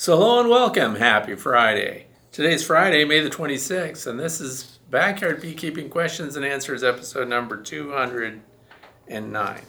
So, 0.00 0.16
hello 0.16 0.40
and 0.40 0.48
welcome. 0.48 0.94
Happy 0.94 1.34
Friday. 1.34 2.06
Today's 2.32 2.64
Friday, 2.64 3.04
May 3.04 3.20
the 3.20 3.28
26th, 3.28 4.06
and 4.06 4.18
this 4.18 4.40
is 4.40 4.78
Backyard 4.88 5.42
Beekeeping 5.42 5.90
Questions 5.90 6.36
and 6.36 6.44
Answers, 6.46 6.82
episode 6.82 7.28
number 7.28 7.58
209. 7.58 9.60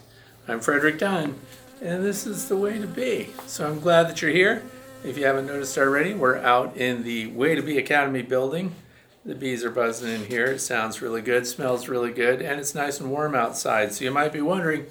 I'm 0.48 0.60
Frederick 0.60 0.98
Dunn, 0.98 1.38
and 1.82 2.02
this 2.02 2.26
is 2.26 2.48
the 2.48 2.56
way 2.56 2.78
to 2.78 2.86
be. 2.86 3.28
So, 3.46 3.68
I'm 3.68 3.78
glad 3.78 4.08
that 4.08 4.22
you're 4.22 4.30
here. 4.30 4.62
If 5.04 5.18
you 5.18 5.26
haven't 5.26 5.48
noticed 5.48 5.76
already, 5.76 6.14
we're 6.14 6.38
out 6.38 6.78
in 6.78 7.02
the 7.02 7.26
Way 7.26 7.54
to 7.54 7.60
Be 7.60 7.76
Academy 7.76 8.22
building. 8.22 8.74
The 9.26 9.34
bees 9.34 9.62
are 9.64 9.70
buzzing 9.70 10.08
in 10.08 10.24
here. 10.24 10.46
It 10.46 10.60
sounds 10.60 11.02
really 11.02 11.20
good, 11.20 11.46
smells 11.46 11.88
really 11.88 12.10
good, 12.10 12.40
and 12.40 12.58
it's 12.58 12.74
nice 12.74 13.00
and 13.00 13.10
warm 13.10 13.34
outside. 13.34 13.92
So, 13.92 14.06
you 14.06 14.10
might 14.10 14.32
be 14.32 14.40
wondering, 14.40 14.86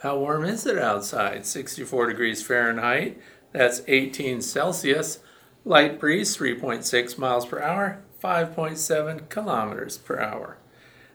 how 0.00 0.18
warm 0.18 0.44
is 0.44 0.64
it 0.64 0.78
outside? 0.78 1.44
64 1.44 2.06
degrees 2.06 2.42
Fahrenheit. 2.42 3.20
That's 3.56 3.80
18 3.88 4.42
Celsius. 4.42 5.20
Light 5.64 5.98
breeze 5.98 6.36
3.6 6.36 7.16
miles 7.16 7.46
per 7.46 7.58
hour, 7.58 8.02
5.7 8.22 9.30
kilometers 9.30 9.96
per 9.96 10.20
hour. 10.20 10.58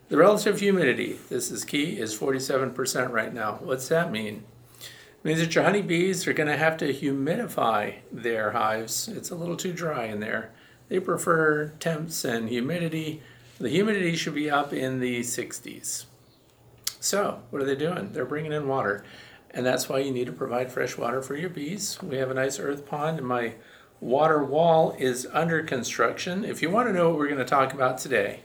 The 0.09 0.17
relative 0.17 0.59
humidity, 0.59 1.19
this 1.29 1.51
is 1.51 1.63
key, 1.63 1.99
is 1.99 2.17
47% 2.17 3.11
right 3.11 3.31
now. 3.31 3.59
What's 3.61 3.89
that 3.89 4.11
mean? 4.11 4.43
It 4.79 5.23
means 5.23 5.39
that 5.39 5.53
your 5.53 5.65
honeybees 5.65 6.25
are 6.25 6.33
going 6.33 6.49
to 6.49 6.57
have 6.57 6.77
to 6.77 6.91
humidify 6.91 7.97
their 8.11 8.53
hives. 8.53 9.07
It's 9.07 9.29
a 9.29 9.35
little 9.35 9.55
too 9.55 9.71
dry 9.71 10.05
in 10.05 10.19
there. 10.19 10.49
They 10.89 10.99
prefer 10.99 11.67
temps 11.79 12.25
and 12.25 12.49
humidity. 12.49 13.21
The 13.59 13.69
humidity 13.69 14.15
should 14.15 14.33
be 14.33 14.49
up 14.49 14.73
in 14.73 14.99
the 14.99 15.19
60s. 15.19 16.05
So, 16.99 17.43
what 17.51 17.61
are 17.61 17.65
they 17.65 17.75
doing? 17.75 18.13
They're 18.13 18.25
bringing 18.25 18.51
in 18.51 18.67
water 18.67 19.05
and 19.53 19.65
that's 19.65 19.89
why 19.89 19.99
you 19.99 20.11
need 20.11 20.27
to 20.27 20.31
provide 20.31 20.71
fresh 20.71 20.97
water 20.97 21.21
for 21.21 21.35
your 21.35 21.49
bees. 21.49 22.01
We 22.01 22.17
have 22.17 22.31
a 22.31 22.35
nice 22.35 22.59
earth 22.59 22.85
pond, 22.85 23.19
and 23.19 23.27
my 23.27 23.55
water 23.99 24.43
wall 24.43 24.95
is 24.97 25.27
under 25.31 25.61
construction. 25.63 26.43
If 26.43 26.61
you 26.61 26.69
want 26.69 26.87
to 26.87 26.93
know 26.93 27.09
what 27.09 27.17
we're 27.17 27.27
going 27.27 27.37
to 27.37 27.45
talk 27.45 27.73
about 27.73 27.97
today, 27.97 28.41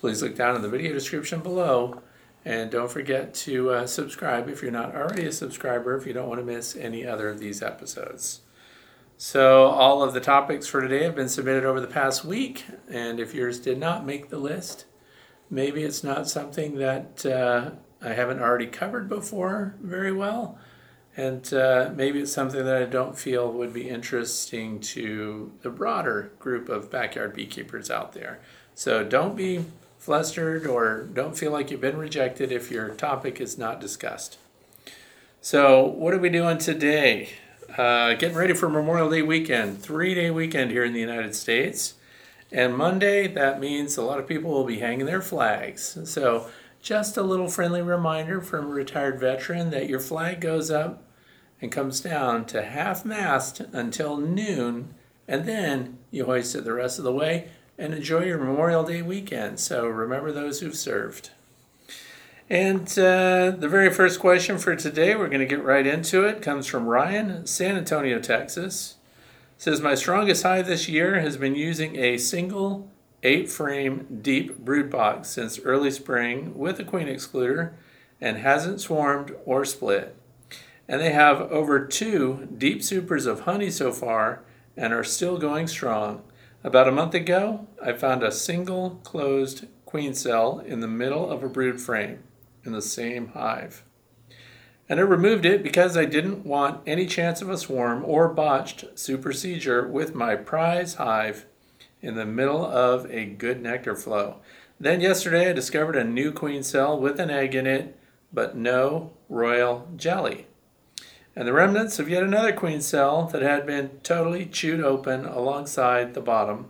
please 0.00 0.22
look 0.22 0.36
down 0.36 0.56
in 0.56 0.62
the 0.62 0.68
video 0.68 0.92
description 0.92 1.40
below. 1.40 2.02
And 2.44 2.70
don't 2.72 2.90
forget 2.90 3.34
to 3.34 3.70
uh, 3.70 3.86
subscribe 3.86 4.48
if 4.48 4.62
you're 4.62 4.72
not 4.72 4.96
already 4.96 5.26
a 5.26 5.32
subscriber, 5.32 5.96
if 5.96 6.06
you 6.06 6.12
don't 6.12 6.28
want 6.28 6.40
to 6.40 6.44
miss 6.44 6.74
any 6.74 7.06
other 7.06 7.28
of 7.28 7.38
these 7.38 7.62
episodes. 7.62 8.40
So, 9.16 9.66
all 9.66 10.02
of 10.02 10.14
the 10.14 10.20
topics 10.20 10.66
for 10.66 10.80
today 10.80 11.04
have 11.04 11.14
been 11.14 11.28
submitted 11.28 11.64
over 11.64 11.80
the 11.80 11.86
past 11.86 12.24
week, 12.24 12.64
and 12.90 13.20
if 13.20 13.32
yours 13.32 13.60
did 13.60 13.78
not 13.78 14.04
make 14.04 14.28
the 14.28 14.38
list, 14.38 14.86
maybe 15.48 15.84
it's 15.84 16.02
not 16.02 16.28
something 16.28 16.78
that 16.78 17.24
uh, 17.24 17.70
I 18.02 18.14
haven't 18.14 18.40
already 18.40 18.66
covered 18.66 19.08
before 19.08 19.74
very 19.80 20.12
well. 20.12 20.58
And 21.16 21.52
uh, 21.52 21.90
maybe 21.94 22.20
it's 22.20 22.32
something 22.32 22.64
that 22.64 22.82
I 22.82 22.86
don't 22.86 23.18
feel 23.18 23.52
would 23.52 23.72
be 23.72 23.88
interesting 23.88 24.80
to 24.80 25.52
the 25.60 25.70
broader 25.70 26.32
group 26.38 26.68
of 26.68 26.90
backyard 26.90 27.34
beekeepers 27.34 27.90
out 27.90 28.12
there. 28.12 28.40
So 28.74 29.04
don't 29.04 29.36
be 29.36 29.66
flustered 29.98 30.66
or 30.66 31.02
don't 31.02 31.38
feel 31.38 31.52
like 31.52 31.70
you've 31.70 31.80
been 31.80 31.96
rejected 31.96 32.50
if 32.50 32.70
your 32.70 32.88
topic 32.88 33.40
is 33.40 33.56
not 33.56 33.80
discussed. 33.80 34.38
So, 35.40 35.84
what 35.84 36.14
are 36.14 36.18
we 36.18 36.28
doing 36.28 36.58
today? 36.58 37.30
Uh, 37.76 38.14
getting 38.14 38.36
ready 38.36 38.54
for 38.54 38.68
Memorial 38.68 39.10
Day 39.10 39.22
weekend, 39.22 39.82
three 39.82 40.14
day 40.14 40.30
weekend 40.30 40.70
here 40.70 40.84
in 40.84 40.92
the 40.92 41.00
United 41.00 41.34
States. 41.34 41.94
And 42.50 42.76
Monday, 42.76 43.26
that 43.28 43.60
means 43.60 43.96
a 43.96 44.02
lot 44.02 44.18
of 44.18 44.28
people 44.28 44.50
will 44.50 44.64
be 44.64 44.78
hanging 44.78 45.06
their 45.06 45.22
flags. 45.22 45.98
So, 46.04 46.48
just 46.82 47.16
a 47.16 47.22
little 47.22 47.48
friendly 47.48 47.80
reminder 47.80 48.40
from 48.40 48.66
a 48.66 48.74
retired 48.74 49.18
veteran 49.18 49.70
that 49.70 49.88
your 49.88 50.00
flag 50.00 50.40
goes 50.40 50.70
up 50.70 51.04
and 51.60 51.70
comes 51.70 52.00
down 52.00 52.44
to 52.44 52.60
half 52.60 53.04
mast 53.04 53.60
until 53.72 54.16
noon, 54.16 54.92
and 55.28 55.46
then 55.46 55.96
you 56.10 56.24
hoist 56.24 56.56
it 56.56 56.64
the 56.64 56.72
rest 56.72 56.98
of 56.98 57.04
the 57.04 57.12
way 57.12 57.48
and 57.78 57.94
enjoy 57.94 58.24
your 58.24 58.38
Memorial 58.38 58.82
Day 58.82 59.00
weekend. 59.00 59.60
So 59.60 59.86
remember 59.86 60.32
those 60.32 60.60
who've 60.60 60.76
served. 60.76 61.30
And 62.50 62.86
uh, 62.98 63.52
the 63.52 63.68
very 63.70 63.90
first 63.90 64.20
question 64.20 64.58
for 64.58 64.74
today, 64.74 65.14
we're 65.14 65.28
going 65.28 65.40
to 65.40 65.46
get 65.46 65.64
right 65.64 65.86
into 65.86 66.24
it, 66.24 66.42
comes 66.42 66.66
from 66.66 66.86
Ryan, 66.86 67.46
San 67.46 67.76
Antonio, 67.76 68.18
Texas. 68.18 68.96
It 69.56 69.62
says, 69.62 69.80
My 69.80 69.94
strongest 69.94 70.42
high 70.42 70.62
this 70.62 70.88
year 70.88 71.20
has 71.20 71.36
been 71.36 71.54
using 71.54 71.96
a 71.96 72.18
single 72.18 72.90
eight 73.22 73.50
frame 73.50 74.20
deep 74.22 74.58
brood 74.58 74.90
box 74.90 75.28
since 75.28 75.60
early 75.60 75.90
spring 75.90 76.56
with 76.56 76.80
a 76.80 76.84
queen 76.84 77.06
excluder 77.06 77.72
and 78.20 78.38
hasn't 78.38 78.80
swarmed 78.80 79.34
or 79.44 79.64
split. 79.64 80.16
And 80.88 81.00
they 81.00 81.12
have 81.12 81.40
over 81.52 81.86
two 81.86 82.48
deep 82.56 82.82
supers 82.82 83.26
of 83.26 83.40
honey 83.40 83.70
so 83.70 83.92
far 83.92 84.42
and 84.76 84.92
are 84.92 85.04
still 85.04 85.38
going 85.38 85.66
strong. 85.68 86.22
About 86.64 86.88
a 86.88 86.92
month 86.92 87.14
ago, 87.14 87.66
I 87.82 87.92
found 87.92 88.22
a 88.22 88.32
single 88.32 89.00
closed 89.02 89.66
queen 89.86 90.14
cell 90.14 90.60
in 90.60 90.80
the 90.80 90.88
middle 90.88 91.30
of 91.30 91.42
a 91.42 91.48
brood 91.48 91.80
frame 91.80 92.22
in 92.64 92.72
the 92.72 92.82
same 92.82 93.28
hive. 93.28 93.82
And 94.88 95.00
I 95.00 95.02
removed 95.02 95.44
it 95.44 95.62
because 95.62 95.96
I 95.96 96.04
didn't 96.04 96.44
want 96.44 96.82
any 96.86 97.06
chance 97.06 97.40
of 97.40 97.48
a 97.48 97.58
swarm 97.58 98.04
or 98.04 98.28
botched 98.28 98.98
supersedure 98.98 99.86
with 99.86 100.14
my 100.14 100.36
prize 100.36 100.94
hive 100.94 101.46
in 102.02 102.16
the 102.16 102.26
middle 102.26 102.64
of 102.64 103.10
a 103.10 103.24
good 103.24 103.62
nectar 103.62 103.94
flow. 103.94 104.36
Then 104.78 105.00
yesterday 105.00 105.48
I 105.48 105.52
discovered 105.52 105.96
a 105.96 106.04
new 106.04 106.32
queen 106.32 106.62
cell 106.64 106.98
with 106.98 107.20
an 107.20 107.30
egg 107.30 107.54
in 107.54 107.66
it, 107.66 107.96
but 108.32 108.56
no 108.56 109.12
royal 109.28 109.88
jelly. 109.96 110.46
And 111.34 111.48
the 111.48 111.52
remnants 111.52 111.98
of 111.98 112.08
yet 112.08 112.22
another 112.22 112.52
queen 112.52 112.80
cell 112.80 113.26
that 113.28 113.42
had 113.42 113.64
been 113.64 114.00
totally 114.02 114.44
chewed 114.44 114.80
open 114.80 115.24
alongside 115.24 116.12
the 116.12 116.20
bottom, 116.20 116.66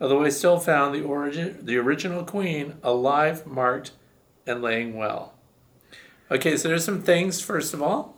although 0.00 0.24
I 0.24 0.30
still 0.30 0.58
found 0.58 0.94
the, 0.94 1.02
origin, 1.02 1.64
the 1.64 1.76
original 1.76 2.24
queen 2.24 2.74
alive, 2.82 3.46
marked, 3.46 3.92
and 4.46 4.62
laying 4.62 4.96
well. 4.96 5.34
Okay, 6.30 6.56
so 6.56 6.68
there's 6.68 6.84
some 6.84 7.02
things, 7.02 7.40
first 7.40 7.74
of 7.74 7.82
all. 7.82 8.16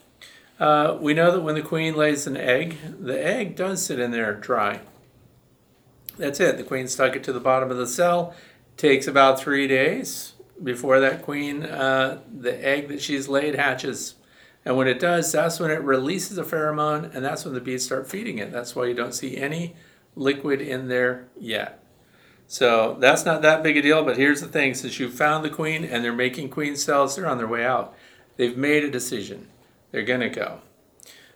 Uh, 0.60 0.96
we 1.00 1.12
know 1.12 1.32
that 1.32 1.42
when 1.42 1.56
the 1.56 1.62
queen 1.62 1.96
lays 1.96 2.26
an 2.26 2.36
egg, 2.36 2.76
the 3.00 3.20
egg 3.20 3.56
does 3.56 3.84
sit 3.84 3.98
in 3.98 4.12
there 4.12 4.32
dry. 4.32 4.80
That's 6.16 6.40
it. 6.40 6.56
The 6.56 6.64
queen 6.64 6.88
stuck 6.88 7.16
it 7.16 7.24
to 7.24 7.32
the 7.32 7.40
bottom 7.40 7.70
of 7.70 7.76
the 7.76 7.86
cell. 7.86 8.34
Takes 8.76 9.06
about 9.06 9.40
three 9.40 9.66
days 9.66 10.34
before 10.62 11.00
that 11.00 11.22
queen, 11.22 11.64
uh, 11.64 12.20
the 12.32 12.64
egg 12.64 12.88
that 12.88 13.02
she's 13.02 13.28
laid 13.28 13.54
hatches. 13.54 14.14
And 14.64 14.76
when 14.76 14.88
it 14.88 14.98
does, 14.98 15.30
that's 15.32 15.60
when 15.60 15.70
it 15.70 15.82
releases 15.82 16.38
a 16.38 16.42
pheromone, 16.42 17.14
and 17.14 17.24
that's 17.24 17.44
when 17.44 17.54
the 17.54 17.60
bees 17.60 17.84
start 17.84 18.08
feeding 18.08 18.38
it. 18.38 18.50
That's 18.50 18.74
why 18.74 18.86
you 18.86 18.94
don't 18.94 19.14
see 19.14 19.36
any 19.36 19.76
liquid 20.16 20.60
in 20.60 20.88
there 20.88 21.28
yet. 21.38 21.82
So 22.46 22.96
that's 23.00 23.24
not 23.24 23.42
that 23.42 23.62
big 23.62 23.76
a 23.76 23.82
deal, 23.82 24.04
but 24.04 24.16
here's 24.16 24.40
the 24.40 24.48
thing 24.48 24.74
since 24.74 24.98
you 24.98 25.10
found 25.10 25.44
the 25.44 25.50
queen 25.50 25.84
and 25.84 26.04
they're 26.04 26.12
making 26.12 26.50
queen 26.50 26.76
cells, 26.76 27.16
they're 27.16 27.26
on 27.26 27.38
their 27.38 27.48
way 27.48 27.64
out. 27.64 27.94
They've 28.36 28.56
made 28.56 28.84
a 28.84 28.90
decision. 28.90 29.48
They're 29.90 30.02
going 30.02 30.20
to 30.20 30.28
go. 30.28 30.60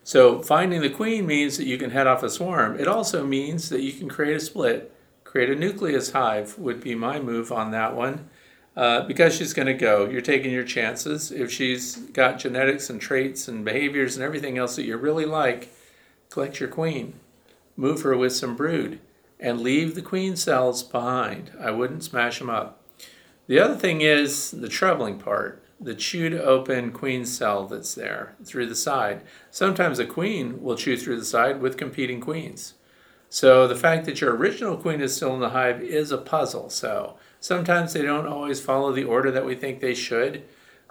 So 0.09 0.41
finding 0.41 0.81
the 0.81 0.89
queen 0.89 1.27
means 1.27 1.59
that 1.59 1.67
you 1.67 1.77
can 1.77 1.91
head 1.91 2.07
off 2.07 2.23
a 2.23 2.31
swarm. 2.31 2.81
It 2.81 2.89
also 2.89 3.27
means 3.27 3.69
that 3.69 3.83
you 3.83 3.93
can 3.93 4.09
create 4.09 4.39
a 4.39 4.41
split, 4.41 4.91
create 5.23 5.51
a 5.51 5.55
nucleus 5.55 6.13
hive 6.13 6.59
would 6.59 6.81
be 6.81 6.95
my 6.95 7.21
move 7.21 7.53
on 7.53 7.73
that 7.73 7.95
one. 7.95 8.31
Uh, 8.75 9.03
because 9.03 9.37
she's 9.37 9.53
going 9.53 9.67
to 9.67 9.75
go, 9.75 10.09
you're 10.09 10.23
taking 10.23 10.51
your 10.51 10.65
chances. 10.65 11.31
If 11.31 11.53
she's 11.53 11.97
got 11.97 12.39
genetics 12.39 12.89
and 12.89 12.99
traits 12.99 13.49
and 13.49 13.67
behaviors 13.67 14.17
and 14.17 14.25
everything 14.25 14.57
else 14.57 14.77
that 14.77 14.87
you 14.87 14.97
really 14.97 15.27
like, 15.27 15.69
collect 16.31 16.59
your 16.59 16.71
queen, 16.71 17.13
move 17.77 18.01
her 18.01 18.17
with 18.17 18.35
some 18.35 18.57
brood, 18.57 19.01
and 19.39 19.61
leave 19.61 19.95
the 19.95 20.01
queen 20.01 20.37
cells 20.37 20.83
behind. 20.83 21.51
I 21.61 21.71
wouldn't 21.71 22.05
smash 22.05 22.39
them 22.39 22.49
up. 22.49 22.83
The 23.47 23.61
other 23.61 23.77
thing 23.77 24.01
is 24.01 24.53
the 24.53 24.71
troubling 24.71 25.19
part 25.19 25.63
the 25.81 25.95
chewed 25.95 26.35
open 26.35 26.93
queen 26.93 27.25
cell 27.25 27.67
that's 27.67 27.95
there 27.95 28.35
through 28.45 28.67
the 28.67 28.75
side. 28.75 29.23
Sometimes 29.51 29.99
a 29.99 30.07
queen 30.07 30.63
will 30.63 30.77
chew 30.77 30.97
through 30.97 31.19
the 31.19 31.25
side 31.25 31.61
with 31.61 31.77
competing 31.77 32.21
queens. 32.21 32.75
So 33.31 33.69
the 33.69 33.77
fact 33.77 34.07
that 34.07 34.21
your 34.21 34.35
original 34.35 34.77
queen 34.77 35.01
is 35.01 35.15
still 35.15 35.35
in 35.35 35.41
the 35.41 35.51
hive 35.51 35.83
is 35.83 36.11
a 36.11 36.19
puzzle. 36.19 36.71
So 36.71 37.17
sometimes 37.41 37.93
they 37.93 38.03
don't 38.03 38.27
always 38.27 38.61
follow 38.61 38.93
the 38.93 39.05
order 39.05 39.31
that 39.31 39.45
we 39.45 39.55
think 39.55 39.81
they 39.81 39.95
should, 39.95 40.45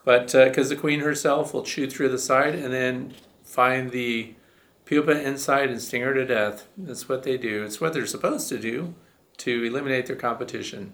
but 0.06 0.32
because 0.32 0.68
uh, 0.68 0.76
the 0.76 0.80
queen 0.80 1.02
herself 1.02 1.54
will 1.54 1.64
chew 1.64 1.90
through 1.90 2.10
the 2.10 2.20
side 2.20 2.56
and 2.56 2.72
then 2.72 3.14
find 3.44 3.92
the 3.92 4.36
pupa 4.86 5.22
inside 5.22 5.70
and 5.70 5.82
sting 5.82 6.04
her 6.04 6.14
to 6.14 6.26
death. 6.26 6.68
That's 6.78 7.10
what 7.10 7.24
they 7.24 7.38
do. 7.38 7.64
It's 7.64 7.82
what 7.82 7.94
they're 7.94 8.06
supposed 8.06 8.48
to 8.50 8.60
do 8.60 8.94
to 9.38 9.64
eliminate 9.64 10.06
their 10.06 10.16
competition. 10.16 10.94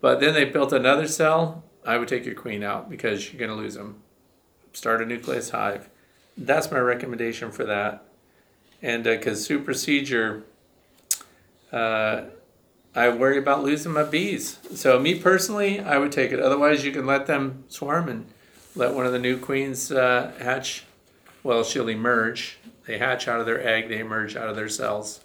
But 0.00 0.20
then 0.20 0.32
they 0.32 0.44
built 0.46 0.72
another 0.72 1.06
cell 1.06 1.64
I 1.86 1.96
would 1.96 2.08
take 2.08 2.24
your 2.24 2.34
queen 2.34 2.62
out 2.62 2.90
because 2.90 3.32
you're 3.32 3.38
going 3.38 3.50
to 3.50 3.56
lose 3.56 3.74
them. 3.74 4.02
Start 4.72 5.02
a 5.02 5.06
nucleus 5.06 5.50
hive. 5.50 5.88
That's 6.36 6.70
my 6.70 6.78
recommendation 6.78 7.50
for 7.50 7.64
that. 7.64 8.04
And 8.82 9.04
because 9.04 9.40
uh, 9.40 9.44
supersedure, 9.44 10.42
uh, 11.72 12.22
I 12.94 13.08
worry 13.10 13.38
about 13.38 13.62
losing 13.62 13.92
my 13.92 14.02
bees. 14.02 14.58
So 14.74 14.98
me 14.98 15.14
personally, 15.14 15.80
I 15.80 15.98
would 15.98 16.12
take 16.12 16.32
it. 16.32 16.40
Otherwise, 16.40 16.84
you 16.84 16.92
can 16.92 17.06
let 17.06 17.26
them 17.26 17.64
swarm 17.68 18.08
and 18.08 18.26
let 18.74 18.94
one 18.94 19.06
of 19.06 19.12
the 19.12 19.18
new 19.18 19.38
queens 19.38 19.92
uh, 19.92 20.32
hatch. 20.40 20.84
Well, 21.42 21.62
she'll 21.64 21.88
emerge. 21.88 22.58
They 22.86 22.98
hatch 22.98 23.28
out 23.28 23.40
of 23.40 23.46
their 23.46 23.66
egg. 23.66 23.88
They 23.88 23.98
emerge 23.98 24.36
out 24.36 24.48
of 24.48 24.56
their 24.56 24.68
cells. 24.68 25.20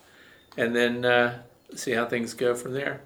and 0.57 0.75
then 0.75 1.04
uh, 1.04 1.42
see 1.75 1.92
how 1.92 2.06
things 2.06 2.34
go 2.34 2.56
from 2.56 2.74
there. 2.74 3.02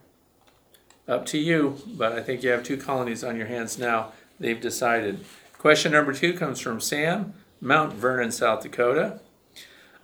Up 1.09 1.25
to 1.25 1.39
you, 1.39 1.77
but 1.87 2.11
I 2.11 2.21
think 2.21 2.43
you 2.43 2.51
have 2.51 2.63
two 2.63 2.77
colonies 2.77 3.23
on 3.23 3.35
your 3.35 3.47
hands 3.47 3.79
now. 3.79 4.11
They've 4.39 4.61
decided. 4.61 5.25
Question 5.57 5.91
number 5.91 6.13
two 6.13 6.33
comes 6.33 6.59
from 6.59 6.79
Sam, 6.79 7.33
Mount 7.59 7.93
Vernon, 7.93 8.31
South 8.31 8.61
Dakota. 8.61 9.19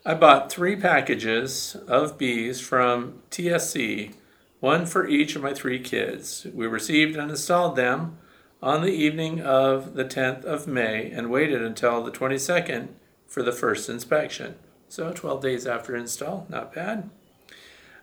I 0.04 0.16
bought 0.16 0.52
three 0.52 0.76
packages 0.76 1.76
of 1.88 2.18
bees 2.18 2.60
from 2.60 3.22
TSC, 3.30 4.16
one 4.60 4.88
for 4.88 5.08
each 5.08 5.36
of 5.36 5.44
my 5.44 5.54
three 5.54 5.80
kids. 5.80 6.48
We 6.52 6.66
received 6.66 7.16
and 7.16 7.30
installed 7.30 7.76
them 7.76 8.18
on 8.64 8.82
the 8.82 8.92
evening 8.92 9.42
of 9.42 9.94
the 9.94 10.06
10th 10.06 10.44
of 10.44 10.66
May 10.66 11.12
and 11.12 11.30
waited 11.30 11.62
until 11.62 12.04
the 12.04 12.12
22nd 12.12 12.88
for 13.28 13.44
the 13.44 13.52
first 13.52 13.90
inspection. 13.90 14.56
So 14.90 15.12
12 15.14 15.42
days 15.42 15.68
after 15.68 15.96
install, 15.96 16.48
not 16.50 16.74
bad. 16.74 17.12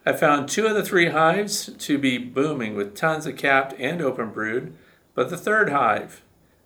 I 0.04 0.12
found 0.12 0.48
two 0.48 0.66
of 0.66 0.74
the 0.74 0.82
three 0.82 1.10
hives 1.10 1.70
to 1.78 1.96
be 1.96 2.18
booming 2.18 2.74
with 2.74 2.96
tons 2.96 3.24
of 3.24 3.36
capped 3.36 3.74
and 3.78 4.02
open 4.02 4.30
brood, 4.30 4.74
but 5.14 5.30
the 5.30 5.36
third 5.36 5.70
hive 5.70 6.22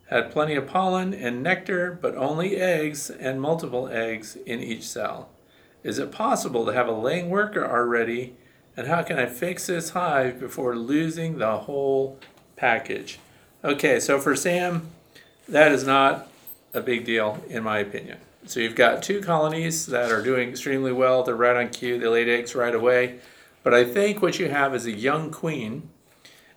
had 0.06 0.31
plenty 0.31 0.55
of 0.55 0.67
pollen 0.67 1.12
and 1.12 1.43
nectar, 1.43 1.99
but 2.00 2.15
only 2.15 2.56
eggs 2.56 3.11
and 3.11 3.41
multiple 3.41 3.88
eggs 3.88 4.37
in 4.47 4.61
each 4.61 4.85
cell. 4.88 5.29
Is 5.83 5.99
it 5.99 6.12
possible 6.12 6.65
to 6.65 6.73
have 6.73 6.88
a 6.88 6.93
laying 6.93 7.29
worker 7.29 7.67
already? 7.67 8.37
And 8.75 8.87
how 8.87 9.03
can 9.03 9.19
I 9.19 9.27
fix 9.27 9.67
this 9.67 9.91
hive 9.91 10.41
before 10.41 10.75
losing 10.75 11.37
the 11.37 11.59
whole 11.59 12.19
package? 12.56 13.19
Okay, 13.62 14.00
so 14.00 14.19
for 14.19 14.35
Sam, 14.35 14.88
that 15.47 15.73
is 15.73 15.85
not 15.85 16.29
a 16.73 16.81
big 16.81 17.05
deal 17.05 17.44
in 17.50 17.65
my 17.65 17.81
opinion. 17.81 18.19
So 18.46 18.60
you've 18.60 18.76
got 18.76 19.02
two 19.02 19.20
colonies 19.20 19.87
that 19.87 20.12
are 20.12 20.22
doing 20.22 20.48
extremely 20.48 20.93
well. 20.93 21.22
They're 21.22 21.34
right 21.34 21.56
on 21.56 21.69
cue. 21.70 21.98
They 21.98 22.06
laid 22.06 22.28
eggs 22.28 22.54
right 22.54 22.75
away. 22.75 23.19
But 23.62 23.75
I 23.75 23.84
think 23.84 24.22
what 24.22 24.38
you 24.38 24.48
have 24.48 24.75
is 24.75 24.87
a 24.87 24.93
young 24.93 25.31
queen, 25.31 25.90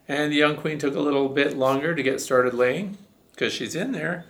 and 0.07 0.31
the 0.31 0.37
young 0.37 0.55
queen 0.55 0.77
took 0.77 0.95
a 0.95 0.99
little 0.99 1.29
bit 1.29 1.57
longer 1.57 1.95
to 1.95 2.03
get 2.03 2.21
started 2.21 2.53
laying 2.53 2.97
because 3.31 3.51
she's 3.51 3.75
in 3.75 3.91
there. 3.91 4.25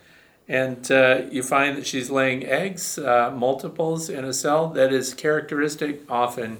And 0.48 0.90
uh, 0.90 1.22
you 1.30 1.42
find 1.42 1.76
that 1.76 1.86
she's 1.86 2.10
laying 2.10 2.44
eggs, 2.44 2.98
uh, 2.98 3.30
multiples 3.30 4.08
in 4.08 4.24
a 4.24 4.32
cell 4.32 4.68
that 4.70 4.92
is 4.92 5.14
characteristic 5.14 6.10
often 6.10 6.58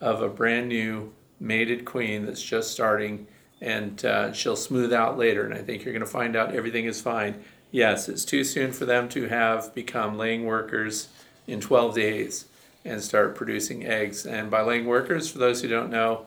of 0.00 0.20
a 0.20 0.28
brand 0.28 0.68
new 0.68 1.12
mated 1.38 1.84
queen 1.84 2.26
that's 2.26 2.42
just 2.42 2.70
starting 2.70 3.26
and 3.60 4.04
uh, 4.04 4.32
she'll 4.32 4.56
smooth 4.56 4.92
out 4.92 5.18
later. 5.18 5.44
And 5.44 5.54
I 5.54 5.58
think 5.58 5.84
you're 5.84 5.92
going 5.92 6.04
to 6.04 6.10
find 6.10 6.36
out 6.36 6.54
everything 6.54 6.86
is 6.86 7.00
fine. 7.00 7.42
Yes, 7.70 8.08
it's 8.08 8.24
too 8.24 8.42
soon 8.42 8.72
for 8.72 8.84
them 8.84 9.08
to 9.10 9.28
have 9.28 9.74
become 9.74 10.18
laying 10.18 10.44
workers 10.44 11.08
in 11.46 11.60
12 11.60 11.94
days 11.94 12.46
and 12.84 13.02
start 13.02 13.36
producing 13.36 13.86
eggs. 13.86 14.26
And 14.26 14.50
by 14.50 14.62
laying 14.62 14.86
workers, 14.86 15.30
for 15.30 15.38
those 15.38 15.62
who 15.62 15.68
don't 15.68 15.90
know, 15.90 16.26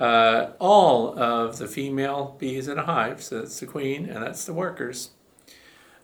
uh, 0.00 0.50
all 0.58 1.18
of 1.18 1.58
the 1.58 1.68
female 1.68 2.36
bees 2.38 2.68
in 2.68 2.78
a 2.78 2.84
hive, 2.84 3.22
so 3.22 3.38
that's 3.38 3.60
the 3.60 3.66
queen 3.66 4.06
and 4.08 4.22
that's 4.22 4.44
the 4.44 4.52
workers, 4.52 5.10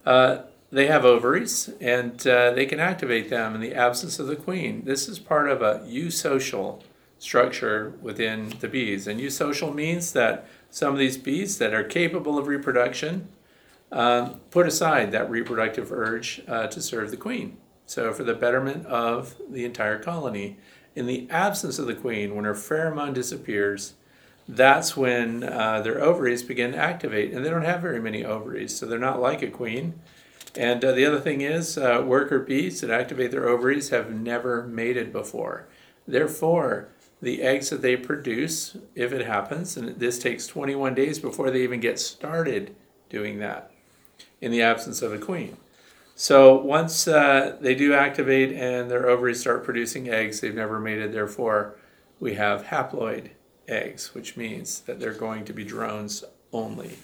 uh, 0.07 0.43
they 0.71 0.87
have 0.87 1.05
ovaries 1.05 1.71
and 1.81 2.27
uh, 2.27 2.53
they 2.53 2.65
can 2.65 2.81
activate 2.81 3.29
them 3.29 3.55
in 3.55 3.61
the 3.61 3.75
absence 3.75 4.19
of 4.19 4.27
the 4.27 4.37
queen. 4.37 4.83
This 4.85 5.09
is 5.09 5.19
part 5.19 5.49
of 5.49 5.61
a 5.61 5.81
eusocial 5.81 6.83
structure 7.19 7.93
within 8.01 8.55
the 8.61 8.69
bees. 8.69 9.07
And 9.07 9.21
eusocial 9.21 9.75
means 9.75 10.13
that 10.13 10.47
some 10.71 10.93
of 10.93 10.99
these 10.99 11.19
bees 11.19 11.59
that 11.59 11.75
are 11.75 11.85
capable 11.85 12.39
of 12.39 12.47
reproduction 12.47 13.29
um, 13.93 14.41
put 14.51 14.67
aside 14.67 15.13
that 15.13 15.31
reproductive 15.31 15.93
urge 15.93 16.43
uh, 16.49 16.67
to 16.67 16.81
serve 16.81 17.11
the 17.11 17.17
queen. 17.17 17.59
So, 17.85 18.13
for 18.13 18.25
the 18.25 18.35
betterment 18.35 18.87
of 18.87 19.37
the 19.51 19.65
entire 19.65 19.99
colony. 19.99 20.57
In 20.95 21.07
the 21.07 21.29
absence 21.31 21.79
of 21.79 21.87
the 21.87 21.95
queen, 21.95 22.35
when 22.35 22.45
her 22.45 22.55
pheromone 22.55 23.13
disappears, 23.15 23.95
that's 24.49 24.97
when 24.97 25.45
uh, 25.45 25.81
their 25.83 26.03
ovaries 26.03 26.43
begin 26.43 26.73
to 26.73 26.79
activate. 26.79 27.33
And 27.33 27.45
they 27.45 27.51
don't 27.51 27.65
have 27.65 27.81
very 27.81 28.01
many 28.01 28.25
ovaries, 28.25 28.77
so 28.77 28.87
they're 28.87 28.99
not 28.99 29.21
like 29.21 29.43
a 29.43 29.51
queen. 29.51 30.01
And 30.55 30.85
uh, 30.85 30.93
the 30.93 31.07
other 31.07 31.21
thing 31.21 31.41
is, 31.41 31.79
uh, 31.79 32.03
worker 32.05 32.39
bees 32.39 32.81
that 32.81 32.91
activate 32.91 33.31
their 33.31 33.49
ovaries 33.49 33.89
have 33.89 34.11
never 34.11 34.67
mated 34.67 35.13
before. 35.13 35.67
Therefore, 36.07 36.89
the 37.21 37.43
eggs 37.43 37.71
that 37.71 37.83
they 37.83 37.97
produce, 37.97 38.77
if 38.95 39.13
it 39.13 39.27
happens, 39.27 39.77
and 39.77 39.99
this 39.99 40.19
takes 40.19 40.47
21 40.47 40.95
days 40.95 41.19
before 41.19 41.51
they 41.51 41.63
even 41.63 41.81
get 41.81 41.99
started 41.99 42.75
doing 43.09 43.39
that 43.39 43.72
in 44.43 44.51
the 44.51 44.61
absence 44.61 45.01
of 45.01 45.15
a 45.15 45.19
queen. 45.19 45.57
So 46.15 46.55
once 46.57 47.09
uh, 47.09 47.57
they 47.61 47.75
do 47.75 47.95
activate 47.95 48.53
and 48.53 48.91
their 48.91 49.09
ovaries 49.09 49.41
start 49.41 49.65
producing 49.65 50.11
eggs, 50.11 50.41
they've 50.41 50.55
never 50.55 50.79
mated, 50.79 51.15
therefore, 51.15 51.77
we 52.21 52.35
have 52.35 52.65
haploid 52.65 53.31
eggs, 53.67 54.15
which 54.15 54.37
means 54.37 54.81
that 54.81 55.01
they're 55.01 55.15
going 55.15 55.45
to 55.47 55.53
be 55.55 55.65
drones 55.65 56.23
only. 56.53 56.99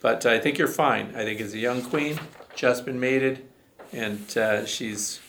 But 0.00 0.26
I 0.26 0.40
think 0.40 0.58
you're 0.58 0.66
fine. 0.66 1.14
I 1.14 1.24
think 1.24 1.40
it's 1.40 1.54
a 1.54 1.58
young 1.58 1.82
queen, 1.82 2.18
just 2.54 2.84
been 2.84 2.98
mated, 2.98 3.46
and 3.92 4.36
uh, 4.36 4.66
she's 4.66 5.20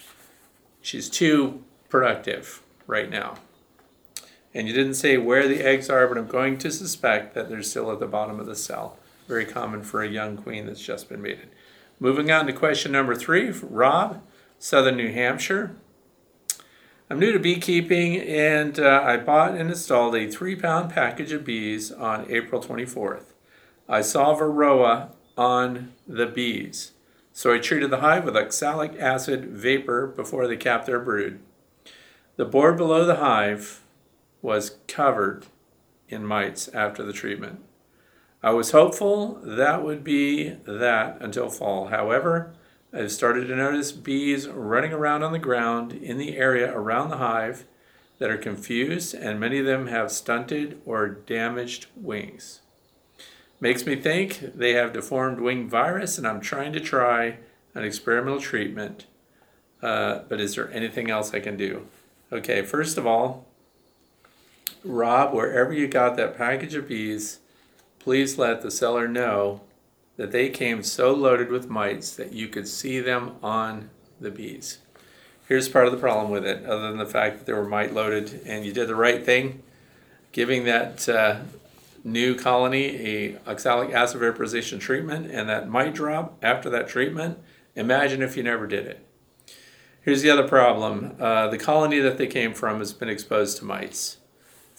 she's 0.81 1.09
too 1.09 1.63
productive 1.89 2.62
right 2.88 3.09
now. 3.09 3.35
And 4.53 4.67
you 4.67 4.73
didn't 4.73 4.95
say 4.95 5.17
where 5.17 5.47
the 5.47 5.62
eggs 5.62 5.89
are, 5.89 6.07
but 6.07 6.17
I'm 6.17 6.27
going 6.27 6.57
to 6.59 6.71
suspect 6.71 7.36
that 7.36 7.50
they're 7.50 7.63
still 7.63 7.91
at 7.91 8.00
the 8.00 8.07
bottom 8.07 8.39
of 8.39 8.45
the 8.48 8.55
cell. 8.55 8.98
Very 9.29 9.45
common 9.45 9.83
for 9.83 10.01
a 10.01 10.09
young 10.09 10.38
queen 10.38 10.65
that's 10.65 10.81
just 10.81 11.07
been 11.07 11.21
mated. 11.21 11.51
Moving 12.00 12.31
on 12.31 12.48
to 12.48 12.51
question 12.51 12.91
number 12.91 13.13
three, 13.13 13.51
Rob, 13.51 14.24
Southern 14.57 14.98
New 14.98 15.13
Hampshire. 15.13 15.75
I'm 17.12 17.19
new 17.19 17.31
to 17.31 17.38
beekeeping 17.38 18.17
and 18.17 18.79
uh, 18.79 19.03
I 19.05 19.17
bought 19.17 19.51
and 19.51 19.69
installed 19.69 20.15
a 20.15 20.27
three 20.27 20.55
pound 20.55 20.89
package 20.89 21.31
of 21.31 21.45
bees 21.45 21.91
on 21.91 22.25
April 22.31 22.59
24th. 22.59 23.25
I 23.88 24.01
saw 24.01 24.36
Varroa 24.36 25.09
on 25.38 25.93
the 26.07 26.25
bees, 26.25 26.93
so 27.31 27.53
I 27.53 27.59
treated 27.59 27.91
the 27.91 28.00
hive 28.00 28.25
with 28.25 28.36
oxalic 28.36 29.00
acid 29.00 29.45
vapor 29.45 30.07
before 30.07 30.48
they 30.48 30.57
capped 30.57 30.88
their 30.88 31.00
brood. 31.00 31.39
The 32.36 32.45
board 32.45 32.77
below 32.77 33.05
the 33.05 33.17
hive 33.17 33.83
was 34.41 34.77
covered 34.88 35.45
in 36.07 36.25
mites 36.25 36.67
after 36.69 37.03
the 37.03 37.13
treatment. 37.13 37.59
I 38.41 38.51
was 38.51 38.72
hopeful 38.72 39.39
that 39.43 39.84
would 39.84 40.03
be 40.03 40.55
that 40.65 41.17
until 41.19 41.50
fall. 41.50 41.88
However, 41.88 42.53
I've 42.93 43.12
started 43.12 43.48
to 43.48 43.55
notice 43.55 43.91
bees 43.91 44.48
running 44.48 44.93
around 44.93 45.24
on 45.24 45.34
the 45.34 45.39
ground 45.39 45.91
in 45.91 46.17
the 46.17 46.38
area 46.38 46.74
around 46.74 47.10
the 47.10 47.17
hive 47.17 47.65
that 48.17 48.29
are 48.29 48.38
confused, 48.38 49.13
and 49.13 49.39
many 49.39 49.60
of 49.60 49.65
them 49.65 49.88
have 49.88 50.12
stunted 50.12 50.81
or 50.86 51.08
damaged 51.08 51.88
wings. 51.96 52.62
Makes 53.60 53.86
me 53.86 53.98
think 53.98 54.55
they 54.55 54.74
have 54.74 54.93
deformed 54.93 55.41
wing 55.41 55.67
virus, 55.69 56.17
and 56.17 56.25
I'm 56.25 56.39
trying 56.39 56.72
to 56.74 56.79
try 56.79 57.39
an 57.75 57.84
experimental 57.84 58.39
treatment. 58.39 59.05
Uh, 59.81 60.19
but 60.29 60.39
is 60.39 60.55
there 60.55 60.72
anything 60.72 61.10
else 61.10 61.34
I 61.34 61.41
can 61.41 61.58
do? 61.58 61.88
Okay, 62.31 62.62
first 62.62 62.98
of 62.98 63.05
all, 63.05 63.46
Rob, 64.84 65.34
wherever 65.34 65.74
you 65.74 65.88
got 65.88 66.15
that 66.15 66.38
package 66.38 66.74
of 66.74 66.88
bees, 66.88 67.39
please 68.10 68.39
let 68.39 68.63
the 68.63 68.72
seller 68.72 69.08
know 69.08 69.62
that 70.18 70.32
they 70.32 70.50
came 70.50 70.82
so 70.82 71.13
loaded 71.13 71.51
with 71.51 71.70
mites 71.70 72.16
that 72.16 72.34
you 72.34 72.48
could 72.48 72.68
see 72.68 73.00
them 73.00 73.36
on 73.44 73.88
the 74.20 74.32
bees. 74.32 74.80
Here's 75.48 75.70
part 75.70 75.86
of 75.86 75.92
the 75.92 76.00
problem 76.00 76.32
with 76.32 76.44
it, 76.44 76.66
other 76.66 76.89
than 76.89 76.98
the 76.98 77.06
fact 77.06 77.38
that 77.38 77.46
they 77.46 77.54
were 77.54 77.68
mite 77.68 77.94
loaded, 77.94 78.42
and 78.48 78.66
you 78.66 78.74
did 78.74 78.88
the 78.88 78.96
right 78.96 79.24
thing, 79.24 79.62
giving 80.32 80.63
that 80.63 81.08
uh, 81.08 81.42
new 82.04 82.34
colony 82.34 82.86
a 82.98 83.38
oxalic 83.48 83.94
acid 83.94 84.22
vaporization 84.22 84.80
treatment 84.80 85.30
and 85.30 85.48
that 85.48 85.70
mite 85.70 85.94
drop 85.94 86.36
after 86.42 86.68
that 86.68 86.88
treatment. 86.88 87.38
Imagine 87.75 88.24
if 88.24 88.36
you 88.36 88.42
never 88.42 88.66
did 88.66 88.88
it. 88.88 89.06
Here's 90.01 90.24
the 90.24 90.32
other 90.32 90.48
problem: 90.48 91.16
uh, 91.20 91.50
the 91.50 91.60
colony 91.60 92.00
that 92.00 92.18
they 92.18 92.25
came 92.25 92.56
from 92.56 92.80
has 92.80 92.92
been 92.92 93.08
exposed 93.08 93.60
to 93.60 93.66
mites 93.66 94.18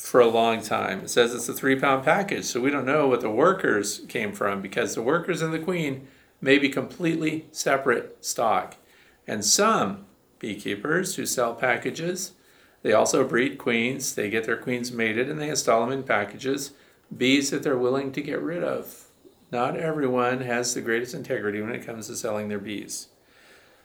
for 0.00 0.20
a 0.20 0.26
long 0.26 0.62
time. 0.62 1.00
It 1.00 1.10
says 1.10 1.34
it's 1.34 1.48
a 1.48 1.54
three 1.54 1.78
pound 1.78 2.04
package, 2.04 2.46
so 2.46 2.60
we 2.60 2.70
don't 2.70 2.86
know 2.86 3.06
what 3.06 3.20
the 3.20 3.30
workers 3.30 4.00
came 4.08 4.32
from 4.32 4.62
because 4.62 4.94
the 4.94 5.02
workers 5.02 5.42
and 5.42 5.52
the 5.52 5.58
queen 5.58 6.08
may 6.40 6.58
be 6.58 6.70
completely 6.70 7.46
separate 7.52 8.24
stock. 8.24 8.76
And 9.26 9.44
some 9.44 10.06
beekeepers 10.38 11.16
who 11.16 11.26
sell 11.26 11.54
packages, 11.54 12.32
they 12.82 12.94
also 12.94 13.28
breed 13.28 13.58
queens, 13.58 14.14
they 14.14 14.30
get 14.30 14.44
their 14.44 14.56
queens 14.56 14.90
mated 14.90 15.28
and 15.28 15.38
they 15.38 15.50
install 15.50 15.82
them 15.82 15.92
in 15.92 16.02
packages, 16.02 16.72
bees 17.14 17.50
that 17.50 17.62
they're 17.62 17.76
willing 17.76 18.10
to 18.12 18.22
get 18.22 18.40
rid 18.40 18.64
of. 18.64 19.04
Not 19.52 19.76
everyone 19.76 20.40
has 20.40 20.72
the 20.72 20.80
greatest 20.80 21.12
integrity 21.12 21.60
when 21.60 21.74
it 21.74 21.84
comes 21.84 22.06
to 22.06 22.16
selling 22.16 22.48
their 22.48 22.58
bees. 22.58 23.08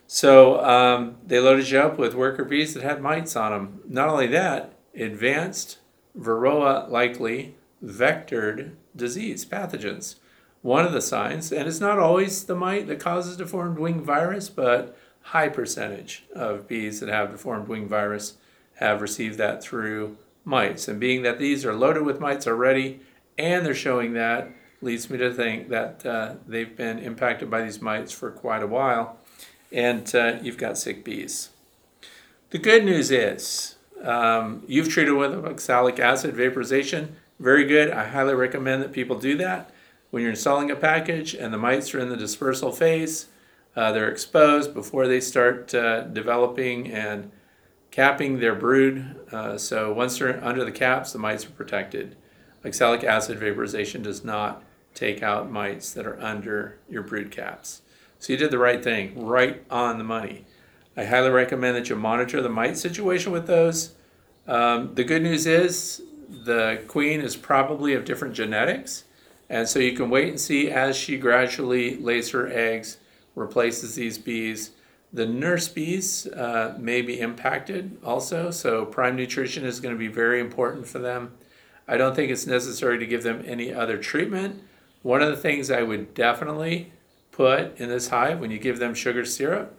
So 0.06 0.64
um, 0.64 1.16
they 1.26 1.40
loaded 1.40 1.68
you 1.68 1.80
up 1.80 1.98
with 1.98 2.14
worker 2.14 2.44
bees 2.44 2.72
that 2.72 2.82
had 2.82 3.02
mites 3.02 3.36
on 3.36 3.52
them. 3.52 3.80
Not 3.86 4.08
only 4.08 4.28
that, 4.28 4.72
advanced 4.94 5.78
Varroa 6.18 6.88
likely 6.88 7.54
vectored 7.84 8.72
disease 8.94 9.44
pathogens. 9.44 10.16
One 10.62 10.84
of 10.84 10.92
the 10.92 11.02
signs, 11.02 11.52
and 11.52 11.68
it's 11.68 11.80
not 11.80 11.98
always 11.98 12.44
the 12.44 12.56
mite 12.56 12.86
that 12.88 12.98
causes 12.98 13.36
deformed 13.36 13.78
wing 13.78 14.02
virus, 14.02 14.48
but 14.48 14.96
high 15.22 15.48
percentage 15.48 16.24
of 16.34 16.66
bees 16.66 17.00
that 17.00 17.08
have 17.08 17.30
deformed 17.30 17.68
wing 17.68 17.86
virus 17.86 18.34
have 18.76 19.00
received 19.00 19.38
that 19.38 19.62
through 19.62 20.16
mites. 20.44 20.88
And 20.88 20.98
being 20.98 21.22
that 21.22 21.38
these 21.38 21.64
are 21.64 21.74
loaded 21.74 22.02
with 22.02 22.20
mites 22.20 22.46
already 22.46 23.00
and 23.38 23.64
they're 23.64 23.74
showing 23.74 24.14
that, 24.14 24.50
leads 24.80 25.08
me 25.10 25.18
to 25.18 25.32
think 25.32 25.68
that 25.68 26.04
uh, 26.04 26.34
they've 26.46 26.76
been 26.76 26.98
impacted 26.98 27.50
by 27.50 27.62
these 27.62 27.80
mites 27.80 28.12
for 28.12 28.30
quite 28.30 28.62
a 28.62 28.66
while 28.66 29.18
and 29.72 30.14
uh, 30.14 30.38
you've 30.42 30.58
got 30.58 30.78
sick 30.78 31.04
bees. 31.04 31.50
The 32.50 32.58
good 32.58 32.84
news 32.84 33.10
is 33.10 33.75
um, 34.02 34.62
you've 34.66 34.88
treated 34.88 35.12
with 35.12 35.32
oxalic 35.44 35.98
acid 35.98 36.34
vaporization. 36.34 37.16
Very 37.38 37.64
good. 37.64 37.90
I 37.90 38.06
highly 38.06 38.34
recommend 38.34 38.82
that 38.82 38.92
people 38.92 39.18
do 39.18 39.36
that. 39.38 39.70
When 40.10 40.22
you're 40.22 40.30
installing 40.30 40.70
a 40.70 40.76
package 40.76 41.34
and 41.34 41.52
the 41.52 41.58
mites 41.58 41.94
are 41.94 41.98
in 41.98 42.08
the 42.08 42.16
dispersal 42.16 42.72
phase, 42.72 43.26
uh, 43.74 43.92
they're 43.92 44.08
exposed 44.08 44.72
before 44.72 45.06
they 45.06 45.20
start 45.20 45.74
uh, 45.74 46.02
developing 46.02 46.90
and 46.90 47.30
capping 47.90 48.38
their 48.38 48.54
brood. 48.54 49.26
Uh, 49.30 49.58
so 49.58 49.92
once 49.92 50.18
they're 50.18 50.42
under 50.42 50.64
the 50.64 50.72
caps, 50.72 51.12
the 51.12 51.18
mites 51.18 51.44
are 51.44 51.50
protected. 51.50 52.16
Oxalic 52.64 53.04
acid 53.04 53.38
vaporization 53.38 54.02
does 54.02 54.24
not 54.24 54.62
take 54.94 55.22
out 55.22 55.50
mites 55.50 55.92
that 55.92 56.06
are 56.06 56.20
under 56.20 56.78
your 56.88 57.02
brood 57.02 57.30
caps. 57.30 57.82
So 58.18 58.32
you 58.32 58.38
did 58.38 58.50
the 58.50 58.58
right 58.58 58.82
thing, 58.82 59.26
right 59.26 59.62
on 59.70 59.98
the 59.98 60.04
money. 60.04 60.46
I 60.96 61.04
highly 61.04 61.28
recommend 61.28 61.76
that 61.76 61.90
you 61.90 61.96
monitor 61.96 62.40
the 62.40 62.48
mite 62.48 62.78
situation 62.78 63.30
with 63.30 63.46
those. 63.46 63.94
Um, 64.46 64.94
the 64.94 65.04
good 65.04 65.22
news 65.22 65.46
is 65.46 66.00
the 66.28 66.82
queen 66.88 67.20
is 67.20 67.36
probably 67.36 67.92
of 67.92 68.06
different 68.06 68.34
genetics, 68.34 69.04
and 69.50 69.68
so 69.68 69.78
you 69.78 69.92
can 69.92 70.08
wait 70.08 70.28
and 70.28 70.40
see 70.40 70.70
as 70.70 70.96
she 70.96 71.18
gradually 71.18 71.98
lays 71.98 72.30
her 72.30 72.48
eggs, 72.48 72.96
replaces 73.34 73.94
these 73.94 74.16
bees. 74.16 74.70
The 75.12 75.26
nurse 75.26 75.68
bees 75.68 76.26
uh, 76.28 76.76
may 76.80 77.02
be 77.02 77.20
impacted 77.20 77.98
also, 78.02 78.50
so 78.50 78.86
prime 78.86 79.16
nutrition 79.16 79.64
is 79.64 79.80
going 79.80 79.94
to 79.94 79.98
be 79.98 80.08
very 80.08 80.40
important 80.40 80.86
for 80.86 80.98
them. 80.98 81.32
I 81.86 81.98
don't 81.98 82.16
think 82.16 82.32
it's 82.32 82.46
necessary 82.46 82.98
to 82.98 83.06
give 83.06 83.22
them 83.22 83.44
any 83.46 83.72
other 83.72 83.98
treatment. 83.98 84.62
One 85.02 85.22
of 85.22 85.28
the 85.28 85.36
things 85.36 85.70
I 85.70 85.82
would 85.82 86.14
definitely 86.14 86.92
put 87.32 87.78
in 87.78 87.90
this 87.90 88.08
hive 88.08 88.40
when 88.40 88.50
you 88.50 88.58
give 88.58 88.78
them 88.78 88.94
sugar 88.94 89.24
syrup 89.24 89.78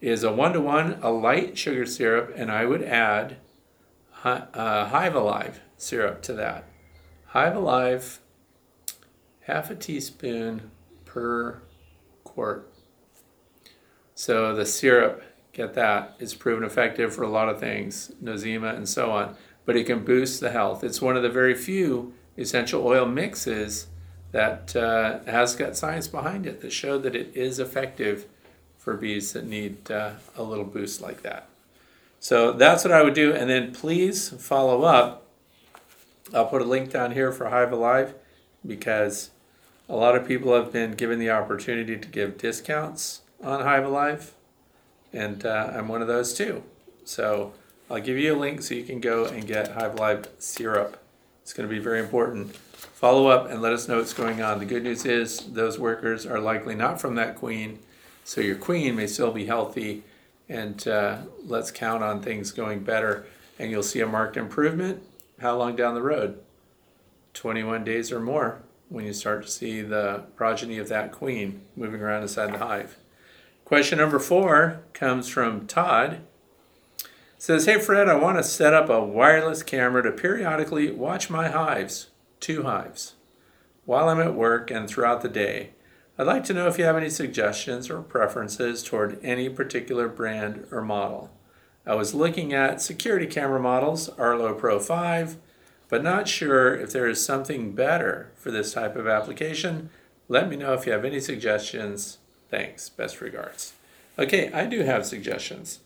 is 0.00 0.22
a 0.22 0.32
one 0.32 0.52
to 0.52 0.60
one, 0.60 0.98
a 1.02 1.10
light 1.10 1.56
sugar 1.56 1.86
syrup, 1.86 2.32
and 2.36 2.50
I 2.50 2.64
would 2.64 2.82
add 2.82 3.36
uh, 4.24 4.86
Hive 4.86 5.14
Alive 5.14 5.60
syrup 5.76 6.22
to 6.22 6.32
that. 6.34 6.64
Hive 7.26 7.56
Alive, 7.56 8.20
half 9.42 9.70
a 9.70 9.74
teaspoon 9.74 10.70
per 11.04 11.60
quart. 12.24 12.72
So 14.14 14.54
the 14.54 14.66
syrup, 14.66 15.22
get 15.52 15.74
that, 15.74 16.16
is 16.18 16.34
proven 16.34 16.64
effective 16.64 17.14
for 17.14 17.22
a 17.22 17.28
lot 17.28 17.48
of 17.48 17.60
things, 17.60 18.12
nosema 18.22 18.74
and 18.74 18.88
so 18.88 19.10
on, 19.10 19.36
but 19.64 19.76
it 19.76 19.84
can 19.84 20.04
boost 20.04 20.40
the 20.40 20.50
health. 20.50 20.82
It's 20.82 21.02
one 21.02 21.16
of 21.16 21.22
the 21.22 21.28
very 21.28 21.54
few 21.54 22.14
essential 22.38 22.86
oil 22.86 23.06
mixes 23.06 23.86
that 24.32 24.74
uh, 24.76 25.20
has 25.24 25.54
got 25.56 25.76
science 25.76 26.08
behind 26.08 26.46
it 26.46 26.60
that 26.60 26.72
showed 26.72 27.02
that 27.04 27.16
it 27.16 27.34
is 27.34 27.58
effective 27.58 28.26
for 28.86 28.94
bees 28.94 29.32
that 29.32 29.44
need 29.44 29.90
uh, 29.90 30.12
a 30.36 30.44
little 30.44 30.64
boost 30.64 31.00
like 31.00 31.22
that. 31.22 31.48
So 32.20 32.52
that's 32.52 32.84
what 32.84 32.92
I 32.92 33.02
would 33.02 33.14
do. 33.14 33.34
And 33.34 33.50
then 33.50 33.74
please 33.74 34.28
follow 34.28 34.84
up. 34.84 35.26
I'll 36.32 36.46
put 36.46 36.62
a 36.62 36.64
link 36.64 36.92
down 36.92 37.10
here 37.10 37.32
for 37.32 37.48
Hive 37.48 37.72
Alive 37.72 38.14
because 38.64 39.30
a 39.88 39.96
lot 39.96 40.14
of 40.14 40.24
people 40.24 40.54
have 40.54 40.72
been 40.72 40.92
given 40.92 41.18
the 41.18 41.30
opportunity 41.30 41.96
to 41.96 42.06
give 42.06 42.38
discounts 42.38 43.22
on 43.42 43.62
Hive 43.62 43.84
Alive. 43.84 44.34
And 45.12 45.44
uh, 45.44 45.72
I'm 45.74 45.88
one 45.88 46.00
of 46.00 46.06
those 46.06 46.32
too. 46.32 46.62
So 47.04 47.54
I'll 47.90 47.98
give 47.98 48.16
you 48.16 48.36
a 48.36 48.38
link 48.38 48.62
so 48.62 48.76
you 48.76 48.84
can 48.84 49.00
go 49.00 49.24
and 49.24 49.48
get 49.48 49.72
Hive 49.72 49.94
Alive 49.94 50.28
syrup. 50.38 51.02
It's 51.42 51.52
going 51.52 51.68
to 51.68 51.74
be 51.74 51.80
very 51.80 51.98
important 51.98 52.56
follow 52.76 53.26
up 53.26 53.50
and 53.50 53.60
let 53.60 53.72
us 53.72 53.88
know 53.88 53.98
what's 53.98 54.14
going 54.14 54.40
on. 54.40 54.58
The 54.58 54.64
good 54.64 54.82
news 54.84 55.04
is 55.04 55.40
those 55.52 55.76
workers 55.76 56.24
are 56.24 56.40
likely 56.40 56.74
not 56.74 57.00
from 57.00 57.16
that 57.16 57.36
queen, 57.36 57.80
so 58.26 58.40
your 58.40 58.56
queen 58.56 58.96
may 58.96 59.06
still 59.06 59.30
be 59.30 59.46
healthy, 59.46 60.02
and 60.48 60.88
uh, 60.88 61.18
let's 61.44 61.70
count 61.70 62.02
on 62.02 62.20
things 62.20 62.50
going 62.50 62.82
better. 62.82 63.24
And 63.56 63.70
you'll 63.70 63.84
see 63.84 64.00
a 64.00 64.06
marked 64.06 64.36
improvement. 64.36 65.00
How 65.40 65.56
long 65.56 65.76
down 65.76 65.94
the 65.94 66.02
road? 66.02 66.40
21 67.34 67.84
days 67.84 68.10
or 68.10 68.18
more 68.18 68.62
when 68.88 69.04
you 69.04 69.12
start 69.12 69.44
to 69.44 69.50
see 69.50 69.80
the 69.80 70.24
progeny 70.34 70.76
of 70.78 70.88
that 70.88 71.12
queen 71.12 71.60
moving 71.76 72.00
around 72.00 72.22
inside 72.22 72.52
the 72.52 72.58
hive. 72.58 72.96
Question 73.64 73.98
number 73.98 74.18
four 74.18 74.80
comes 74.92 75.28
from 75.28 75.68
Todd. 75.68 76.18
Says, 77.38 77.66
Hey 77.66 77.78
Fred, 77.78 78.08
I 78.08 78.16
want 78.16 78.38
to 78.38 78.42
set 78.42 78.74
up 78.74 78.90
a 78.90 79.04
wireless 79.04 79.62
camera 79.62 80.02
to 80.02 80.10
periodically 80.10 80.90
watch 80.90 81.30
my 81.30 81.46
hives 81.46 82.08
two 82.40 82.64
hives. 82.64 83.14
While 83.84 84.08
I'm 84.08 84.20
at 84.20 84.34
work 84.34 84.72
and 84.72 84.88
throughout 84.88 85.22
the 85.22 85.28
day, 85.28 85.70
I'd 86.18 86.26
like 86.26 86.44
to 86.44 86.54
know 86.54 86.66
if 86.66 86.78
you 86.78 86.84
have 86.84 86.96
any 86.96 87.10
suggestions 87.10 87.90
or 87.90 88.00
preferences 88.00 88.82
toward 88.82 89.22
any 89.22 89.50
particular 89.50 90.08
brand 90.08 90.66
or 90.70 90.80
model. 90.80 91.30
I 91.86 91.94
was 91.94 92.14
looking 92.14 92.54
at 92.54 92.80
security 92.80 93.26
camera 93.26 93.60
models, 93.60 94.08
Arlo 94.18 94.54
Pro 94.54 94.80
5, 94.80 95.36
but 95.88 96.02
not 96.02 96.26
sure 96.26 96.74
if 96.74 96.90
there 96.90 97.06
is 97.06 97.24
something 97.24 97.74
better 97.74 98.32
for 98.34 98.50
this 98.50 98.72
type 98.72 98.96
of 98.96 99.06
application. 99.06 99.90
Let 100.26 100.48
me 100.48 100.56
know 100.56 100.72
if 100.72 100.86
you 100.86 100.92
have 100.92 101.04
any 101.04 101.20
suggestions. 101.20 102.18
Thanks. 102.50 102.88
Best 102.88 103.20
regards. 103.20 103.74
Okay, 104.18 104.50
I 104.52 104.64
do 104.64 104.84
have 104.84 105.04
suggestions. 105.04 105.80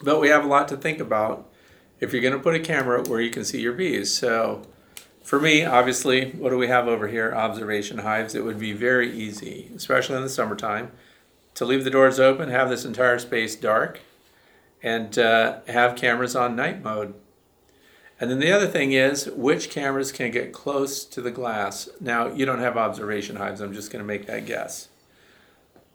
But 0.00 0.20
we 0.20 0.28
have 0.28 0.44
a 0.44 0.48
lot 0.48 0.68
to 0.68 0.76
think 0.76 1.00
about 1.00 1.50
if 1.98 2.12
you're 2.12 2.22
going 2.22 2.32
to 2.32 2.40
put 2.40 2.54
a 2.54 2.60
camera 2.60 3.02
where 3.02 3.20
you 3.20 3.30
can 3.30 3.44
see 3.44 3.60
your 3.60 3.72
bees. 3.72 4.14
So 4.14 4.62
for 5.26 5.40
me, 5.40 5.64
obviously, 5.64 6.30
what 6.30 6.50
do 6.50 6.56
we 6.56 6.68
have 6.68 6.86
over 6.86 7.08
here? 7.08 7.34
Observation 7.34 7.98
hives. 7.98 8.36
It 8.36 8.44
would 8.44 8.60
be 8.60 8.72
very 8.72 9.10
easy, 9.10 9.72
especially 9.74 10.14
in 10.14 10.22
the 10.22 10.28
summertime, 10.28 10.92
to 11.56 11.64
leave 11.64 11.82
the 11.82 11.90
doors 11.90 12.20
open, 12.20 12.48
have 12.48 12.70
this 12.70 12.84
entire 12.84 13.18
space 13.18 13.56
dark, 13.56 13.98
and 14.84 15.18
uh, 15.18 15.58
have 15.66 15.96
cameras 15.96 16.36
on 16.36 16.54
night 16.54 16.80
mode. 16.80 17.14
And 18.20 18.30
then 18.30 18.38
the 18.38 18.52
other 18.52 18.68
thing 18.68 18.92
is 18.92 19.26
which 19.26 19.68
cameras 19.68 20.12
can 20.12 20.30
get 20.30 20.52
close 20.52 21.04
to 21.06 21.20
the 21.20 21.32
glass. 21.32 21.88
Now, 22.00 22.28
you 22.28 22.46
don't 22.46 22.60
have 22.60 22.76
observation 22.76 23.34
hives, 23.34 23.60
I'm 23.60 23.74
just 23.74 23.90
going 23.90 24.04
to 24.04 24.06
make 24.06 24.26
that 24.26 24.46
guess. 24.46 24.90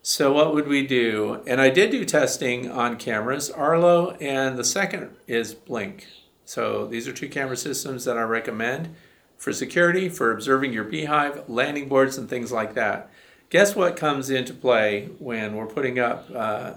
So, 0.01 0.33
what 0.33 0.53
would 0.53 0.67
we 0.67 0.85
do? 0.85 1.41
And 1.47 1.61
I 1.61 1.69
did 1.69 1.91
do 1.91 2.03
testing 2.03 2.69
on 2.69 2.97
cameras, 2.97 3.49
Arlo, 3.49 4.11
and 4.19 4.57
the 4.57 4.65
second 4.65 5.15
is 5.25 5.53
Blink. 5.53 6.05
So, 6.43 6.85
these 6.85 7.07
are 7.07 7.13
two 7.13 7.29
camera 7.29 7.55
systems 7.55 8.03
that 8.03 8.17
I 8.17 8.23
recommend 8.23 8.93
for 9.41 9.51
security, 9.51 10.07
for 10.07 10.31
observing 10.31 10.71
your 10.71 10.83
beehive, 10.83 11.49
landing 11.49 11.89
boards, 11.89 12.15
and 12.15 12.29
things 12.29 12.51
like 12.51 12.75
that. 12.75 13.09
Guess 13.49 13.75
what 13.75 13.97
comes 13.97 14.29
into 14.29 14.53
play 14.53 15.09
when 15.17 15.55
we're 15.55 15.65
putting 15.65 15.97
up 15.97 16.29
uh, 16.31 16.73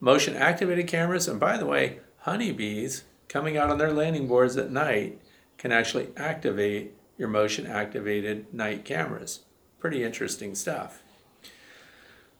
motion 0.00 0.34
activated 0.34 0.88
cameras? 0.88 1.28
And 1.28 1.38
by 1.38 1.56
the 1.56 1.66
way, 1.66 2.00
honeybees 2.22 3.04
coming 3.28 3.56
out 3.56 3.70
on 3.70 3.78
their 3.78 3.92
landing 3.92 4.26
boards 4.26 4.56
at 4.56 4.72
night 4.72 5.22
can 5.56 5.70
actually 5.70 6.08
activate 6.16 6.94
your 7.16 7.28
motion 7.28 7.64
activated 7.64 8.52
night 8.52 8.84
cameras. 8.84 9.44
Pretty 9.78 10.02
interesting 10.02 10.56
stuff. 10.56 11.04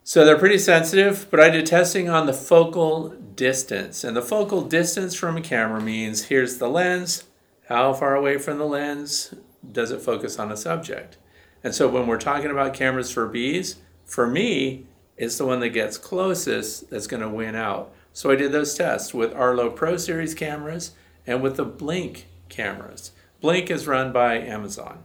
So 0.03 0.25
they're 0.25 0.37
pretty 0.37 0.59
sensitive, 0.59 1.29
but 1.31 1.39
I 1.39 1.49
did 1.49 1.67
testing 1.67 2.09
on 2.09 2.27
the 2.27 2.33
focal 2.33 3.11
distance. 3.37 4.03
And 4.03 4.17
the 4.17 4.23
focal 4.23 4.63
distance 4.63 5.15
from 5.15 5.37
a 5.37 5.41
camera 5.41 5.81
means 5.81 6.25
here's 6.25 6.59
the 6.59 6.69
lens, 6.69 7.23
how 7.69 7.93
far 7.93 8.17
away 8.17 8.37
from 8.37 8.59
the 8.59 8.67
lens 8.67 9.33
does 9.71 9.91
it 9.91 10.01
focus 10.01 10.39
on 10.39 10.51
a 10.53 10.57
subject? 10.57 11.17
And 11.63 11.75
so 11.75 11.89
when 11.89 12.07
we're 12.07 12.19
talking 12.19 12.51
about 12.51 12.75
cameras 12.75 13.11
for 13.11 13.27
bees, 13.27 13.77
for 14.05 14.27
me, 14.27 14.87
it's 15.17 15.37
the 15.37 15.47
one 15.47 15.61
that 15.61 15.69
gets 15.71 15.99
closest 15.99 16.91
that's 16.91 17.07
going 17.07 17.23
to 17.23 17.29
win 17.29 17.55
out. 17.55 17.93
So 18.13 18.31
I 18.31 18.37
did 18.37 18.53
those 18.53 18.75
tests 18.75 19.13
with 19.13 19.35
Arlo 19.35 19.71
Pro 19.71 19.97
Series 19.97 20.35
cameras 20.35 20.93
and 21.27 21.43
with 21.43 21.57
the 21.57 21.65
Blink 21.65 22.27
cameras. 22.49 23.13
Blink 23.41 23.71
is 23.71 23.87
run 23.87 24.13
by 24.13 24.39
Amazon. 24.39 25.05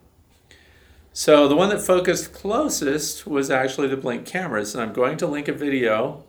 So 1.13 1.47
the 1.47 1.55
one 1.55 1.69
that 1.69 1.81
focused 1.81 2.33
closest 2.33 3.27
was 3.27 3.51
actually 3.51 3.88
the 3.88 3.97
Blink 3.97 4.25
cameras. 4.25 4.74
And 4.74 4.81
I'm 4.81 4.93
going 4.93 5.17
to 5.17 5.27
link 5.27 5.47
a 5.47 5.53
video 5.53 6.24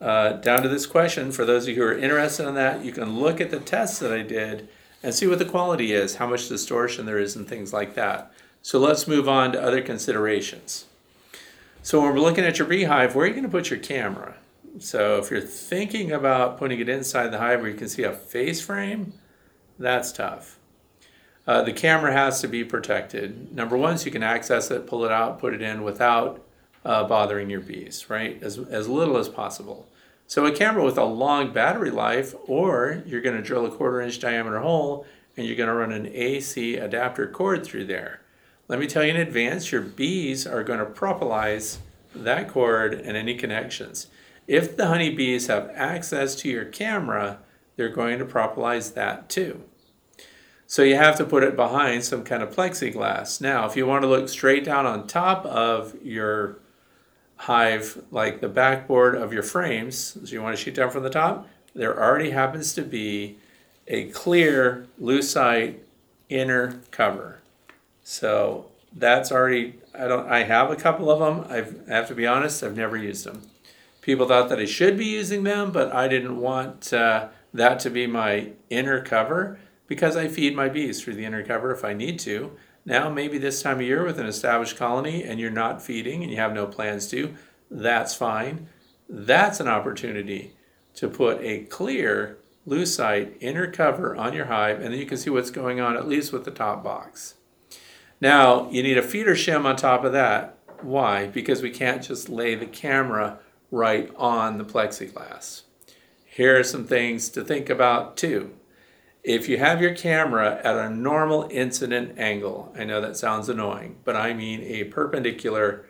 uh, 0.00 0.34
down 0.34 0.62
to 0.62 0.68
this 0.68 0.86
question. 0.86 1.32
For 1.32 1.44
those 1.44 1.64
of 1.64 1.70
you 1.70 1.76
who 1.76 1.88
are 1.88 1.96
interested 1.96 2.46
in 2.46 2.54
that, 2.54 2.84
you 2.84 2.92
can 2.92 3.18
look 3.18 3.40
at 3.40 3.50
the 3.50 3.60
tests 3.60 3.98
that 3.98 4.12
I 4.12 4.22
did 4.22 4.68
and 5.02 5.14
see 5.14 5.26
what 5.26 5.38
the 5.38 5.44
quality 5.44 5.92
is, 5.92 6.16
how 6.16 6.26
much 6.26 6.48
distortion 6.48 7.06
there 7.06 7.18
is, 7.18 7.36
and 7.36 7.48
things 7.48 7.72
like 7.72 7.94
that. 7.94 8.32
So 8.62 8.78
let's 8.78 9.08
move 9.08 9.28
on 9.28 9.52
to 9.52 9.62
other 9.62 9.82
considerations. 9.82 10.86
So 11.82 12.00
when 12.00 12.12
we're 12.14 12.20
looking 12.20 12.44
at 12.44 12.58
your 12.58 12.68
beehive, 12.68 13.14
where 13.14 13.24
are 13.24 13.28
you 13.28 13.34
going 13.34 13.44
to 13.44 13.50
put 13.50 13.70
your 13.70 13.80
camera? 13.80 14.36
So 14.78 15.18
if 15.18 15.30
you're 15.30 15.40
thinking 15.40 16.12
about 16.12 16.58
putting 16.58 16.78
it 16.78 16.88
inside 16.88 17.28
the 17.28 17.38
hive 17.38 17.60
where 17.60 17.70
you 17.70 17.76
can 17.76 17.88
see 17.88 18.04
a 18.04 18.12
face 18.12 18.60
frame, 18.60 19.12
that's 19.78 20.12
tough. 20.12 20.58
Uh, 21.44 21.62
the 21.62 21.72
camera 21.72 22.12
has 22.12 22.40
to 22.40 22.48
be 22.48 22.62
protected. 22.62 23.52
Number 23.52 23.76
one, 23.76 23.98
so 23.98 24.06
you 24.06 24.12
can 24.12 24.22
access 24.22 24.70
it, 24.70 24.86
pull 24.86 25.04
it 25.04 25.10
out, 25.10 25.40
put 25.40 25.54
it 25.54 25.60
in 25.60 25.82
without 25.82 26.44
uh, 26.84 27.04
bothering 27.04 27.50
your 27.50 27.60
bees, 27.60 28.08
right? 28.08 28.40
As, 28.42 28.58
as 28.58 28.88
little 28.88 29.16
as 29.16 29.28
possible. 29.28 29.88
So 30.32 30.46
a 30.46 30.50
camera 30.50 30.82
with 30.82 30.96
a 30.96 31.04
long 31.04 31.52
battery 31.52 31.90
life, 31.90 32.34
or 32.46 33.02
you're 33.04 33.20
going 33.20 33.36
to 33.36 33.42
drill 33.42 33.66
a 33.66 33.70
quarter 33.70 34.00
inch 34.00 34.18
diameter 34.18 34.60
hole 34.60 35.04
and 35.36 35.46
you're 35.46 35.56
going 35.56 35.68
to 35.68 35.74
run 35.74 35.92
an 35.92 36.06
AC 36.06 36.76
adapter 36.76 37.26
cord 37.26 37.66
through 37.66 37.84
there. 37.84 38.22
Let 38.66 38.78
me 38.78 38.86
tell 38.86 39.04
you 39.04 39.10
in 39.10 39.20
advance, 39.20 39.70
your 39.70 39.82
bees 39.82 40.46
are 40.46 40.64
going 40.64 40.78
to 40.78 40.86
propolize 40.86 41.80
that 42.14 42.48
cord 42.48 42.94
and 42.94 43.14
any 43.14 43.34
connections. 43.34 44.06
If 44.46 44.74
the 44.74 44.86
honeybees 44.86 45.48
have 45.48 45.70
access 45.74 46.34
to 46.36 46.48
your 46.48 46.64
camera, 46.64 47.40
they're 47.76 47.90
going 47.90 48.18
to 48.18 48.24
propolize 48.24 48.94
that 48.94 49.28
too. 49.28 49.62
So 50.66 50.80
you 50.80 50.96
have 50.96 51.18
to 51.18 51.26
put 51.26 51.42
it 51.42 51.56
behind 51.56 52.04
some 52.04 52.24
kind 52.24 52.42
of 52.42 52.56
plexiglass. 52.56 53.42
Now, 53.42 53.66
if 53.66 53.76
you 53.76 53.84
want 53.84 54.00
to 54.00 54.08
look 54.08 54.30
straight 54.30 54.64
down 54.64 54.86
on 54.86 55.06
top 55.06 55.44
of 55.44 55.94
your 56.02 56.61
hive, 57.42 58.00
like 58.12 58.40
the 58.40 58.48
backboard 58.48 59.16
of 59.16 59.32
your 59.32 59.42
frames, 59.42 60.16
so 60.24 60.32
you 60.32 60.40
want 60.40 60.56
to 60.56 60.62
shoot 60.62 60.74
down 60.76 60.90
from 60.90 61.02
the 61.02 61.10
top, 61.10 61.48
there 61.74 62.00
already 62.00 62.30
happens 62.30 62.72
to 62.72 62.82
be 62.82 63.36
a 63.88 64.04
clear 64.10 64.86
lucite 65.00 65.78
inner 66.28 66.80
cover. 66.92 67.40
So 68.04 68.66
that's 68.94 69.32
already 69.32 69.74
I 69.92 70.06
don't 70.06 70.28
I 70.28 70.44
have 70.44 70.70
a 70.70 70.76
couple 70.76 71.10
of 71.10 71.18
them. 71.18 71.44
I've, 71.50 71.80
I 71.90 71.94
have 71.94 72.08
to 72.08 72.14
be 72.14 72.28
honest, 72.28 72.62
I've 72.62 72.76
never 72.76 72.96
used 72.96 73.24
them. 73.26 73.42
People 74.02 74.28
thought 74.28 74.48
that 74.48 74.60
I 74.60 74.64
should 74.64 74.96
be 74.96 75.06
using 75.06 75.42
them, 75.42 75.72
but 75.72 75.92
I 75.92 76.06
didn't 76.06 76.40
want 76.40 76.92
uh, 76.92 77.28
that 77.52 77.80
to 77.80 77.90
be 77.90 78.06
my 78.06 78.50
inner 78.70 79.02
cover 79.02 79.58
because 79.88 80.16
I 80.16 80.28
feed 80.28 80.54
my 80.54 80.68
bees 80.68 81.02
through 81.02 81.14
the 81.14 81.24
inner 81.24 81.42
cover 81.42 81.72
if 81.72 81.84
I 81.84 81.92
need 81.92 82.20
to. 82.20 82.52
Now, 82.84 83.08
maybe 83.08 83.38
this 83.38 83.62
time 83.62 83.76
of 83.76 83.82
year 83.82 84.04
with 84.04 84.18
an 84.18 84.26
established 84.26 84.76
colony 84.76 85.22
and 85.22 85.38
you're 85.38 85.50
not 85.50 85.82
feeding 85.82 86.22
and 86.22 86.30
you 86.30 86.38
have 86.38 86.52
no 86.52 86.66
plans 86.66 87.08
to, 87.08 87.34
that's 87.70 88.14
fine. 88.14 88.68
That's 89.08 89.60
an 89.60 89.68
opportunity 89.68 90.54
to 90.94 91.08
put 91.08 91.40
a 91.40 91.64
clear 91.64 92.38
lucite 92.66 93.36
inner 93.40 93.70
cover 93.70 94.16
on 94.16 94.32
your 94.32 94.46
hive 94.46 94.80
and 94.80 94.92
then 94.92 95.00
you 95.00 95.06
can 95.06 95.16
see 95.16 95.30
what's 95.30 95.50
going 95.50 95.80
on 95.80 95.96
at 95.96 96.08
least 96.08 96.32
with 96.32 96.44
the 96.44 96.50
top 96.50 96.82
box. 96.82 97.34
Now, 98.20 98.70
you 98.70 98.82
need 98.82 98.98
a 98.98 99.02
feeder 99.02 99.34
shim 99.34 99.64
on 99.64 99.76
top 99.76 100.04
of 100.04 100.12
that. 100.12 100.58
Why? 100.80 101.26
Because 101.26 101.62
we 101.62 101.70
can't 101.70 102.02
just 102.02 102.28
lay 102.28 102.54
the 102.54 102.66
camera 102.66 103.38
right 103.70 104.10
on 104.16 104.58
the 104.58 104.64
plexiglass. 104.64 105.62
Here 106.24 106.58
are 106.58 106.64
some 106.64 106.86
things 106.86 107.28
to 107.30 107.44
think 107.44 107.68
about 107.68 108.16
too. 108.16 108.52
If 109.22 109.48
you 109.48 109.58
have 109.58 109.80
your 109.80 109.94
camera 109.94 110.60
at 110.64 110.76
a 110.76 110.90
normal 110.90 111.46
incident 111.48 112.18
angle, 112.18 112.74
I 112.76 112.82
know 112.82 113.00
that 113.00 113.16
sounds 113.16 113.48
annoying, 113.48 113.98
but 114.04 114.16
I 114.16 114.34
mean 114.34 114.60
a 114.62 114.84
perpendicular, 114.84 115.86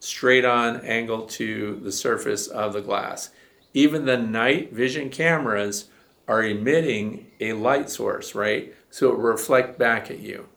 straight 0.00 0.44
on 0.44 0.82
angle 0.82 1.22
to 1.22 1.80
the 1.82 1.90
surface 1.90 2.46
of 2.46 2.74
the 2.74 2.82
glass. 2.82 3.30
Even 3.72 4.04
the 4.04 4.18
night 4.18 4.74
vision 4.74 5.08
cameras 5.08 5.86
are 6.28 6.42
emitting 6.42 7.28
a 7.40 7.54
light 7.54 7.88
source, 7.88 8.34
right? 8.34 8.74
So 8.90 9.08
it 9.08 9.16
will 9.16 9.24
reflect 9.24 9.78
back 9.78 10.10
at 10.10 10.18
you. 10.18 10.48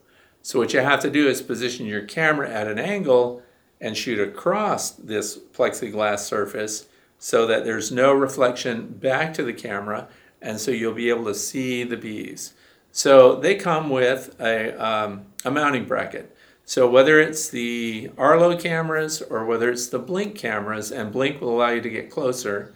So 0.41 0.59
what 0.59 0.73
you 0.73 0.81
have 0.81 0.99
to 1.03 1.09
do 1.09 1.29
is 1.29 1.41
position 1.41 1.85
your 1.85 2.03
camera 2.03 2.49
at 2.49 2.67
an 2.67 2.77
angle 2.77 3.41
and 3.79 3.95
shoot 3.95 4.19
across 4.19 4.91
this 4.91 5.37
plexiglass 5.37 6.19
surface 6.19 6.87
so 7.19 7.47
that 7.47 7.63
there's 7.63 7.89
no 7.89 8.11
reflection 8.11 8.87
back 8.87 9.33
to 9.35 9.43
the 9.43 9.53
camera 9.53 10.09
and 10.47 10.62
so 10.62 10.71
you'll 10.71 10.93
be 10.93 11.10
able 11.10 11.25
to 11.25 11.36
see 11.36 11.83
the 11.83 11.97
bees. 11.97 12.53
So 12.93 13.36
they 13.36 13.55
come 13.55 13.89
with 13.89 14.33
a, 14.39 14.73
um, 14.81 15.25
a 15.43 15.51
mounting 15.51 15.83
bracket. 15.83 16.33
So 16.63 16.89
whether 16.89 17.19
it's 17.19 17.49
the 17.49 18.12
Arlo 18.17 18.57
cameras 18.57 19.21
or 19.21 19.45
whether 19.45 19.69
it's 19.69 19.88
the 19.88 19.99
Blink 19.99 20.36
cameras, 20.36 20.89
and 20.89 21.12
Blink 21.12 21.41
will 21.41 21.53
allow 21.53 21.71
you 21.71 21.81
to 21.81 21.89
get 21.89 22.10
closer, 22.10 22.73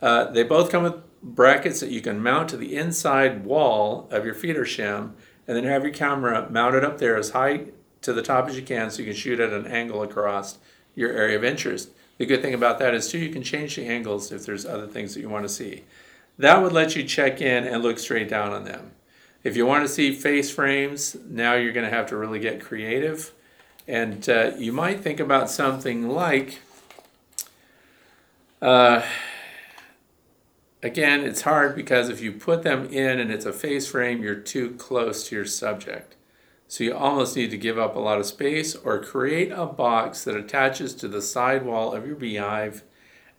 uh, 0.00 0.30
they 0.30 0.42
both 0.42 0.70
come 0.70 0.82
with 0.82 0.94
brackets 1.22 1.80
that 1.80 1.90
you 1.90 2.00
can 2.00 2.22
mount 2.22 2.48
to 2.48 2.56
the 2.56 2.74
inside 2.74 3.44
wall 3.44 4.08
of 4.10 4.24
your 4.24 4.34
feeder 4.34 4.64
shim 4.64 5.12
and 5.46 5.54
then 5.58 5.64
have 5.64 5.82
your 5.82 5.92
camera 5.92 6.48
mounted 6.50 6.84
up 6.84 6.96
there 6.96 7.18
as 7.18 7.30
high 7.30 7.66
to 8.00 8.14
the 8.14 8.22
top 8.22 8.48
as 8.48 8.56
you 8.56 8.62
can 8.62 8.90
so 8.90 9.00
you 9.00 9.08
can 9.08 9.14
shoot 9.14 9.40
at 9.40 9.52
an 9.52 9.66
angle 9.66 10.02
across 10.02 10.56
your 10.94 11.12
area 11.12 11.36
of 11.36 11.44
interest. 11.44 11.90
The 12.16 12.24
good 12.24 12.40
thing 12.40 12.54
about 12.54 12.78
that 12.78 12.94
is 12.94 13.10
too 13.10 13.18
you 13.18 13.28
can 13.28 13.42
change 13.42 13.76
the 13.76 13.84
angles 13.84 14.32
if 14.32 14.46
there's 14.46 14.64
other 14.64 14.86
things 14.86 15.12
that 15.12 15.20
you 15.20 15.28
want 15.28 15.44
to 15.44 15.50
see. 15.50 15.84
That 16.40 16.62
would 16.62 16.72
let 16.72 16.96
you 16.96 17.04
check 17.04 17.40
in 17.40 17.64
and 17.64 17.82
look 17.82 17.98
straight 17.98 18.28
down 18.28 18.52
on 18.52 18.64
them. 18.64 18.92
If 19.44 19.56
you 19.56 19.66
want 19.66 19.86
to 19.86 19.92
see 19.92 20.12
face 20.12 20.50
frames, 20.50 21.16
now 21.28 21.54
you're 21.54 21.72
going 21.72 21.88
to 21.88 21.94
have 21.94 22.06
to 22.08 22.16
really 22.16 22.38
get 22.38 22.60
creative. 22.60 23.32
And 23.86 24.28
uh, 24.28 24.52
you 24.58 24.72
might 24.72 25.00
think 25.00 25.20
about 25.20 25.50
something 25.50 26.08
like 26.08 26.60
uh, 28.60 29.02
Again, 30.82 31.20
it's 31.26 31.42
hard 31.42 31.76
because 31.76 32.08
if 32.08 32.22
you 32.22 32.32
put 32.32 32.62
them 32.62 32.86
in 32.86 33.20
and 33.20 33.30
it's 33.30 33.44
a 33.44 33.52
face 33.52 33.88
frame, 33.88 34.22
you're 34.22 34.34
too 34.34 34.70
close 34.76 35.28
to 35.28 35.36
your 35.36 35.44
subject. 35.44 36.16
So 36.68 36.84
you 36.84 36.96
almost 36.96 37.36
need 37.36 37.50
to 37.50 37.58
give 37.58 37.78
up 37.78 37.96
a 37.96 38.00
lot 38.00 38.18
of 38.18 38.24
space 38.24 38.74
or 38.74 39.02
create 39.02 39.52
a 39.52 39.66
box 39.66 40.24
that 40.24 40.36
attaches 40.36 40.94
to 40.94 41.08
the 41.08 41.20
side 41.20 41.66
wall 41.66 41.92
of 41.92 42.06
your 42.06 42.16
beehive. 42.16 42.82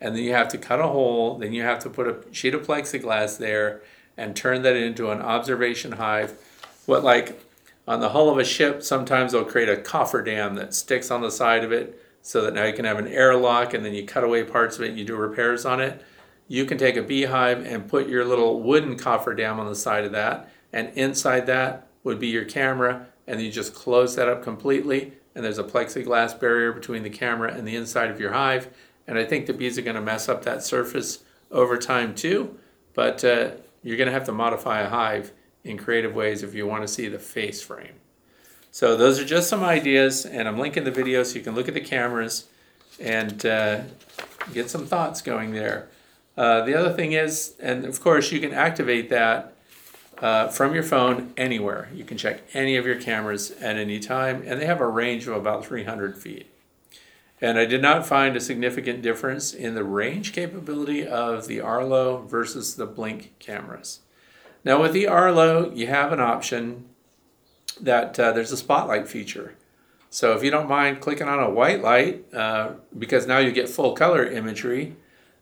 And 0.02 0.16
then 0.16 0.24
you 0.24 0.34
have 0.34 0.48
to 0.50 0.58
cut 0.58 0.80
a 0.80 0.88
hole, 0.88 1.38
then 1.38 1.54
you 1.54 1.62
have 1.62 1.80
to 1.80 1.90
put 1.90 2.08
a 2.08 2.34
sheet 2.34 2.56
of 2.56 2.66
plexiglass 2.66 3.38
there 3.38 3.82
and 4.18 4.36
turn 4.36 4.64
that 4.64 4.76
into 4.76 5.12
an 5.12 5.22
observation 5.22 5.94
hive. 5.94 6.34
What, 6.86 7.04
like 7.04 7.42
on 7.88 8.00
the 8.00 8.10
hull 8.10 8.30
of 8.30 8.38
a 8.38 8.44
ship, 8.44 8.84
sometimes 8.84 9.32
they'll 9.32 9.46
create 9.46 9.70
a 9.70 9.78
cofferdam 9.78 10.56
that 10.56 10.74
sticks 10.74 11.12
on 11.12 11.22
the 11.22 11.32
side 11.32 11.64
of 11.64 11.72
it 11.72 11.98
so 12.24 12.42
that 12.42 12.54
now 12.54 12.66
you 12.66 12.74
can 12.74 12.86
have 12.86 13.00
an 13.00 13.08
airlock 13.08 13.74
and 13.74 13.86
then 13.86 13.94
you 13.94 14.06
cut 14.06 14.24
away 14.24 14.44
parts 14.44 14.78
of 14.78 14.84
it 14.84 14.90
and 14.90 15.00
you 15.00 15.06
do 15.06 15.16
repairs 15.16 15.66
on 15.66 15.80
it 15.80 16.04
you 16.52 16.66
can 16.66 16.78
take 16.78 16.98
a 16.98 17.02
beehive 17.02 17.66
and 17.66 17.88
put 17.88 18.10
your 18.10 18.26
little 18.26 18.60
wooden 18.60 18.98
cofferdam 18.98 19.58
on 19.58 19.68
the 19.68 19.76
side 19.76 20.04
of 20.04 20.12
that, 20.12 20.50
and 20.74 20.92
inside 20.96 21.46
that 21.46 21.88
would 22.04 22.20
be 22.20 22.28
your 22.28 22.44
camera, 22.44 23.08
and 23.26 23.42
you 23.42 23.50
just 23.50 23.74
close 23.74 24.18
that 24.18 24.28
up 24.28 24.44
completely, 24.44 25.14
and 25.34 25.46
there's 25.46 25.60
a 25.60 25.64
plexiglass 25.64 26.38
barrier 26.38 26.74
between 26.74 27.04
the 27.04 27.10
camera 27.10 27.54
and 27.54 27.66
the 27.66 27.78
inside 27.78 28.12
of 28.12 28.20
your 28.20 28.34
hive. 28.34 28.68
And 29.08 29.18
I 29.18 29.26
think 29.26 29.46
the 29.46 29.54
bees 29.54 29.78
are 29.78 29.82
going 29.82 29.96
to 29.96 30.02
mess 30.02 30.30
up 30.30 30.44
that 30.44 30.64
surface 30.64 31.20
over 31.52 31.78
time 31.78 32.16
too, 32.16 32.58
but 32.94 33.24
uh, 33.24 33.52
you're 33.84 33.98
going 33.98 34.08
to 34.08 34.14
have 34.14 34.26
to 34.26 34.32
modify 34.32 34.82
a 34.82 34.90
hive 34.90 35.32
in 35.64 35.78
creative 35.78 36.16
ways 36.16 36.44
if 36.44 36.54
you 36.54 36.66
want 36.66 36.84
to 36.84 36.88
see 36.88 37.08
the 37.08 37.20
face 37.20 37.62
frame. 37.62 37.96
So 38.72 38.96
those 38.96 39.20
are 39.20 39.26
just 39.26 39.50
some 39.50 39.64
ideas, 39.64 40.26
and 40.26 40.48
I'm 40.48 40.58
linking 40.58 40.86
the 40.86 40.92
video 40.92 41.24
so 41.24 41.36
you 41.38 41.44
can 41.44 41.56
look 41.56 41.68
at 41.68 41.74
the 41.74 41.82
cameras 41.82 42.48
and 43.00 43.46
uh, 43.46 43.82
get 44.54 44.70
some 44.70 44.86
thoughts 44.86 45.22
going 45.22 45.52
there. 45.52 45.90
Uh, 46.38 46.64
the 46.64 46.74
other 46.74 46.94
thing 46.94 47.12
is, 47.12 47.56
and 47.60 47.84
of 47.86 48.00
course, 48.00 48.32
you 48.32 48.40
can 48.40 48.54
activate 48.54 49.10
that 49.10 49.54
uh, 50.20 50.48
from 50.48 50.74
your 50.74 50.84
phone 50.84 51.34
anywhere. 51.36 51.90
You 51.94 52.06
can 52.06 52.18
check 52.18 52.42
any 52.54 52.78
of 52.78 52.86
your 52.86 53.00
cameras 53.00 53.52
at 53.52 53.76
any 53.76 54.00
time, 54.00 54.44
and 54.46 54.62
they 54.62 54.66
have 54.66 54.80
a 54.80 54.88
range 54.88 55.28
of 55.28 55.36
about 55.36 55.66
300 55.66 56.18
feet. 56.18 56.48
And 57.42 57.58
I 57.58 57.66
did 57.66 57.82
not 57.82 58.06
find 58.06 58.36
a 58.36 58.42
significant 58.42 59.02
difference 59.02 59.52
in 59.54 59.74
the 59.74 59.84
range 59.84 60.32
capability 60.32 61.08
of 61.08 61.48
the 61.48 61.60
Arlo 61.60 62.20
versus 62.20 62.76
the 62.76 62.86
Blink 62.86 63.34
cameras. 63.40 64.02
Now, 64.64 64.80
with 64.80 64.94
the 64.94 65.08
Arlo, 65.08 65.72
you 65.74 65.88
have 65.88 66.14
an 66.14 66.20
option 66.20 66.86
that 67.80 68.20
uh, 68.20 68.32
there's 68.32 68.52
a 68.52 68.58
spotlight 68.58 69.08
feature. 69.08 69.56
So, 70.12 70.34
if 70.34 70.44
you 70.44 70.52
don't 70.52 70.70
mind 70.70 71.02
clicking 71.02 71.28
on 71.28 71.40
a 71.40 71.50
white 71.50 71.82
light, 71.82 72.32
uh, 72.32 72.74
because 72.98 73.26
now 73.26 73.40
you 73.40 73.52
get 73.52 73.70
full 73.70 73.94
color 73.94 74.24
imagery, 74.24 74.96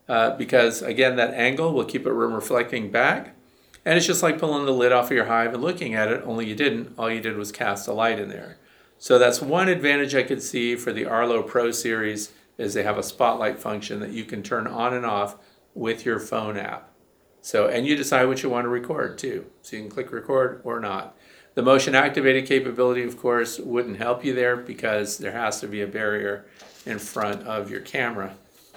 uh, 0.08 0.36
because 0.36 0.80
again, 0.80 1.16
that 1.16 1.34
angle 1.34 1.74
will 1.74 1.84
keep 1.84 2.02
it 2.02 2.10
from 2.10 2.32
reflecting 2.32 2.90
back. 2.90 3.36
And 3.84 3.96
it's 3.96 4.06
just 4.06 4.22
like 4.22 4.38
pulling 4.38 4.66
the 4.66 4.72
lid 4.72 4.92
off 4.92 5.06
of 5.06 5.16
your 5.16 5.26
hive 5.26 5.54
and 5.54 5.62
looking 5.62 5.94
at 5.94 6.10
it, 6.10 6.22
only 6.24 6.46
you 6.46 6.54
didn't. 6.54 6.94
All 6.98 7.10
you 7.10 7.20
did 7.20 7.36
was 7.36 7.52
cast 7.52 7.88
a 7.88 7.92
light 7.92 8.18
in 8.18 8.28
there. 8.28 8.58
So 9.00 9.18
that's 9.18 9.40
one 9.40 9.70
advantage 9.70 10.14
I 10.14 10.22
could 10.22 10.42
see 10.42 10.76
for 10.76 10.92
the 10.92 11.06
Arlo 11.06 11.42
Pro 11.42 11.70
series 11.70 12.32
is 12.58 12.74
they 12.74 12.82
have 12.82 12.98
a 12.98 13.02
spotlight 13.02 13.58
function 13.58 13.98
that 14.00 14.10
you 14.10 14.26
can 14.26 14.42
turn 14.42 14.66
on 14.66 14.92
and 14.92 15.06
off 15.06 15.36
with 15.74 16.04
your 16.04 16.20
phone 16.20 16.58
app. 16.58 16.92
So, 17.40 17.66
and 17.66 17.86
you 17.86 17.96
decide 17.96 18.26
what 18.26 18.42
you 18.42 18.50
want 18.50 18.66
to 18.66 18.68
record 18.68 19.16
too. 19.16 19.46
So 19.62 19.76
you 19.76 19.82
can 19.82 19.90
click 19.90 20.12
record 20.12 20.60
or 20.64 20.80
not. 20.80 21.16
The 21.54 21.62
motion 21.62 21.94
activated 21.94 22.44
capability, 22.44 23.02
of 23.02 23.16
course, 23.16 23.58
wouldn't 23.58 23.96
help 23.96 24.22
you 24.22 24.34
there 24.34 24.58
because 24.58 25.16
there 25.16 25.32
has 25.32 25.60
to 25.60 25.66
be 25.66 25.80
a 25.80 25.86
barrier 25.86 26.44
in 26.84 26.98
front 26.98 27.44
of 27.44 27.70
your 27.70 27.80
camera 27.80 28.34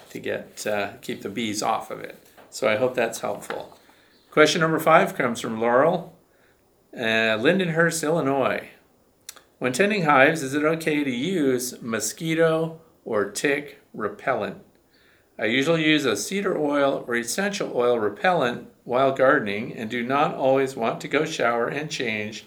to 0.08 0.18
get 0.18 0.66
uh, 0.66 0.92
keep 1.02 1.20
the 1.20 1.28
bees 1.28 1.62
off 1.62 1.90
of 1.90 2.00
it. 2.00 2.16
So 2.48 2.66
I 2.66 2.76
hope 2.76 2.94
that's 2.94 3.20
helpful. 3.20 3.78
Question 4.30 4.62
number 4.62 4.80
five 4.80 5.14
comes 5.14 5.42
from 5.42 5.60
Laurel, 5.60 6.16
uh, 6.96 7.36
Lindenhurst, 7.36 8.02
Illinois. 8.02 8.70
When 9.58 9.72
tending 9.72 10.02
hives, 10.02 10.42
is 10.42 10.54
it 10.54 10.64
okay 10.64 11.04
to 11.04 11.10
use 11.10 11.80
mosquito 11.80 12.80
or 13.04 13.30
tick 13.30 13.80
repellent? 13.92 14.58
I 15.38 15.46
usually 15.46 15.86
use 15.86 16.04
a 16.04 16.16
cedar 16.16 16.56
oil 16.56 17.04
or 17.08 17.16
essential 17.16 17.72
oil 17.74 17.98
repellent 17.98 18.68
while 18.84 19.12
gardening 19.12 19.72
and 19.74 19.90
do 19.90 20.02
not 20.02 20.34
always 20.34 20.76
want 20.76 21.00
to 21.00 21.08
go 21.08 21.24
shower 21.24 21.68
and 21.68 21.90
change 21.90 22.44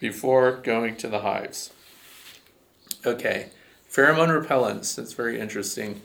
before 0.00 0.52
going 0.52 0.96
to 0.96 1.08
the 1.08 1.20
hives. 1.20 1.72
Okay, 3.04 3.50
pheromone 3.90 4.28
repellents, 4.28 4.94
that's 4.94 5.12
very 5.12 5.40
interesting. 5.40 6.00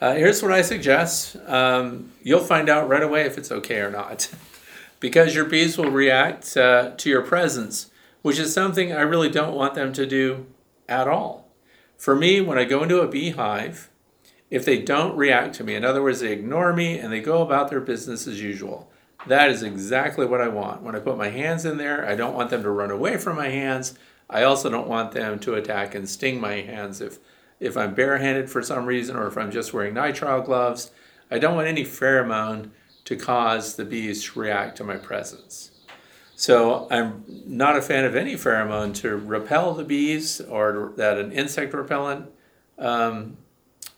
Uh, 0.00 0.14
here's 0.14 0.42
what 0.42 0.52
I 0.52 0.62
suggest. 0.62 1.36
Um, 1.46 2.12
you'll 2.22 2.40
find 2.40 2.68
out 2.68 2.88
right 2.88 3.02
away 3.02 3.22
if 3.22 3.38
it's 3.38 3.50
okay 3.50 3.80
or 3.80 3.90
not. 3.90 4.30
because 5.00 5.34
your 5.34 5.44
bees 5.44 5.76
will 5.76 5.90
react 5.90 6.56
uh, 6.56 6.90
to 6.96 7.10
your 7.10 7.22
presence, 7.22 7.90
which 8.26 8.40
is 8.40 8.52
something 8.52 8.92
I 8.92 9.02
really 9.02 9.30
don't 9.30 9.54
want 9.54 9.74
them 9.74 9.92
to 9.92 10.04
do 10.04 10.46
at 10.88 11.06
all. 11.06 11.48
For 11.96 12.16
me, 12.16 12.40
when 12.40 12.58
I 12.58 12.64
go 12.64 12.82
into 12.82 12.98
a 12.98 13.06
beehive, 13.06 13.88
if 14.50 14.64
they 14.64 14.82
don't 14.82 15.16
react 15.16 15.54
to 15.54 15.64
me, 15.64 15.76
in 15.76 15.84
other 15.84 16.02
words, 16.02 16.18
they 16.18 16.32
ignore 16.32 16.72
me 16.72 16.98
and 16.98 17.12
they 17.12 17.20
go 17.20 17.40
about 17.40 17.70
their 17.70 17.78
business 17.78 18.26
as 18.26 18.42
usual, 18.42 18.90
that 19.28 19.48
is 19.48 19.62
exactly 19.62 20.26
what 20.26 20.40
I 20.40 20.48
want. 20.48 20.82
When 20.82 20.96
I 20.96 20.98
put 20.98 21.16
my 21.16 21.28
hands 21.28 21.64
in 21.64 21.78
there, 21.78 22.04
I 22.04 22.16
don't 22.16 22.34
want 22.34 22.50
them 22.50 22.64
to 22.64 22.70
run 22.70 22.90
away 22.90 23.16
from 23.16 23.36
my 23.36 23.48
hands. 23.48 23.96
I 24.28 24.42
also 24.42 24.70
don't 24.70 24.88
want 24.88 25.12
them 25.12 25.38
to 25.38 25.54
attack 25.54 25.94
and 25.94 26.08
sting 26.08 26.40
my 26.40 26.54
hands 26.62 27.00
if, 27.00 27.20
if 27.60 27.76
I'm 27.76 27.94
barehanded 27.94 28.50
for 28.50 28.60
some 28.60 28.86
reason 28.86 29.14
or 29.14 29.28
if 29.28 29.38
I'm 29.38 29.52
just 29.52 29.72
wearing 29.72 29.94
nitrile 29.94 30.44
gloves. 30.44 30.90
I 31.30 31.38
don't 31.38 31.54
want 31.54 31.68
any 31.68 31.84
pheromone 31.84 32.70
to 33.04 33.14
cause 33.14 33.76
the 33.76 33.84
bees 33.84 34.24
to 34.24 34.40
react 34.40 34.78
to 34.78 34.84
my 34.84 34.96
presence. 34.96 35.70
So 36.38 36.86
I'm 36.90 37.24
not 37.46 37.76
a 37.76 37.82
fan 37.82 38.04
of 38.04 38.14
any 38.14 38.34
pheromone 38.34 38.94
to 38.96 39.16
repel 39.16 39.72
the 39.72 39.84
bees 39.84 40.38
or 40.42 40.92
that 40.96 41.16
an 41.16 41.32
insect 41.32 41.72
repellent 41.72 42.30
um, 42.78 43.38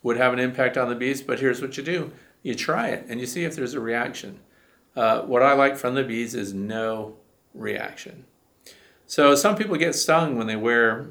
would 0.05 0.17
have 0.19 0.33
an 0.33 0.39
impact 0.39 0.77
on 0.77 0.89
the 0.89 0.95
bees. 0.95 1.21
But 1.21 1.41
here's 1.41 1.61
what 1.61 1.77
you 1.77 1.83
do 1.83 2.13
you 2.45 2.55
try 2.55 2.89
it 2.89 3.05
and 3.09 3.19
you 3.19 3.27
see 3.27 3.45
if 3.45 3.57
there's 3.57 3.75
a 3.75 3.81
reaction. 3.81 4.39
Uh, 4.95 5.23
what 5.23 5.43
I 5.43 5.55
like 5.55 5.77
from 5.77 5.97
the 5.97 6.05
bees 6.05 6.37
is 6.37 6.55
no 6.55 7.17
reaction. 7.55 8.25
So 9.09 9.35
some 9.35 9.57
people 9.57 9.77
get 9.77 9.97
stung 9.97 10.39
when 10.39 10.47
they 10.47 10.55
wear 10.57 11.11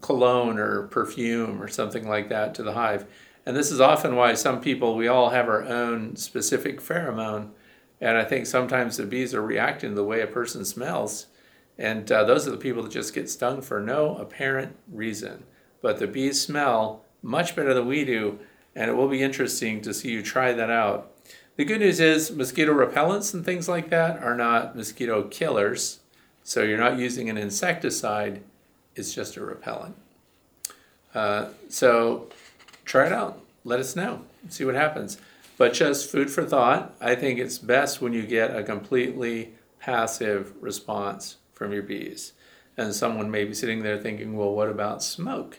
cologne 0.00 0.60
or 0.60 0.82
perfume 0.84 1.60
or 1.60 1.66
something 1.66 2.08
like 2.08 2.28
that 2.28 2.54
to 2.54 2.62
the 2.62 2.74
hive. 2.74 3.04
And 3.44 3.56
this 3.56 3.72
is 3.72 3.80
often 3.80 4.14
why 4.14 4.34
some 4.34 4.60
people, 4.60 4.94
we 4.94 5.08
all 5.08 5.30
have 5.30 5.48
our 5.48 5.64
own 5.64 6.14
specific 6.14 6.80
pheromone. 6.80 7.50
And 8.00 8.16
I 8.16 8.24
think 8.24 8.46
sometimes 8.46 8.96
the 8.96 9.04
bees 9.04 9.34
are 9.34 9.42
reacting 9.42 9.90
to 9.90 9.96
the 9.96 10.04
way 10.04 10.20
a 10.20 10.26
person 10.26 10.64
smells. 10.64 11.26
And 11.76 12.10
uh, 12.10 12.24
those 12.24 12.46
are 12.46 12.50
the 12.50 12.56
people 12.56 12.82
that 12.82 12.92
just 12.92 13.14
get 13.14 13.30
stung 13.30 13.62
for 13.62 13.80
no 13.80 14.16
apparent 14.16 14.76
reason. 14.90 15.44
But 15.80 15.98
the 15.98 16.06
bees 16.06 16.40
smell 16.40 17.04
much 17.22 17.56
better 17.56 17.74
than 17.74 17.86
we 17.86 18.04
do. 18.04 18.38
And 18.74 18.90
it 18.90 18.94
will 18.94 19.08
be 19.08 19.22
interesting 19.22 19.80
to 19.82 19.94
see 19.94 20.10
you 20.10 20.22
try 20.22 20.52
that 20.52 20.70
out. 20.70 21.12
The 21.56 21.64
good 21.64 21.80
news 21.80 21.98
is 21.98 22.30
mosquito 22.30 22.72
repellents 22.72 23.34
and 23.34 23.44
things 23.44 23.68
like 23.68 23.90
that 23.90 24.22
are 24.22 24.36
not 24.36 24.76
mosquito 24.76 25.24
killers. 25.24 25.98
So 26.44 26.62
you're 26.62 26.78
not 26.78 26.98
using 26.98 27.28
an 27.28 27.36
insecticide, 27.36 28.42
it's 28.94 29.12
just 29.12 29.36
a 29.36 29.44
repellent. 29.44 29.96
Uh, 31.14 31.48
so 31.68 32.28
try 32.84 33.06
it 33.06 33.12
out. 33.12 33.40
Let 33.64 33.80
us 33.80 33.96
know. 33.96 34.22
See 34.48 34.64
what 34.64 34.76
happens. 34.76 35.18
But 35.58 35.74
just 35.74 36.10
food 36.10 36.30
for 36.30 36.44
thought. 36.44 36.94
I 37.00 37.16
think 37.16 37.38
it's 37.38 37.58
best 37.58 38.00
when 38.00 38.12
you 38.12 38.24
get 38.24 38.56
a 38.56 38.62
completely 38.62 39.54
passive 39.80 40.54
response 40.60 41.36
from 41.52 41.72
your 41.72 41.82
bees. 41.82 42.32
And 42.76 42.94
someone 42.94 43.30
may 43.30 43.44
be 43.44 43.54
sitting 43.54 43.82
there 43.82 43.98
thinking, 43.98 44.36
well, 44.36 44.52
what 44.52 44.68
about 44.68 45.02
smoke? 45.02 45.58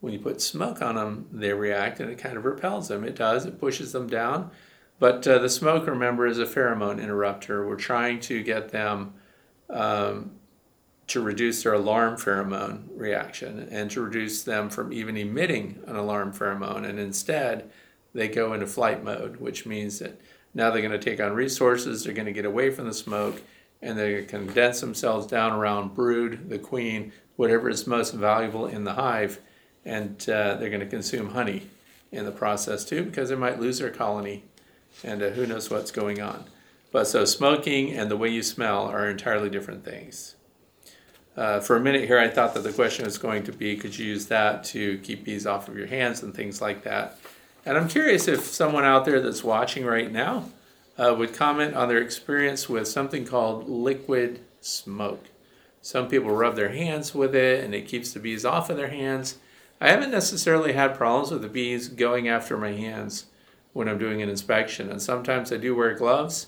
When 0.00 0.12
you 0.12 0.20
put 0.20 0.40
smoke 0.40 0.80
on 0.80 0.94
them, 0.94 1.26
they 1.32 1.52
react 1.52 1.98
and 1.98 2.10
it 2.10 2.18
kind 2.18 2.36
of 2.36 2.44
repels 2.44 2.88
them. 2.88 3.02
It 3.04 3.16
does, 3.16 3.44
it 3.44 3.58
pushes 3.58 3.90
them 3.90 4.06
down. 4.06 4.52
But 5.00 5.26
uh, 5.26 5.38
the 5.38 5.48
smoke, 5.48 5.88
remember, 5.88 6.26
is 6.26 6.38
a 6.38 6.46
pheromone 6.46 7.02
interrupter. 7.02 7.66
We're 7.66 7.74
trying 7.74 8.20
to 8.20 8.42
get 8.42 8.68
them 8.68 9.14
um, 9.68 10.32
to 11.08 11.20
reduce 11.20 11.64
their 11.64 11.72
alarm 11.72 12.16
pheromone 12.16 12.84
reaction 12.94 13.68
and 13.70 13.90
to 13.90 14.02
reduce 14.02 14.44
them 14.44 14.70
from 14.70 14.92
even 14.92 15.16
emitting 15.16 15.80
an 15.86 15.96
alarm 15.96 16.32
pheromone. 16.32 16.88
And 16.88 17.00
instead, 17.00 17.70
they 18.14 18.28
go 18.28 18.52
into 18.52 18.66
flight 18.66 19.02
mode, 19.04 19.36
which 19.36 19.66
means 19.66 19.98
that 19.98 20.20
now 20.54 20.70
they're 20.70 20.82
going 20.82 20.98
to 20.98 20.98
take 20.98 21.20
on 21.20 21.32
resources, 21.32 22.04
they're 22.04 22.14
going 22.14 22.26
to 22.26 22.32
get 22.32 22.44
away 22.44 22.70
from 22.70 22.86
the 22.86 22.94
smoke, 22.94 23.42
and 23.82 23.98
they're 23.98 24.22
going 24.22 24.26
to 24.26 24.30
condense 24.30 24.80
themselves 24.80 25.26
down 25.26 25.52
around 25.52 25.94
brood, 25.94 26.48
the 26.48 26.58
queen, 26.58 27.12
whatever 27.36 27.68
is 27.68 27.86
most 27.86 28.14
valuable 28.14 28.66
in 28.66 28.84
the 28.84 28.94
hive, 28.94 29.40
and 29.84 30.28
uh, 30.28 30.54
they're 30.54 30.70
going 30.70 30.80
to 30.80 30.86
consume 30.86 31.30
honey 31.30 31.68
in 32.12 32.24
the 32.24 32.30
process 32.30 32.84
too, 32.84 33.02
because 33.02 33.28
they 33.28 33.34
might 33.34 33.60
lose 33.60 33.80
their 33.80 33.90
colony, 33.90 34.44
and 35.02 35.22
uh, 35.22 35.30
who 35.30 35.44
knows 35.44 35.68
what's 35.68 35.90
going 35.90 36.20
on. 36.20 36.44
But 36.92 37.08
so 37.08 37.24
smoking 37.24 37.92
and 37.92 38.08
the 38.08 38.16
way 38.16 38.28
you 38.28 38.44
smell 38.44 38.86
are 38.86 39.10
entirely 39.10 39.50
different 39.50 39.84
things. 39.84 40.36
Uh, 41.36 41.58
for 41.58 41.74
a 41.74 41.80
minute 41.80 42.06
here, 42.06 42.20
I 42.20 42.28
thought 42.28 42.54
that 42.54 42.62
the 42.62 42.72
question 42.72 43.04
was 43.04 43.18
going 43.18 43.42
to 43.42 43.52
be 43.52 43.76
could 43.76 43.98
you 43.98 44.06
use 44.06 44.26
that 44.26 44.62
to 44.66 44.98
keep 44.98 45.24
bees 45.24 45.44
off 45.44 45.68
of 45.68 45.76
your 45.76 45.88
hands 45.88 46.22
and 46.22 46.32
things 46.32 46.62
like 46.62 46.84
that? 46.84 47.18
And 47.66 47.78
I'm 47.78 47.88
curious 47.88 48.28
if 48.28 48.44
someone 48.44 48.84
out 48.84 49.04
there 49.04 49.20
that's 49.20 49.44
watching 49.44 49.84
right 49.84 50.10
now 50.10 50.50
uh, 50.98 51.14
would 51.16 51.34
comment 51.34 51.74
on 51.74 51.88
their 51.88 52.02
experience 52.02 52.68
with 52.68 52.86
something 52.88 53.24
called 53.24 53.68
liquid 53.68 54.40
smoke. 54.60 55.26
Some 55.80 56.08
people 56.08 56.30
rub 56.30 56.56
their 56.56 56.70
hands 56.70 57.14
with 57.14 57.34
it 57.34 57.64
and 57.64 57.74
it 57.74 57.88
keeps 57.88 58.12
the 58.12 58.20
bees 58.20 58.44
off 58.44 58.70
of 58.70 58.76
their 58.76 58.88
hands. 58.88 59.38
I 59.80 59.90
haven't 59.90 60.10
necessarily 60.10 60.72
had 60.72 60.94
problems 60.94 61.30
with 61.30 61.42
the 61.42 61.48
bees 61.48 61.88
going 61.88 62.28
after 62.28 62.56
my 62.56 62.72
hands 62.72 63.26
when 63.72 63.88
I'm 63.88 63.98
doing 63.98 64.22
an 64.22 64.28
inspection, 64.28 64.88
and 64.88 65.02
sometimes 65.02 65.52
I 65.52 65.56
do 65.56 65.74
wear 65.74 65.94
gloves. 65.94 66.46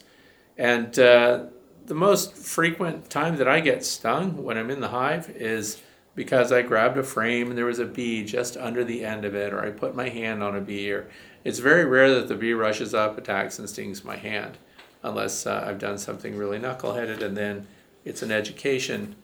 And 0.57 0.97
uh, 0.99 1.47
the 1.85 1.95
most 1.95 2.35
frequent 2.35 3.11
time 3.11 3.37
that 3.37 3.49
I 3.49 3.61
get 3.61 3.85
stung 3.85 4.43
when 4.45 4.57
I'm 4.57 4.71
in 4.71 4.81
the 4.81 4.89
hive 4.89 5.29
is 5.31 5.83
because 6.17 6.51
I 6.51 6.63
grabbed 6.63 6.97
a 6.97 7.05
frame 7.05 7.51
and 7.51 7.59
there 7.59 7.67
was 7.67 7.79
a 7.79 7.85
bee 7.85 8.25
just 8.25 8.57
under 8.57 8.83
the 8.83 9.05
end 9.05 9.25
of 9.25 9.37
it, 9.37 9.53
or 9.53 9.65
I 9.65 9.71
put 9.71 9.95
my 9.95 10.09
hand 10.09 10.43
on 10.43 10.57
a 10.57 10.61
bee, 10.61 10.91
or 10.91 11.09
it's 11.45 11.61
very 11.61 11.85
rare 11.85 12.13
that 12.15 12.27
the 12.27 12.35
bee 12.35 12.55
rushes 12.55 12.95
up, 12.95 13.17
attacks, 13.17 13.61
and 13.61 13.69
stings 13.69 14.03
my 14.03 14.17
hand, 14.17 14.57
unless 15.05 15.47
uh, 15.47 15.65
I've 15.65 15.79
done 15.79 15.99
something 15.99 16.37
really 16.37 16.59
knuckleheaded, 16.59 17.23
and 17.23 17.37
then 17.37 17.69
it's 18.05 18.23
an 18.23 18.33
education 18.33 19.15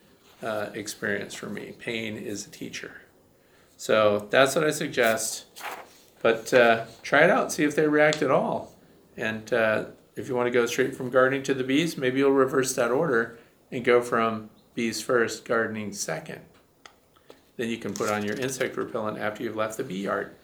uh, 0.43 0.69
experience 0.75 1.35
for 1.35 1.47
me. 1.47 1.75
Pain 1.79 2.17
is 2.17 2.47
a 2.47 2.51
teacher. 2.51 3.01
So 3.79 4.29
that's 4.31 4.55
what 4.55 4.65
I 4.65 4.71
suggest. 4.71 5.47
But 6.21 6.53
uh, 6.55 6.85
try 7.03 7.25
it 7.25 7.31
out, 7.31 7.53
see 7.53 7.65
if 7.65 7.75
they 7.75 7.89
react 7.89 8.23
at 8.23 8.31
all. 8.31 8.73
And 9.17 9.53
uh, 9.53 9.87
if 10.15 10.29
you 10.29 10.37
want 10.37 10.47
to 10.47 10.53
go 10.53 10.67
straight 10.67 10.95
from 10.95 11.11
gardening 11.11 11.43
to 11.45 11.55
the 11.55 11.65
bees, 11.65 11.97
maybe 11.97 12.19
you'll 12.19 12.33
reverse 12.33 12.75
that 12.75 12.91
order 12.91 13.39
and 13.73 13.85
go 13.85 14.03
from 14.03 14.51
bees 14.75 15.03
first, 15.03 15.45
gardening 15.45 15.93
second. 15.93 16.43
Then 17.63 17.71
you 17.71 17.79
can 17.79 17.95
put 17.95 18.11
on 18.11 18.25
your 18.25 18.35
insect 18.35 18.77
repellent 18.77 19.21
after 19.21 19.45
you've 19.45 19.55
left 19.55 19.77
the 19.77 19.85
bee 19.85 20.03
yard. 20.03 20.35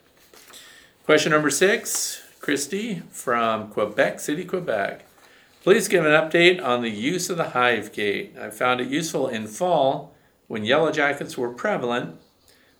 Question 1.04 1.32
number 1.32 1.50
six, 1.50 2.22
Christy 2.38 3.02
from 3.10 3.70
Quebec 3.70 4.20
City, 4.20 4.44
Quebec. 4.44 5.04
Please 5.64 5.88
give 5.88 6.06
an 6.06 6.12
update 6.12 6.64
on 6.64 6.80
the 6.80 6.90
use 6.90 7.28
of 7.28 7.36
the 7.36 7.48
hive 7.48 7.90
gate. 7.92 8.36
I 8.40 8.50
found 8.50 8.80
it 8.80 8.86
useful 8.86 9.26
in 9.26 9.48
fall 9.48 10.14
when 10.46 10.64
yellow 10.64 10.92
jackets 10.92 11.36
were 11.36 11.52
prevalent, 11.52 12.14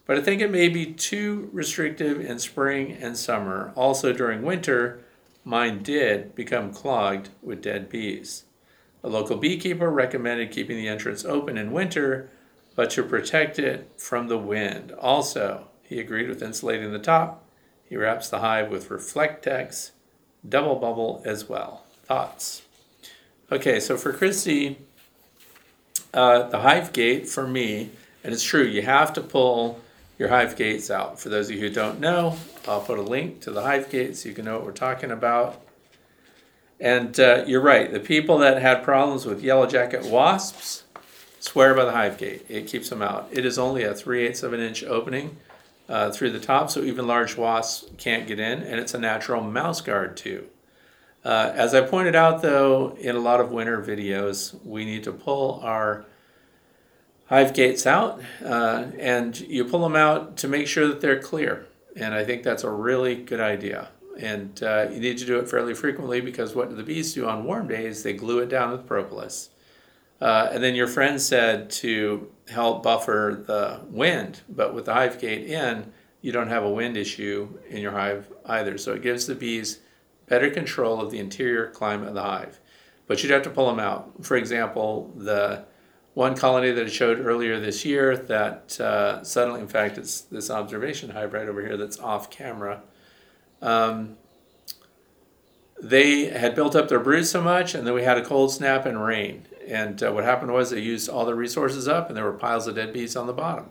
but 0.07 0.17
I 0.17 0.21
think 0.21 0.41
it 0.41 0.53
may 0.53 0.69
be 0.69 0.87
too 0.87 1.51
restrictive 1.53 2.21
in 2.21 2.39
spring 2.39 2.93
and 2.93 3.19
summer. 3.19 3.73
Also 3.75 4.13
during 4.13 4.43
winter, 4.43 5.01
mine 5.45 5.83
did 5.83 6.37
become 6.37 6.73
clogged 6.73 7.31
with 7.43 7.61
dead 7.61 7.89
bees. 7.89 8.45
A 9.03 9.09
local 9.09 9.37
beekeeper 9.37 9.91
recommended 9.91 10.53
keeping 10.53 10.77
the 10.77 10.87
entrance 10.87 11.25
open 11.25 11.59
in 11.59 11.73
winter, 11.73 12.31
but 12.79 12.91
to 12.91 13.03
protect 13.03 13.59
it 13.59 13.91
from 13.97 14.29
the 14.29 14.39
wind. 14.39 14.93
Also, 15.01 15.67
he 15.83 15.99
agreed 15.99 16.29
with 16.29 16.41
insulating 16.41 16.93
the 16.93 16.99
top. 17.01 17.45
He 17.85 17.97
wraps 17.97 18.29
the 18.29 18.39
hive 18.39 18.71
with 18.71 18.89
Reflectix 18.89 19.91
double 20.49 20.77
bubble 20.77 21.21
as 21.25 21.49
well. 21.49 21.83
Thoughts? 22.05 22.63
Okay, 23.51 23.81
so 23.81 23.97
for 23.97 24.13
Christy, 24.13 24.79
uh, 26.15 26.45
the 26.51 26.61
hive 26.61 26.93
gate 26.93 27.29
for 27.29 27.49
me, 27.49 27.91
and 28.23 28.33
it's 28.33 28.45
true, 28.45 28.63
you 28.63 28.83
have 28.83 29.13
to 29.15 29.23
pull 29.23 29.81
your 30.17 30.29
hive 30.29 30.55
gates 30.55 30.89
out. 30.89 31.19
For 31.19 31.31
those 31.31 31.51
of 31.51 31.57
you 31.57 31.63
who 31.63 31.71
don't 31.71 31.99
know, 31.99 32.37
I'll 32.69 32.81
put 32.81 33.01
a 33.01 33.03
link 33.03 33.41
to 33.41 33.51
the 33.51 33.63
hive 33.63 33.91
gate 33.91 34.17
so 34.17 34.29
you 34.29 34.37
can 34.37 34.45
know 34.45 34.55
what 34.55 34.65
we're 34.65 34.71
talking 34.71 35.11
about. 35.11 35.61
And 36.79 37.19
uh, 37.19 37.43
you're 37.45 37.61
right, 37.61 37.91
the 37.91 37.99
people 37.99 38.39
that 38.39 38.63
had 38.63 38.85
problems 38.85 39.27
with 39.27 39.43
yellow 39.43 39.67
jacket 39.67 40.05
wasps 40.05 40.85
swear 41.41 41.75
by 41.75 41.85
the 41.85 41.93
hive 41.93 42.19
gate. 42.19 42.45
It 42.49 42.67
keeps 42.67 42.89
them 42.89 43.03
out. 43.03 43.29
It 43.31 43.45
is 43.45 43.59
only 43.59 43.83
a 43.83 43.95
3 43.95 44.27
eighths 44.27 44.43
of 44.43 44.53
an 44.53 44.61
inch 44.61 44.85
opening 44.85 45.37
uh, 45.89 46.11
through 46.11 46.31
the 46.31 46.41
top, 46.41 46.71
so 46.71 46.83
even 46.83 47.07
large 47.07 47.37
wasps 47.37 47.91
can't 47.97 48.27
get 48.27 48.39
in, 48.39 48.63
and 48.63 48.79
it's 48.79 48.95
a 48.95 48.99
natural 48.99 49.43
mouse 49.43 49.81
guard 49.81 50.17
too. 50.17 50.47
Uh, 51.25 51.53
as 51.55 51.75
I 51.75 51.81
pointed 51.81 52.15
out, 52.15 52.43
though, 52.43 52.97
in 53.01 53.17
a 53.17 53.21
lot 53.21 53.41
of 53.41 53.51
winter 53.51 53.83
videos, 53.83 54.55
we 54.65 54.85
need 54.85 55.05
to 55.05 55.13
pull 55.13 55.61
our 55.63 56.05
hive 57.29 57.53
gates 57.55 57.87
out, 57.87 58.23
uh, 58.45 58.87
and 58.99 59.39
you 59.41 59.65
pull 59.65 59.81
them 59.81 59.97
out 59.97 60.37
to 60.39 60.49
make 60.49 60.67
sure 60.67 60.87
that 60.89 61.01
they're 61.01 61.21
clear. 61.21 61.67
And 61.97 62.15
I 62.15 62.25
think 62.25 62.43
that's 62.43 62.65
a 62.65 62.71
really 62.71 63.17
good 63.17 63.41
idea. 63.41 63.89
And 64.19 64.63
uh, 64.63 64.89
you 64.91 65.01
need 65.01 65.19
to 65.19 65.25
do 65.25 65.39
it 65.39 65.49
fairly 65.49 65.75
frequently 65.75 66.21
because 66.21 66.55
what 66.55 66.71
do 66.71 66.77
the 66.77 66.83
bees 66.83 67.15
do 67.15 67.29
on 67.29 67.45
warm 67.45 67.69
days? 67.69 68.03
They 68.03 68.13
glue 68.13 68.39
it 68.41 68.49
down 68.49 68.73
with 68.73 68.87
propolis. 68.87 69.51
Uh, 70.21 70.49
and 70.53 70.63
then 70.63 70.75
your 70.75 70.89
friend 70.89 71.21
said 71.21 71.71
to 71.71 72.31
help 72.49 72.83
buffer 72.83 73.45
the 73.47 73.81
wind, 73.89 74.41
but 74.49 74.75
with 74.75 74.87
the 74.87 74.95
hive 74.95 75.21
gate 75.21 75.49
in, 75.49 75.93
you 76.21 76.33
don't 76.33 76.49
have 76.49 76.65
a 76.65 76.71
wind 76.71 76.97
issue 76.97 77.49
in 77.69 77.81
your 77.81 77.93
hive 77.93 78.27
either. 78.47 78.77
So 78.79 78.95
it 78.95 79.03
gives 79.03 79.27
the 79.27 79.35
bees 79.35 79.81
better 80.27 80.51
control 80.51 81.01
of 81.01 81.11
the 81.11 81.19
interior 81.19 81.69
climate 81.69 82.09
of 82.09 82.15
the 82.15 82.23
hive. 82.23 82.61
But 83.07 83.23
you'd 83.23 83.33
have 83.33 83.43
to 83.43 83.51
pull 83.51 83.69
them 83.69 83.79
out. 83.79 84.25
For 84.25 84.37
example, 84.37 85.13
the 85.17 85.65
one 86.15 86.35
colony 86.37 86.73
that 86.73 86.87
I 86.87 86.89
showed 86.89 87.21
earlier 87.21 87.61
this 87.61 87.85
year 87.85 88.17
that 88.17 88.81
uh, 88.81 89.23
suddenly, 89.23 89.61
in 89.61 89.69
fact, 89.69 89.99
it's 89.99 90.23
this 90.23 90.51
observation 90.51 91.11
hive 91.11 91.33
right 91.33 91.49
over 91.49 91.63
here 91.63 91.77
that's 91.77 91.99
off 92.01 92.29
camera. 92.29 92.83
Um, 93.63 94.17
they 95.81 96.27
had 96.27 96.57
built 96.57 96.75
up 96.75 96.89
their 96.89 96.99
brood 96.99 97.25
so 97.27 97.41
much, 97.41 97.75
and 97.75 97.87
then 97.87 97.95
we 97.95 98.03
had 98.03 98.19
a 98.19 98.25
cold 98.25 98.53
snap 98.53 98.85
and 98.85 99.03
rain. 99.03 99.47
And 99.69 100.03
uh, 100.03 100.13
what 100.13 100.25
happened 100.25 100.53
was 100.53 100.71
they 100.71 100.81
used 100.81 101.11
all 101.11 101.27
the 101.27 101.35
resources 101.35 101.87
up, 101.87 102.09
and 102.09 102.17
there 102.17 102.25
were 102.25 102.33
piles 102.33 102.67
of 102.67 102.75
dead 102.75 102.93
bees 102.93 103.17
on 103.17 103.27
the 103.27 103.35
bottom. 103.35 103.71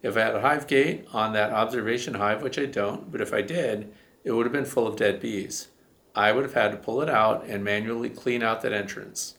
If 0.00 0.16
I 0.16 0.20
had 0.20 0.34
a 0.36 0.40
hive 0.40 0.66
gate 0.68 1.06
on 1.12 1.32
that 1.32 1.52
observation 1.52 2.14
hive, 2.14 2.40
which 2.42 2.58
I 2.58 2.66
don't, 2.66 3.10
but 3.10 3.20
if 3.20 3.34
I 3.34 3.42
did, 3.42 3.92
it 4.22 4.32
would 4.32 4.46
have 4.46 4.52
been 4.52 4.64
full 4.64 4.86
of 4.86 4.96
dead 4.96 5.18
bees. 5.18 5.68
I 6.14 6.30
would 6.30 6.44
have 6.44 6.54
had 6.54 6.70
to 6.70 6.76
pull 6.76 7.02
it 7.02 7.10
out 7.10 7.46
and 7.46 7.64
manually 7.64 8.10
clean 8.10 8.42
out 8.42 8.62
that 8.62 8.72
entrance. 8.72 9.34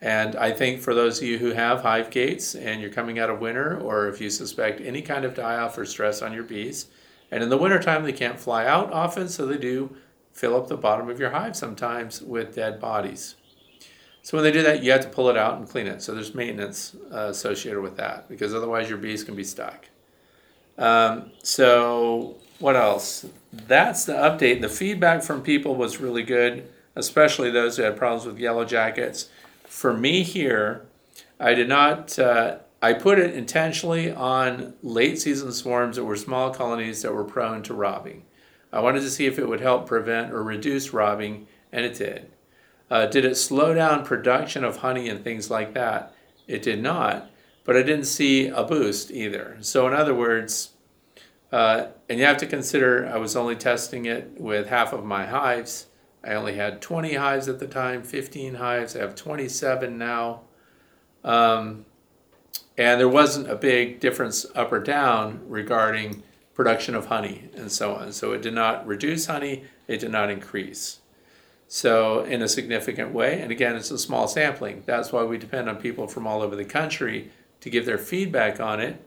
And 0.00 0.34
I 0.34 0.52
think 0.52 0.80
for 0.80 0.94
those 0.94 1.18
of 1.18 1.24
you 1.24 1.38
who 1.38 1.52
have 1.52 1.82
hive 1.82 2.10
gates 2.10 2.54
and 2.54 2.80
you're 2.80 2.90
coming 2.90 3.18
out 3.18 3.30
of 3.30 3.40
winter, 3.40 3.78
or 3.78 4.08
if 4.08 4.20
you 4.20 4.30
suspect 4.30 4.80
any 4.80 5.02
kind 5.02 5.24
of 5.24 5.34
die 5.34 5.56
off 5.56 5.78
or 5.78 5.84
stress 5.84 6.20
on 6.20 6.32
your 6.32 6.42
bees, 6.42 6.86
and 7.30 7.42
in 7.42 7.48
the 7.48 7.58
wintertime 7.58 8.04
they 8.04 8.12
can't 8.12 8.40
fly 8.40 8.66
out 8.66 8.92
often, 8.92 9.28
so 9.28 9.46
they 9.46 9.58
do 9.58 9.94
fill 10.32 10.56
up 10.56 10.68
the 10.68 10.76
bottom 10.76 11.08
of 11.08 11.20
your 11.20 11.30
hive 11.30 11.56
sometimes 11.56 12.22
with 12.22 12.54
dead 12.54 12.80
bodies. 12.80 13.36
So 14.22 14.36
when 14.36 14.44
they 14.44 14.52
do 14.52 14.62
that, 14.62 14.82
you 14.82 14.92
have 14.92 15.00
to 15.02 15.08
pull 15.08 15.30
it 15.30 15.36
out 15.36 15.58
and 15.58 15.68
clean 15.68 15.86
it. 15.86 16.02
So 16.02 16.14
there's 16.14 16.34
maintenance 16.34 16.94
uh, 17.12 17.28
associated 17.28 17.80
with 17.80 17.96
that 17.96 18.28
because 18.28 18.54
otherwise 18.54 18.88
your 18.88 18.98
bees 18.98 19.24
can 19.24 19.34
be 19.34 19.44
stuck. 19.44 19.86
Um, 20.76 21.30
so 21.42 22.36
what 22.58 22.76
else? 22.76 23.26
That's 23.52 24.04
the 24.04 24.14
update. 24.14 24.60
The 24.60 24.68
feedback 24.68 25.22
from 25.22 25.42
people 25.42 25.74
was 25.74 26.00
really 26.00 26.22
good, 26.22 26.68
especially 26.94 27.50
those 27.50 27.76
who 27.76 27.84
had 27.84 27.96
problems 27.96 28.26
with 28.26 28.38
yellow 28.38 28.64
jackets. 28.64 29.28
For 29.64 29.92
me 29.92 30.22
here, 30.22 30.86
I 31.40 31.54
did 31.54 31.68
not. 31.68 32.18
Uh, 32.18 32.58
I 32.80 32.92
put 32.92 33.18
it 33.18 33.34
intentionally 33.34 34.12
on 34.12 34.74
late 34.82 35.20
season 35.20 35.52
swarms 35.52 35.96
that 35.96 36.04
were 36.04 36.16
small 36.16 36.52
colonies 36.52 37.02
that 37.02 37.12
were 37.12 37.24
prone 37.24 37.62
to 37.64 37.74
robbing. 37.74 38.24
I 38.72 38.80
wanted 38.80 39.00
to 39.00 39.10
see 39.10 39.26
if 39.26 39.38
it 39.38 39.48
would 39.48 39.60
help 39.60 39.86
prevent 39.86 40.32
or 40.32 40.42
reduce 40.42 40.92
robbing, 40.92 41.46
and 41.72 41.84
it 41.84 41.94
did. 41.94 42.30
Uh, 42.90 43.06
did 43.06 43.24
it 43.24 43.36
slow 43.36 43.74
down 43.74 44.04
production 44.04 44.64
of 44.64 44.78
honey 44.78 45.08
and 45.08 45.22
things 45.22 45.50
like 45.50 45.74
that? 45.74 46.14
It 46.46 46.62
did 46.62 46.82
not, 46.82 47.30
but 47.64 47.76
I 47.76 47.82
didn't 47.82 48.06
see 48.06 48.48
a 48.48 48.64
boost 48.64 49.10
either. 49.10 49.58
So, 49.60 49.86
in 49.86 49.92
other 49.92 50.14
words, 50.14 50.70
uh, 51.52 51.88
and 52.08 52.18
you 52.18 52.24
have 52.24 52.38
to 52.38 52.46
consider 52.46 53.06
I 53.06 53.18
was 53.18 53.36
only 53.36 53.56
testing 53.56 54.06
it 54.06 54.32
with 54.38 54.68
half 54.68 54.92
of 54.92 55.04
my 55.04 55.26
hives. 55.26 55.86
I 56.24 56.34
only 56.34 56.56
had 56.56 56.82
20 56.82 57.14
hives 57.14 57.48
at 57.48 57.58
the 57.58 57.66
time, 57.66 58.02
15 58.02 58.54
hives. 58.54 58.96
I 58.96 59.00
have 59.00 59.14
27 59.14 59.96
now. 59.96 60.42
Um, 61.24 61.86
and 62.76 63.00
there 63.00 63.08
wasn't 63.08 63.50
a 63.50 63.56
big 63.56 64.00
difference 64.00 64.46
up 64.54 64.72
or 64.72 64.80
down 64.80 65.40
regarding 65.46 66.22
production 66.54 66.94
of 66.94 67.06
honey 67.06 67.48
and 67.54 67.70
so 67.70 67.94
on. 67.94 68.12
So 68.12 68.32
it 68.32 68.42
did 68.42 68.54
not 68.54 68.86
reduce 68.86 69.26
honey, 69.26 69.64
it 69.86 70.00
did 70.00 70.10
not 70.10 70.30
increase. 70.30 70.97
So, 71.70 72.24
in 72.24 72.40
a 72.40 72.48
significant 72.48 73.12
way, 73.12 73.42
and 73.42 73.52
again, 73.52 73.76
it's 73.76 73.90
a 73.90 73.98
small 73.98 74.26
sampling. 74.26 74.82
That's 74.86 75.12
why 75.12 75.24
we 75.24 75.36
depend 75.36 75.68
on 75.68 75.76
people 75.76 76.08
from 76.08 76.26
all 76.26 76.40
over 76.40 76.56
the 76.56 76.64
country 76.64 77.30
to 77.60 77.68
give 77.68 77.84
their 77.84 77.98
feedback 77.98 78.58
on 78.58 78.80
it 78.80 79.04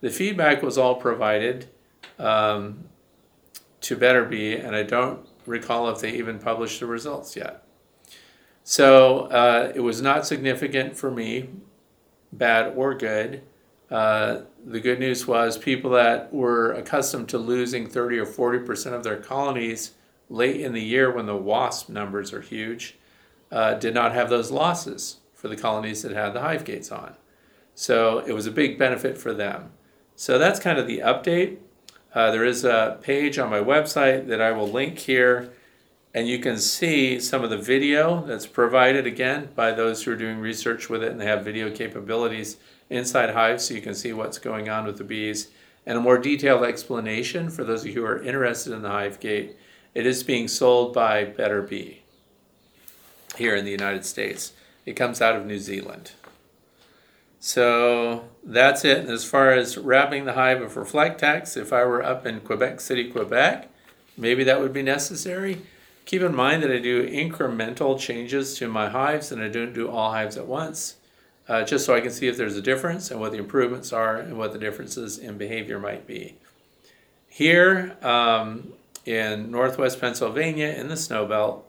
the 0.00 0.10
feedback 0.10 0.62
was 0.62 0.78
all 0.78 0.96
provided 0.96 1.68
um, 2.18 2.84
to 3.82 3.96
Betterbee, 3.96 4.64
and 4.64 4.74
I 4.74 4.82
don't 4.82 5.26
recall 5.46 5.88
if 5.90 6.00
they 6.00 6.12
even 6.12 6.38
published 6.38 6.80
the 6.80 6.86
results 6.86 7.36
yet. 7.36 7.64
So 8.64 9.22
uh, 9.26 9.72
it 9.74 9.80
was 9.80 10.00
not 10.00 10.26
significant 10.26 10.96
for 10.96 11.10
me, 11.10 11.50
bad 12.32 12.74
or 12.76 12.94
good. 12.94 13.42
Uh, 13.90 14.42
the 14.64 14.80
good 14.80 15.00
news 15.00 15.26
was 15.26 15.58
people 15.58 15.90
that 15.90 16.32
were 16.32 16.72
accustomed 16.72 17.28
to 17.30 17.38
losing 17.38 17.88
30 17.88 18.18
or 18.18 18.26
40% 18.26 18.92
of 18.92 19.02
their 19.02 19.16
colonies 19.16 19.92
late 20.30 20.60
in 20.60 20.72
the 20.72 20.82
year 20.82 21.12
when 21.12 21.26
the 21.26 21.36
wasp 21.36 21.90
numbers 21.90 22.32
are 22.32 22.40
huge 22.40 22.96
uh, 23.52 23.74
did 23.74 23.92
not 23.92 24.14
have 24.14 24.30
those 24.30 24.50
losses 24.50 25.16
for 25.34 25.48
the 25.48 25.56
colonies 25.56 26.02
that 26.02 26.12
had 26.12 26.32
the 26.32 26.40
hive 26.40 26.64
gates 26.64 26.90
on. 26.90 27.14
So 27.74 28.18
it 28.18 28.32
was 28.32 28.46
a 28.46 28.50
big 28.50 28.78
benefit 28.78 29.18
for 29.18 29.34
them. 29.34 29.72
So 30.14 30.38
that's 30.38 30.60
kind 30.60 30.78
of 30.78 30.86
the 30.86 30.98
update. 30.98 31.58
Uh, 32.14 32.30
there 32.30 32.44
is 32.44 32.64
a 32.64 32.98
page 33.00 33.38
on 33.38 33.50
my 33.50 33.60
website 33.60 34.26
that 34.28 34.40
I 34.40 34.52
will 34.52 34.68
link 34.68 34.98
here, 34.98 35.52
and 36.12 36.28
you 36.28 36.38
can 36.40 36.58
see 36.58 37.20
some 37.20 37.42
of 37.42 37.50
the 37.50 37.58
video 37.58 38.24
that's 38.26 38.46
provided 38.46 39.06
again 39.06 39.48
by 39.54 39.72
those 39.72 40.02
who 40.02 40.12
are 40.12 40.16
doing 40.16 40.38
research 40.38 40.88
with 40.88 41.02
it, 41.02 41.12
and 41.12 41.20
they 41.20 41.26
have 41.26 41.44
video 41.44 41.70
capabilities 41.70 42.56
inside 42.90 43.30
hives 43.30 43.66
so 43.66 43.74
you 43.74 43.80
can 43.80 43.94
see 43.94 44.12
what's 44.12 44.38
going 44.38 44.68
on 44.68 44.84
with 44.84 44.98
the 44.98 45.04
bees. 45.04 45.48
And 45.86 45.96
a 45.96 46.00
more 46.00 46.18
detailed 46.18 46.64
explanation 46.64 47.48
for 47.48 47.64
those 47.64 47.82
of 47.82 47.86
you 47.88 47.94
who 47.94 48.04
are 48.04 48.22
interested 48.22 48.72
in 48.72 48.82
the 48.82 48.90
Hive 48.90 49.20
Gate. 49.20 49.56
It 49.94 50.06
is 50.06 50.22
being 50.22 50.46
sold 50.46 50.94
by 50.94 51.24
Betterbee 51.24 51.98
here 53.36 53.56
in 53.56 53.64
the 53.64 53.70
United 53.70 54.04
States. 54.04 54.52
It 54.86 54.94
comes 54.94 55.20
out 55.20 55.36
of 55.36 55.46
New 55.46 55.58
Zealand. 55.58 56.12
So 57.40 58.28
that's 58.44 58.84
it. 58.84 59.06
as 59.06 59.24
far 59.24 59.52
as 59.52 59.78
wrapping 59.78 60.26
the 60.26 60.34
hive 60.34 60.60
of 60.60 60.74
Reflectix, 60.74 61.56
if 61.56 61.72
I 61.72 61.84
were 61.84 62.04
up 62.04 62.26
in 62.26 62.40
Quebec 62.40 62.80
City, 62.80 63.10
Quebec, 63.10 63.68
maybe 64.16 64.44
that 64.44 64.60
would 64.60 64.72
be 64.72 64.82
necessary. 64.82 65.62
Keep 66.04 66.22
in 66.22 66.34
mind 66.34 66.62
that 66.62 66.70
I 66.70 66.78
do 66.78 67.08
incremental 67.08 67.98
changes 67.98 68.54
to 68.58 68.68
my 68.68 68.88
hives 68.90 69.32
and 69.32 69.42
I 69.42 69.48
don't 69.48 69.72
do 69.72 69.90
all 69.90 70.12
hives 70.12 70.36
at 70.36 70.46
once, 70.46 70.96
uh, 71.48 71.64
just 71.64 71.86
so 71.86 71.94
I 71.94 72.00
can 72.00 72.10
see 72.10 72.28
if 72.28 72.36
there's 72.36 72.56
a 72.56 72.62
difference 72.62 73.10
and 73.10 73.20
what 73.20 73.32
the 73.32 73.38
improvements 73.38 73.92
are 73.92 74.16
and 74.16 74.36
what 74.36 74.52
the 74.52 74.58
differences 74.58 75.18
in 75.18 75.38
behavior 75.38 75.78
might 75.78 76.06
be. 76.06 76.36
Here 77.28 77.96
um, 78.02 78.72
in 79.04 79.50
northwest 79.50 80.00
Pennsylvania 80.00 80.68
in 80.68 80.88
the 80.88 80.96
snow 80.96 81.26
belt, 81.26 81.66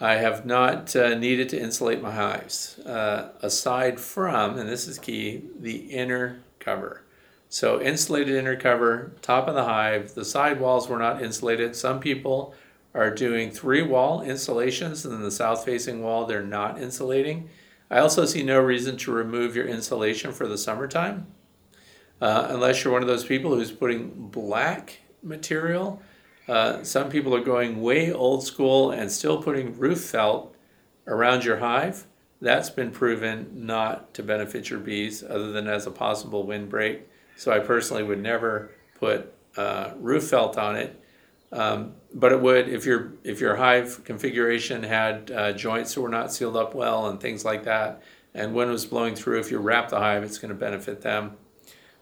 I 0.00 0.14
have 0.14 0.44
not 0.44 0.94
uh, 0.94 1.14
needed 1.14 1.48
to 1.50 1.60
insulate 1.60 2.02
my 2.02 2.12
hives, 2.12 2.78
uh, 2.80 3.30
aside 3.40 3.98
from, 3.98 4.58
and 4.58 4.68
this 4.68 4.86
is 4.86 4.98
key, 4.98 5.44
the 5.58 5.76
inner 5.76 6.40
cover. 6.58 7.02
So 7.48 7.80
insulated 7.80 8.34
inner 8.34 8.56
cover, 8.56 9.12
top 9.22 9.48
of 9.48 9.54
the 9.54 9.64
hive. 9.64 10.14
The 10.14 10.24
side 10.24 10.60
walls 10.60 10.88
were 10.88 10.98
not 10.98 11.22
insulated. 11.22 11.74
Some 11.76 12.00
people 12.00 12.54
are 12.92 13.10
doing 13.10 13.50
three 13.50 13.82
wall 13.82 14.20
insulations, 14.20 15.04
and 15.04 15.14
then 15.14 15.22
the 15.22 15.30
south 15.30 15.64
facing 15.64 16.02
wall 16.02 16.26
they're 16.26 16.42
not 16.42 16.80
insulating. 16.80 17.48
I 17.90 17.98
also 18.00 18.24
see 18.24 18.42
no 18.42 18.60
reason 18.60 18.96
to 18.98 19.12
remove 19.12 19.54
your 19.54 19.66
insulation 19.66 20.32
for 20.32 20.48
the 20.48 20.58
summertime, 20.58 21.26
uh, 22.20 22.48
unless 22.50 22.82
you're 22.82 22.92
one 22.92 23.02
of 23.02 23.08
those 23.08 23.24
people 23.24 23.54
who's 23.54 23.70
putting 23.70 24.28
black 24.28 24.98
material 25.22 26.02
uh, 26.48 26.82
some 26.82 27.08
people 27.08 27.34
are 27.34 27.44
going 27.44 27.82
way 27.82 28.12
old 28.12 28.46
school 28.46 28.90
and 28.90 29.10
still 29.10 29.42
putting 29.42 29.76
roof 29.78 30.00
felt 30.00 30.54
around 31.06 31.44
your 31.44 31.58
hive. 31.58 32.06
That's 32.40 32.70
been 32.70 32.90
proven 32.90 33.50
not 33.66 34.12
to 34.14 34.22
benefit 34.22 34.70
your 34.70 34.78
bees 34.78 35.22
other 35.22 35.52
than 35.52 35.66
as 35.66 35.86
a 35.86 35.90
possible 35.90 36.46
windbreak. 36.46 37.08
So 37.36 37.52
I 37.52 37.58
personally 37.58 38.02
would 38.02 38.22
never 38.22 38.70
put 38.98 39.32
uh, 39.56 39.92
roof 39.98 40.28
felt 40.28 40.58
on 40.58 40.76
it. 40.76 41.02
Um, 41.52 41.94
but 42.12 42.32
it 42.32 42.40
would 42.40 42.68
if 42.68 42.84
your 42.84 43.12
if 43.22 43.40
your 43.40 43.56
hive 43.56 44.02
configuration 44.04 44.82
had 44.82 45.30
uh, 45.30 45.52
joints 45.52 45.94
that 45.94 46.00
were 46.00 46.08
not 46.08 46.32
sealed 46.32 46.56
up 46.56 46.74
well 46.74 47.06
and 47.06 47.20
things 47.20 47.44
like 47.44 47.64
that, 47.64 48.02
and 48.34 48.52
wind 48.52 48.70
was 48.70 48.84
blowing 48.84 49.14
through. 49.14 49.40
If 49.40 49.50
you 49.50 49.58
wrap 49.58 49.88
the 49.88 49.98
hive, 49.98 50.24
it's 50.24 50.38
going 50.38 50.48
to 50.50 50.54
benefit 50.54 51.02
them. 51.02 51.36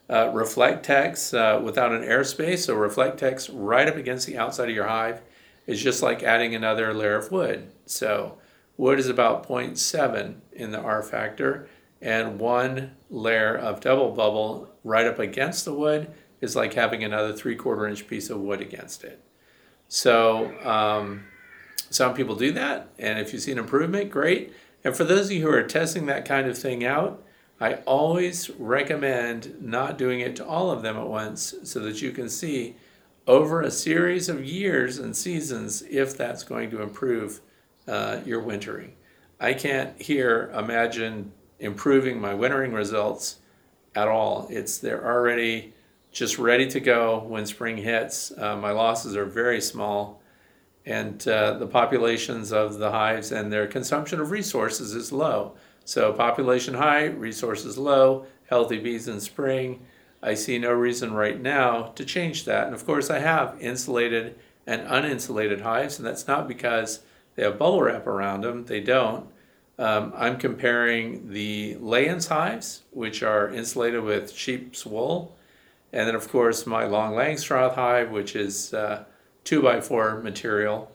Uh, 0.08 0.26
Reflectix 0.26 1.32
uh, 1.32 1.60
without 1.62 1.92
an 1.92 2.02
airspace, 2.02 2.58
so 2.58 2.76
Reflectix 2.76 3.50
right 3.52 3.88
up 3.88 3.96
against 3.96 4.26
the 4.26 4.36
outside 4.36 4.68
of 4.68 4.74
your 4.74 4.86
hive 4.86 5.22
is 5.66 5.82
just 5.82 6.02
like 6.02 6.22
adding 6.22 6.54
another 6.54 6.92
layer 6.92 7.16
of 7.16 7.32
wood. 7.32 7.70
So 7.86 8.36
wood 8.76 8.98
is 8.98 9.08
about 9.08 9.48
0.7 9.48 10.34
in 10.52 10.70
the 10.72 10.80
R 10.80 11.02
factor, 11.02 11.68
and 12.02 12.38
one 12.38 12.92
layer 13.08 13.56
of 13.56 13.80
double 13.80 14.10
bubble 14.10 14.68
right 14.84 15.06
up 15.06 15.18
against 15.18 15.64
the 15.64 15.72
wood 15.72 16.10
is 16.42 16.54
like 16.54 16.74
having 16.74 17.02
another 17.02 17.32
three 17.32 17.56
quarter 17.56 17.86
inch 17.86 18.06
piece 18.06 18.28
of 18.28 18.40
wood 18.40 18.60
against 18.60 19.04
it. 19.04 19.22
So 19.88 20.52
um, 20.62 21.24
some 21.90 22.14
people 22.14 22.34
do 22.34 22.52
that, 22.52 22.88
and 22.98 23.18
if 23.18 23.32
you 23.32 23.38
see 23.38 23.52
an 23.52 23.58
improvement, 23.58 24.10
great. 24.10 24.52
And 24.84 24.94
for 24.94 25.04
those 25.04 25.26
of 25.26 25.32
you 25.32 25.42
who 25.42 25.50
are 25.50 25.62
testing 25.62 26.06
that 26.06 26.26
kind 26.26 26.46
of 26.46 26.58
thing 26.58 26.84
out, 26.84 27.23
I 27.60 27.74
always 27.86 28.50
recommend 28.50 29.62
not 29.62 29.96
doing 29.96 30.20
it 30.20 30.34
to 30.36 30.46
all 30.46 30.70
of 30.70 30.82
them 30.82 30.96
at 30.96 31.06
once 31.06 31.54
so 31.62 31.80
that 31.80 32.02
you 32.02 32.10
can 32.10 32.28
see 32.28 32.76
over 33.26 33.62
a 33.62 33.70
series 33.70 34.28
of 34.28 34.44
years 34.44 34.98
and 34.98 35.16
seasons 35.16 35.82
if 35.88 36.16
that's 36.16 36.42
going 36.42 36.70
to 36.70 36.82
improve 36.82 37.40
uh, 37.86 38.20
your 38.26 38.40
wintering. 38.40 38.92
I 39.40 39.54
can't 39.54 40.00
here 40.00 40.50
imagine 40.56 41.32
improving 41.58 42.20
my 42.20 42.34
wintering 42.34 42.72
results 42.72 43.36
at 43.94 44.08
all. 44.08 44.46
It's 44.50 44.78
they're 44.78 45.04
already 45.04 45.74
just 46.12 46.38
ready 46.38 46.66
to 46.68 46.80
go 46.80 47.20
when 47.20 47.46
spring 47.46 47.76
hits. 47.76 48.32
Uh, 48.36 48.56
my 48.56 48.70
losses 48.70 49.16
are 49.16 49.24
very 49.24 49.60
small, 49.60 50.20
and 50.86 51.26
uh, 51.26 51.54
the 51.54 51.66
populations 51.66 52.52
of 52.52 52.78
the 52.78 52.90
hives 52.90 53.32
and 53.32 53.52
their 53.52 53.66
consumption 53.66 54.20
of 54.20 54.30
resources 54.30 54.94
is 54.94 55.12
low. 55.12 55.54
So, 55.84 56.12
population 56.12 56.74
high, 56.74 57.06
resources 57.06 57.76
low, 57.76 58.26
healthy 58.48 58.78
bees 58.78 59.08
in 59.08 59.20
spring. 59.20 59.84
I 60.22 60.34
see 60.34 60.58
no 60.58 60.72
reason 60.72 61.12
right 61.12 61.40
now 61.40 61.92
to 61.96 62.04
change 62.04 62.44
that. 62.44 62.66
And 62.66 62.74
of 62.74 62.86
course, 62.86 63.10
I 63.10 63.18
have 63.18 63.56
insulated 63.60 64.38
and 64.66 64.86
uninsulated 64.86 65.60
hives, 65.60 65.98
and 65.98 66.06
that's 66.06 66.26
not 66.26 66.48
because 66.48 67.00
they 67.34 67.42
have 67.42 67.58
bubble 67.58 67.82
wrap 67.82 68.06
around 68.06 68.42
them, 68.42 68.64
they 68.64 68.80
don't. 68.80 69.26
Um, 69.78 70.12
I'm 70.16 70.38
comparing 70.38 71.30
the 71.30 71.76
Layens 71.76 72.28
hives, 72.28 72.82
which 72.92 73.22
are 73.22 73.50
insulated 73.50 74.02
with 74.02 74.32
sheep's 74.32 74.86
wool, 74.86 75.36
and 75.92 76.06
then 76.06 76.14
of 76.14 76.28
course 76.28 76.66
my 76.66 76.86
long 76.86 77.12
Langstroth 77.12 77.74
hive, 77.74 78.10
which 78.10 78.36
is 78.36 78.72
uh, 78.72 79.04
two 79.42 79.60
by 79.60 79.80
four 79.80 80.20
material. 80.20 80.92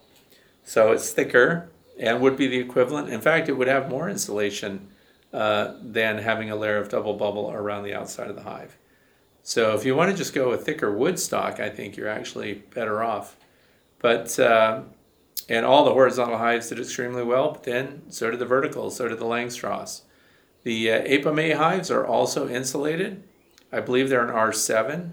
So 0.64 0.92
it's 0.94 1.12
thicker 1.12 1.70
and 2.00 2.22
would 2.22 2.38
be 2.38 2.48
the 2.48 2.60
equivalent. 2.60 3.10
In 3.10 3.22
fact, 3.22 3.50
it 3.50 3.54
would 3.54 3.68
have 3.68 3.90
more 3.90 4.10
insulation 4.10 4.88
uh, 5.34 5.74
than 5.82 6.18
having 6.18 6.50
a 6.50 6.56
layer 6.56 6.78
of 6.78 6.90
double 6.90 7.14
bubble 7.14 7.52
around 7.52 7.84
the 7.84 7.94
outside 7.94 8.30
of 8.30 8.36
the 8.36 8.44
hive. 8.44 8.78
So 9.44 9.76
if 9.76 9.86
you 9.86 9.96
want 9.96 10.12
to 10.12 10.18
just 10.18 10.34
go 10.34 10.50
with 10.50 10.66
thicker 10.66 10.92
wood 10.92 11.20
stock, 11.20 11.60
I 11.60 11.70
think 11.70 11.98
you're 11.98 12.08
actually 12.08 12.64
better 12.74 13.04
off. 13.04 13.36
But 14.00 14.40
uh, 14.40 14.84
and 15.50 15.66
all 15.66 15.84
the 15.84 15.94
horizontal 15.94 16.38
hives 16.38 16.70
did 16.70 16.80
extremely 16.80 17.24
well, 17.24 17.52
but 17.52 17.64
then 17.64 18.04
so 18.10 18.30
did 18.30 18.40
the 18.40 18.46
verticals, 18.46 18.96
so 18.96 19.08
did 19.08 19.20
the 19.20 19.26
Langstroths. 19.26 20.02
The 20.64 20.92
uh, 20.92 21.02
Apimaye 21.02 21.56
hives 21.56 21.90
are 21.90 22.06
also 22.06 22.48
insulated. 22.48 23.24
I 23.72 23.80
believe 23.82 24.10
they're 24.10 24.28
an 24.28 24.34
R7, 24.34 25.12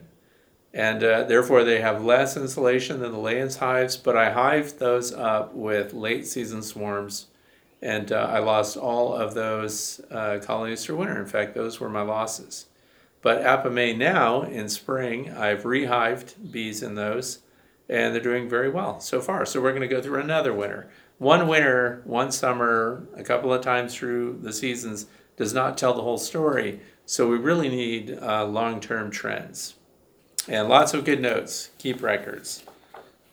and 0.76 1.02
uh, 1.02 1.24
therefore 1.24 1.64
they 1.64 1.80
have 1.80 2.04
less 2.04 2.36
insulation 2.36 3.00
than 3.00 3.12
the 3.12 3.18
Layens 3.18 3.56
hives, 3.56 3.96
but 3.96 4.14
I 4.14 4.30
hived 4.30 4.78
those 4.78 5.10
up 5.10 5.54
with 5.54 5.94
late 5.94 6.26
season 6.26 6.62
swarms, 6.62 7.28
and 7.80 8.12
uh, 8.12 8.28
I 8.30 8.40
lost 8.40 8.76
all 8.76 9.14
of 9.14 9.32
those 9.32 10.02
uh, 10.10 10.38
colonies 10.42 10.84
through 10.84 10.96
winter. 10.96 11.18
In 11.18 11.26
fact, 11.26 11.54
those 11.54 11.80
were 11.80 11.88
my 11.88 12.02
losses. 12.02 12.66
But 13.22 13.42
Apimaye 13.42 13.96
now, 13.96 14.42
in 14.42 14.68
spring, 14.68 15.32
I've 15.32 15.62
rehived 15.62 16.52
bees 16.52 16.82
in 16.82 16.94
those 16.94 17.38
and 17.88 18.14
they're 18.14 18.22
doing 18.22 18.48
very 18.48 18.68
well 18.68 19.00
so 19.00 19.20
far. 19.20 19.46
So 19.46 19.62
we're 19.62 19.70
going 19.70 19.80
to 19.82 19.88
go 19.88 20.02
through 20.02 20.20
another 20.20 20.52
winter. 20.52 20.90
One 21.18 21.48
winter, 21.48 22.02
one 22.04 22.32
summer, 22.32 23.06
a 23.16 23.22
couple 23.22 23.52
of 23.52 23.62
times 23.62 23.94
through 23.94 24.40
the 24.42 24.52
seasons 24.52 25.06
does 25.36 25.54
not 25.54 25.78
tell 25.78 25.94
the 25.94 26.02
whole 26.02 26.18
story. 26.18 26.80
So 27.06 27.28
we 27.30 27.38
really 27.38 27.68
need 27.68 28.18
uh, 28.20 28.44
long 28.44 28.80
term 28.80 29.10
trends. 29.10 29.74
And 30.48 30.68
lots 30.68 30.94
of 30.94 31.04
good 31.04 31.20
notes, 31.20 31.70
keep 31.78 32.02
records. 32.02 32.62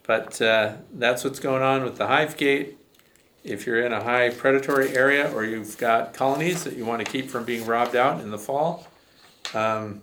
But 0.06 0.42
uh, 0.42 0.76
that's 0.92 1.24
what's 1.24 1.40
going 1.40 1.62
on 1.62 1.84
with 1.84 1.98
the 1.98 2.08
hive 2.08 2.38
gate. 2.38 2.78
If 3.44 3.66
you're 3.66 3.86
in 3.86 3.94
a 3.94 4.04
high 4.04 4.30
predatory 4.30 4.96
area 4.96 5.34
or 5.34 5.44
you've 5.44 5.78
got 5.78 6.14
colonies 6.14 6.64
that 6.64 6.76
you 6.76 6.86
want 6.86 7.06
to 7.06 7.12
keep 7.12 7.30
from 7.30 7.44
being 7.44 7.66
robbed 7.66 7.96
out 7.96 8.22
in 8.22 8.32
the 8.32 8.38
fall, 8.38 8.88
um, 9.54 10.02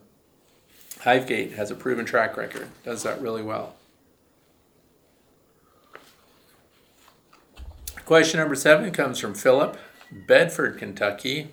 Hivegate 1.00 1.52
has 1.52 1.70
a 1.70 1.74
proven 1.74 2.04
track 2.04 2.36
record, 2.36 2.68
does 2.84 3.02
that 3.02 3.20
really 3.20 3.42
well. 3.42 3.74
Question 8.04 8.40
number 8.40 8.54
seven 8.54 8.90
comes 8.90 9.18
from 9.18 9.34
Philip, 9.34 9.78
Bedford, 10.10 10.78
Kentucky. 10.78 11.48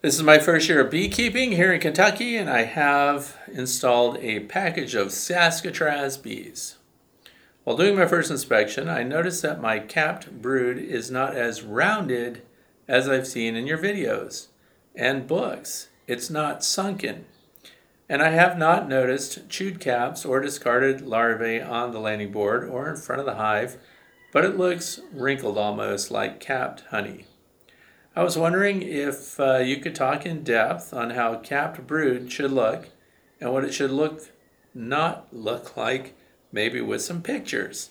This 0.00 0.14
is 0.14 0.22
my 0.22 0.38
first 0.38 0.68
year 0.68 0.80
of 0.82 0.92
beekeeping 0.92 1.50
here 1.50 1.72
in 1.72 1.80
Kentucky, 1.80 2.36
and 2.36 2.48
I 2.48 2.62
have 2.62 3.36
installed 3.52 4.16
a 4.18 4.40
package 4.40 4.94
of 4.94 5.08
Saskatraz 5.08 6.22
bees. 6.22 6.76
While 7.64 7.76
doing 7.76 7.96
my 7.96 8.06
first 8.06 8.30
inspection, 8.30 8.88
I 8.88 9.02
noticed 9.02 9.42
that 9.42 9.60
my 9.60 9.80
capped 9.80 10.40
brood 10.40 10.78
is 10.78 11.10
not 11.10 11.34
as 11.34 11.64
rounded 11.64 12.42
as 12.86 13.08
I've 13.08 13.26
seen 13.26 13.56
in 13.56 13.66
your 13.66 13.78
videos 13.78 14.46
and 14.94 15.26
books. 15.26 15.88
It's 16.06 16.30
not 16.30 16.62
sunken. 16.62 17.24
And 18.08 18.22
I 18.22 18.30
have 18.30 18.56
not 18.56 18.88
noticed 18.88 19.48
chewed 19.48 19.80
caps 19.80 20.24
or 20.24 20.38
discarded 20.38 21.00
larvae 21.00 21.60
on 21.60 21.90
the 21.90 21.98
landing 21.98 22.30
board 22.30 22.62
or 22.68 22.88
in 22.88 22.96
front 22.96 23.18
of 23.18 23.26
the 23.26 23.34
hive 23.34 23.78
but 24.32 24.44
it 24.44 24.58
looks 24.58 25.00
wrinkled 25.12 25.56
almost 25.56 26.10
like 26.10 26.40
capped 26.40 26.82
honey. 26.90 27.24
I 28.18 28.24
was 28.24 28.36
wondering 28.36 28.82
if 28.82 29.38
uh, 29.38 29.58
you 29.58 29.76
could 29.76 29.94
talk 29.94 30.26
in 30.26 30.42
depth 30.42 30.92
on 30.92 31.10
how 31.10 31.36
capped 31.36 31.86
brood 31.86 32.32
should 32.32 32.50
look 32.50 32.88
and 33.40 33.52
what 33.52 33.62
it 33.62 33.72
should 33.72 33.92
look 33.92 34.22
not 34.74 35.28
look 35.32 35.76
like, 35.76 36.16
maybe 36.50 36.80
with 36.80 37.00
some 37.00 37.22
pictures. 37.22 37.90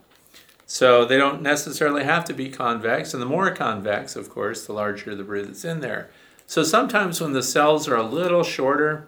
So 0.71 1.03
they 1.03 1.17
don't 1.17 1.41
necessarily 1.41 2.05
have 2.05 2.23
to 2.25 2.33
be 2.33 2.49
convex, 2.49 3.13
and 3.13 3.21
the 3.21 3.27
more 3.27 3.51
convex, 3.51 4.15
of 4.15 4.29
course, 4.29 4.65
the 4.65 4.71
larger 4.71 5.13
the 5.15 5.23
brood 5.23 5.49
that's 5.49 5.65
in 5.65 5.81
there. 5.81 6.09
So 6.51 6.63
sometimes 6.63 7.21
when 7.21 7.31
the 7.31 7.43
cells 7.43 7.87
are 7.87 7.95
a 7.95 8.03
little 8.03 8.43
shorter, 8.43 9.07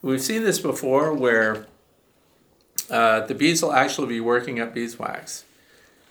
we've 0.00 0.22
seen 0.22 0.42
this 0.42 0.58
before 0.58 1.12
where 1.12 1.66
uh, 2.88 3.26
the 3.26 3.34
bees 3.34 3.60
will 3.60 3.74
actually 3.74 4.06
be 4.06 4.20
working 4.20 4.58
up 4.58 4.72
beeswax. 4.72 5.44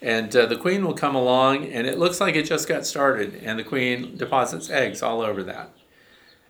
And 0.03 0.35
uh, 0.35 0.45
the 0.45 0.55
queen 0.55 0.85
will 0.85 0.93
come 0.93 1.15
along, 1.15 1.65
and 1.65 1.87
it 1.87 1.97
looks 1.97 2.21
like 2.21 2.35
it 2.35 2.45
just 2.45 2.67
got 2.67 2.85
started, 2.85 3.41
and 3.43 3.57
the 3.57 3.63
queen 3.63 4.15
deposits 4.17 4.69
eggs 4.69 5.01
all 5.01 5.21
over 5.21 5.41
that. 5.41 5.73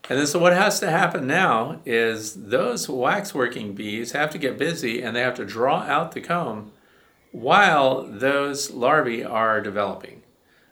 And 0.09 0.19
then, 0.19 0.27
so 0.27 0.39
what 0.39 0.51
has 0.51 0.81
to 0.81 0.91
happen 0.91 1.25
now 1.25 1.79
is 1.85 2.33
those 2.33 2.87
waxworking 2.87 3.75
bees 3.75 4.11
have 4.11 4.29
to 4.31 4.37
get 4.37 4.57
busy 4.57 5.01
and 5.01 5.15
they 5.15 5.21
have 5.21 5.35
to 5.35 5.45
draw 5.45 5.83
out 5.83 6.11
the 6.11 6.19
comb 6.19 6.73
while 7.31 8.03
those 8.03 8.71
larvae 8.71 9.23
are 9.23 9.61
developing. 9.61 10.20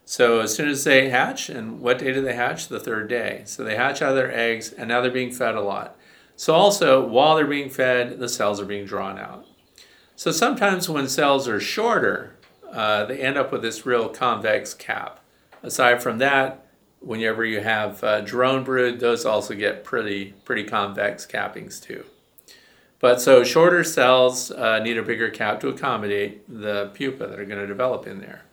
So 0.10 0.39
as 0.39 0.55
soon 0.55 0.70
as 0.70 0.86
they 0.86 1.10
hatch, 1.10 1.49
and 1.49 1.82
what 1.82 1.99
day 1.99 2.12
do 2.12 2.20
they 2.20 2.34
hatch? 2.34 2.68
The 2.68 2.80
third 2.80 3.10
day. 3.10 3.43
So 3.45 3.64
they 3.64 3.76
hatch 3.76 4.01
out 4.01 4.10
of 4.10 4.16
their 4.16 4.36
eggs, 4.36 4.74
and 4.74 4.89
now 4.89 5.01
they're 5.01 5.12
being 5.12 5.32
fed 5.32 5.53
a 5.53 5.62
lot. 5.62 5.95
So 6.36 6.55
also, 6.55 7.05
while 7.05 7.36
they're 7.36 7.45
being 7.45 7.70
fed, 7.70 8.18
the 8.18 8.28
cells 8.28 8.60
are 8.60 8.66
being 8.66 8.88
drawn 8.88 9.20
out. 9.20 9.45
So 10.16 10.32
sometimes 10.32 10.89
when 10.89 11.07
cells 11.07 11.47
are 11.47 11.60
shorter, 11.60 12.36
uh, 12.74 13.05
they 13.05 13.20
end 13.20 13.38
up 13.38 13.51
with 13.51 13.62
this 13.62 13.86
real 13.86 14.10
convex 14.10 14.74
cap. 14.74 15.20
Aside 15.62 16.01
from 16.01 16.18
that, 16.18 16.66
whenever 17.01 17.45
you 17.45 17.60
have 17.60 18.03
uh, 18.03 18.22
drone 18.22 18.64
brood, 18.64 18.99
those 18.99 19.26
also 19.26 19.53
get 19.53 19.84
pretty 19.84 20.34
pretty 20.43 20.64
convex 20.64 21.28
cappings 21.28 21.80
too. 21.80 22.03
But 22.99 23.22
so 23.22 23.43
shorter 23.43 23.84
cells 23.84 24.49
uh, 24.49 24.80
need 24.80 24.97
a 24.97 25.03
bigger 25.03 25.30
cap 25.30 25.60
to 25.60 25.68
accommodate 25.68 26.41
the 26.49 26.89
pupa 26.95 27.28
that 27.28 27.39
are 27.39 27.45
going 27.45 27.60
to 27.60 27.68
develop 27.68 28.07
in 28.07 28.22
there. 28.22 28.45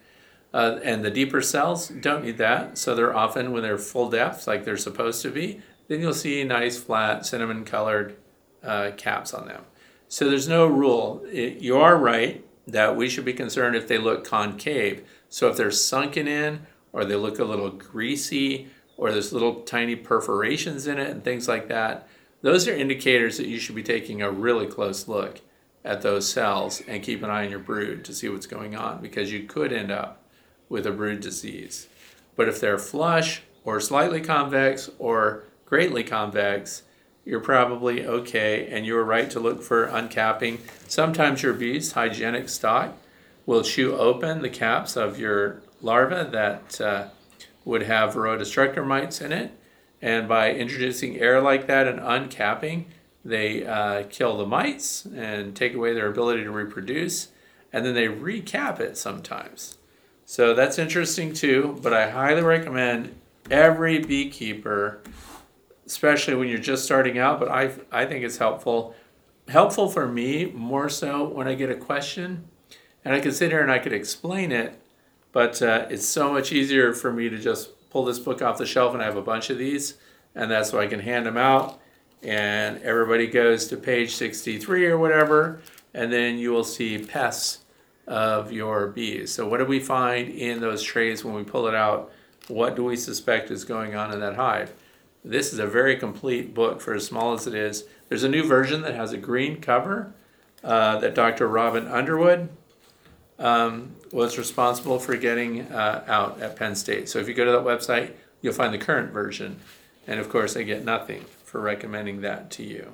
Uh, 0.54 0.78
and 0.82 1.04
the 1.04 1.10
deeper 1.10 1.42
cells 1.42 1.88
don't 1.88 2.24
need 2.24 2.38
that, 2.38 2.78
so 2.78 2.94
they're 2.94 3.14
often, 3.14 3.52
when 3.52 3.62
they're 3.62 3.76
full 3.76 4.08
depth, 4.08 4.46
like 4.46 4.64
they're 4.64 4.76
supposed 4.76 5.20
to 5.22 5.30
be, 5.30 5.60
then 5.88 6.00
you'll 6.00 6.14
see 6.14 6.42
nice, 6.44 6.78
flat, 6.78 7.26
cinnamon 7.26 7.64
colored 7.64 8.16
uh, 8.62 8.90
caps 8.96 9.34
on 9.34 9.46
them. 9.46 9.62
So 10.08 10.28
there's 10.28 10.48
no 10.48 10.66
rule. 10.66 11.24
It, 11.30 11.58
you 11.60 11.76
are 11.78 11.96
right 11.96 12.44
that 12.66 12.96
we 12.96 13.08
should 13.08 13.24
be 13.24 13.32
concerned 13.32 13.76
if 13.76 13.86
they 13.86 13.98
look 13.98 14.24
concave. 14.24 15.06
So 15.28 15.48
if 15.48 15.56
they're 15.56 15.70
sunken 15.70 16.26
in, 16.26 16.66
or 16.92 17.04
they 17.04 17.16
look 17.16 17.38
a 17.38 17.44
little 17.44 17.70
greasy, 17.70 18.68
or 18.96 19.12
there's 19.12 19.32
little 19.32 19.60
tiny 19.62 19.94
perforations 19.94 20.86
in 20.86 20.98
it 20.98 21.10
and 21.10 21.22
things 21.22 21.48
like 21.48 21.68
that, 21.68 22.08
those 22.42 22.66
are 22.68 22.74
indicators 22.74 23.36
that 23.38 23.46
you 23.46 23.58
should 23.58 23.74
be 23.74 23.82
taking 23.82 24.22
a 24.22 24.30
really 24.30 24.66
close 24.66 25.08
look 25.08 25.40
at 25.84 26.02
those 26.02 26.30
cells 26.30 26.82
and 26.88 27.02
keep 27.02 27.22
an 27.22 27.30
eye 27.30 27.44
on 27.44 27.50
your 27.50 27.58
brood 27.60 28.04
to 28.04 28.12
see 28.12 28.28
what's 28.28 28.46
going 28.46 28.74
on 28.74 29.00
because 29.00 29.32
you 29.32 29.44
could 29.44 29.72
end 29.72 29.90
up 29.90 30.22
with 30.68 30.86
a 30.86 30.90
brood 30.90 31.20
disease. 31.20 31.88
But 32.36 32.48
if 32.48 32.60
they're 32.60 32.78
flush 32.78 33.42
or 33.64 33.80
slightly 33.80 34.20
convex 34.20 34.90
or 34.98 35.44
greatly 35.64 36.04
convex, 36.04 36.82
you're 37.24 37.40
probably 37.40 38.06
okay 38.06 38.68
and 38.68 38.86
you're 38.86 39.04
right 39.04 39.28
to 39.30 39.40
look 39.40 39.62
for 39.62 39.88
uncapping. 39.88 40.60
Sometimes 40.86 41.42
your 41.42 41.52
bees, 41.52 41.92
hygienic 41.92 42.48
stock, 42.48 42.96
will 43.44 43.62
chew 43.62 43.96
open 43.96 44.42
the 44.42 44.48
caps 44.48 44.96
of 44.96 45.18
your 45.18 45.62
larva 45.82 46.28
that 46.30 46.80
uh, 46.80 47.08
would 47.64 47.82
have 47.82 48.14
varroa 48.14 48.38
destructor 48.38 48.84
mites 48.84 49.20
in 49.20 49.32
it. 49.32 49.52
And 50.00 50.28
by 50.28 50.52
introducing 50.52 51.18
air 51.18 51.40
like 51.40 51.66
that 51.66 51.88
and 51.88 51.98
uncapping, 51.98 52.84
they 53.24 53.66
uh, 53.66 54.04
kill 54.08 54.36
the 54.36 54.46
mites 54.46 55.04
and 55.04 55.56
take 55.56 55.74
away 55.74 55.94
their 55.94 56.08
ability 56.08 56.44
to 56.44 56.50
reproduce. 56.50 57.28
And 57.72 57.84
then 57.84 57.94
they 57.94 58.06
recap 58.06 58.78
it 58.78 58.96
sometimes. 58.96 59.78
So 60.26 60.52
that's 60.52 60.78
interesting 60.78 61.32
too, 61.32 61.78
but 61.82 61.94
I 61.94 62.10
highly 62.10 62.42
recommend 62.42 63.18
every 63.50 64.00
beekeeper 64.00 65.00
especially 65.86 66.34
when 66.34 66.48
you're 66.48 66.58
just 66.58 66.84
starting 66.84 67.16
out, 67.16 67.38
but 67.38 67.48
I, 67.48 67.70
I 67.92 68.04
think 68.04 68.24
it's 68.24 68.38
helpful. 68.38 68.94
Helpful 69.48 69.88
for 69.88 70.06
me 70.08 70.46
more 70.46 70.88
so 70.88 71.28
when 71.28 71.46
I 71.46 71.54
get 71.54 71.70
a 71.70 71.76
question 71.76 72.48
and 73.04 73.14
I 73.14 73.20
can 73.20 73.30
sit 73.30 73.52
here 73.52 73.60
and 73.60 73.70
I 73.70 73.78
could 73.78 73.92
explain 73.92 74.50
it, 74.50 74.80
but 75.30 75.62
uh, 75.62 75.86
it's 75.88 76.04
so 76.04 76.32
much 76.32 76.50
easier 76.50 76.92
for 76.92 77.12
me 77.12 77.28
to 77.28 77.38
just 77.38 77.88
pull 77.90 78.04
this 78.04 78.18
book 78.18 78.42
off 78.42 78.58
the 78.58 78.66
shelf 78.66 78.92
and 78.92 79.02
I 79.02 79.06
have 79.06 79.16
a 79.16 79.22
bunch 79.22 79.48
of 79.48 79.58
these, 79.58 79.94
and 80.34 80.50
that's 80.50 80.72
why 80.72 80.80
I 80.80 80.86
can 80.88 81.00
hand 81.00 81.24
them 81.24 81.36
out. 81.36 81.80
And 82.22 82.82
everybody 82.82 83.28
goes 83.28 83.68
to 83.68 83.76
page 83.76 84.16
63 84.16 84.86
or 84.86 84.98
whatever, 84.98 85.60
and 85.94 86.12
then 86.12 86.38
you 86.38 86.50
will 86.50 86.64
see 86.64 86.98
pests 86.98 87.60
of 88.06 88.52
your 88.52 88.88
bees. 88.88 89.32
So, 89.32 89.48
what 89.48 89.58
do 89.58 89.64
we 89.64 89.80
find 89.80 90.28
in 90.28 90.60
those 90.60 90.82
trays 90.82 91.24
when 91.24 91.34
we 91.34 91.44
pull 91.44 91.66
it 91.66 91.74
out? 91.74 92.12
What 92.48 92.76
do 92.76 92.84
we 92.84 92.96
suspect 92.96 93.50
is 93.50 93.64
going 93.64 93.94
on 93.94 94.12
in 94.12 94.20
that 94.20 94.36
hive? 94.36 94.72
This 95.24 95.52
is 95.52 95.58
a 95.58 95.66
very 95.66 95.96
complete 95.96 96.54
book 96.54 96.80
for 96.80 96.94
as 96.94 97.04
small 97.04 97.32
as 97.32 97.46
it 97.48 97.54
is. 97.54 97.84
There's 98.08 98.22
a 98.22 98.28
new 98.28 98.44
version 98.44 98.82
that 98.82 98.94
has 98.94 99.12
a 99.12 99.18
green 99.18 99.60
cover 99.60 100.12
uh, 100.62 100.98
that 100.98 101.14
Dr. 101.14 101.48
Robyn 101.48 101.88
Underwood 101.88 102.48
um, 103.38 103.96
was 104.12 104.38
responsible 104.38 105.00
for 105.00 105.16
getting 105.16 105.62
uh, 105.62 106.04
out 106.06 106.40
at 106.40 106.56
Penn 106.56 106.76
State. 106.76 107.08
So 107.08 107.18
if 107.18 107.26
you 107.28 107.34
go 107.34 107.44
to 107.44 107.50
that 107.50 107.64
website, 107.64 108.12
you'll 108.40 108.54
find 108.54 108.72
the 108.72 108.78
current 108.78 109.12
version. 109.12 109.58
And 110.06 110.20
of 110.20 110.28
course, 110.28 110.56
I 110.56 110.62
get 110.62 110.84
nothing 110.84 111.24
for 111.44 111.60
recommending 111.60 112.20
that 112.20 112.50
to 112.52 112.62
you. 112.62 112.92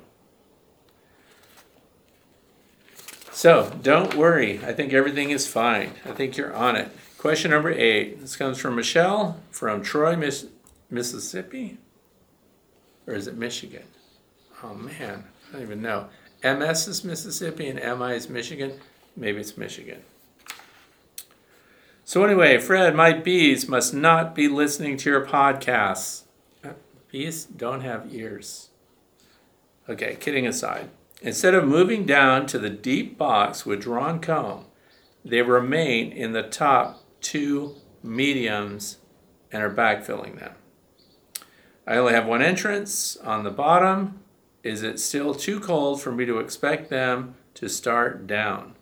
So 3.33 3.75
don't 3.81 4.15
worry. 4.15 4.63
I 4.63 4.73
think 4.73 4.93
everything 4.93 5.31
is 5.31 5.47
fine. 5.47 5.91
I 6.05 6.11
think 6.11 6.37
you're 6.37 6.55
on 6.55 6.75
it. 6.75 6.89
Question 7.17 7.51
number 7.51 7.71
eight. 7.71 8.21
This 8.21 8.35
comes 8.35 8.59
from 8.59 8.75
Michelle 8.75 9.39
from 9.51 9.81
Troy, 9.81 10.15
Miss- 10.15 10.47
Mississippi 10.89 11.77
or 13.07 13.13
is 13.13 13.27
it 13.27 13.37
Michigan? 13.37 13.83
Oh 14.63 14.73
man, 14.73 15.25
I 15.49 15.53
don't 15.53 15.61
even 15.61 15.81
know. 15.81 16.07
MS 16.43 16.87
is 16.87 17.03
Mississippi 17.03 17.67
and 17.67 17.99
MI 17.99 18.15
is 18.15 18.29
Michigan. 18.29 18.79
Maybe 19.15 19.39
it's 19.39 19.57
Michigan. 19.57 20.03
So, 22.05 22.23
anyway, 22.25 22.57
Fred, 22.57 22.95
my 22.95 23.13
bees 23.13 23.69
must 23.69 23.93
not 23.93 24.35
be 24.35 24.49
listening 24.49 24.97
to 24.97 25.09
your 25.09 25.25
podcasts. 25.25 26.23
Uh, 26.63 26.71
bees 27.09 27.45
don't 27.45 27.81
have 27.81 28.13
ears. 28.13 28.69
Okay, 29.87 30.17
kidding 30.19 30.45
aside. 30.45 30.89
Instead 31.23 31.55
of 31.55 31.65
moving 31.65 32.05
down 32.05 32.45
to 32.45 32.59
the 32.59 32.69
deep 32.69 33.17
box 33.17 33.65
with 33.65 33.81
drawn 33.81 34.19
comb, 34.19 34.65
they 35.23 35.41
remain 35.41 36.11
in 36.11 36.33
the 36.33 36.43
top 36.43 37.01
two 37.21 37.75
mediums 38.03 38.97
and 39.49 39.63
are 39.63 39.73
backfilling 39.73 40.37
them. 40.37 40.53
I 41.87 41.95
only 41.95 42.11
have 42.11 42.25
one 42.25 42.41
entrance 42.41 43.15
on 43.17 43.45
the 43.45 43.51
bottom. 43.51 44.19
Is 44.63 44.83
it 44.83 44.99
still 44.99 45.33
too 45.33 45.61
cold 45.61 46.01
for 46.01 46.11
me 46.11 46.25
to 46.25 46.39
expect 46.39 46.89
them 46.89 47.35
to 47.53 47.69
start 47.69 48.27
down? 48.27 48.75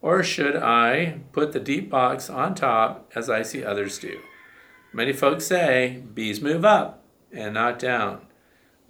Or 0.00 0.22
should 0.22 0.54
I 0.54 1.20
put 1.32 1.52
the 1.52 1.60
deep 1.60 1.90
box 1.90 2.30
on 2.30 2.54
top 2.54 3.10
as 3.16 3.28
I 3.28 3.42
see 3.42 3.64
others 3.64 3.98
do? 3.98 4.20
Many 4.92 5.12
folks 5.12 5.46
say 5.46 6.04
bees 6.14 6.40
move 6.40 6.64
up 6.64 7.02
and 7.32 7.54
not 7.54 7.80
down. 7.80 8.26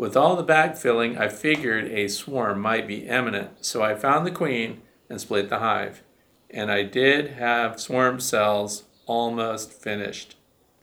With 0.01 0.17
all 0.17 0.35
the 0.35 0.43
backfilling, 0.43 1.19
I 1.21 1.29
figured 1.29 1.85
a 1.85 2.09
swarm 2.09 2.63
might 2.63 2.89
be 2.89 3.07
imminent, 3.07 3.67
so 3.67 3.83
I 3.83 3.95
found 3.95 4.27
the 4.27 4.31
queen 4.31 4.81
and 5.11 5.21
split 5.21 5.51
the 5.51 5.59
hive. 5.59 6.03
And 6.49 6.73
I 6.73 6.85
did 6.85 7.33
have 7.33 7.79
swarm 7.79 8.19
cells 8.19 8.85
almost 9.05 9.75
finished. 9.75 10.37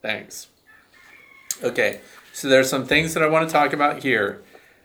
Thanks. 0.03 0.49
Okay, 1.63 2.01
so 2.31 2.47
there's 2.47 2.69
some 2.69 2.85
things 2.85 3.15
that 3.15 3.23
I 3.23 3.27
want 3.27 3.49
to 3.49 3.51
talk 3.51 3.73
about 3.73 4.03
here. 4.03 4.43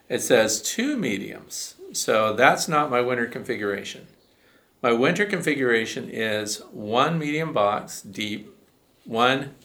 It 0.08 0.20
says 0.20 0.62
two 0.62 0.96
mediums. 0.96 1.74
So 1.92 2.32
that's 2.32 2.66
not 2.68 2.90
my 2.90 3.02
winter 3.02 3.26
configuration. 3.26 4.06
My 4.82 4.94
winter 4.94 5.26
configuration 5.26 6.08
is 6.08 6.62
one 6.70 7.18
medium 7.18 7.52
box 7.52 8.00
deep, 8.00 8.50
one 9.04 9.56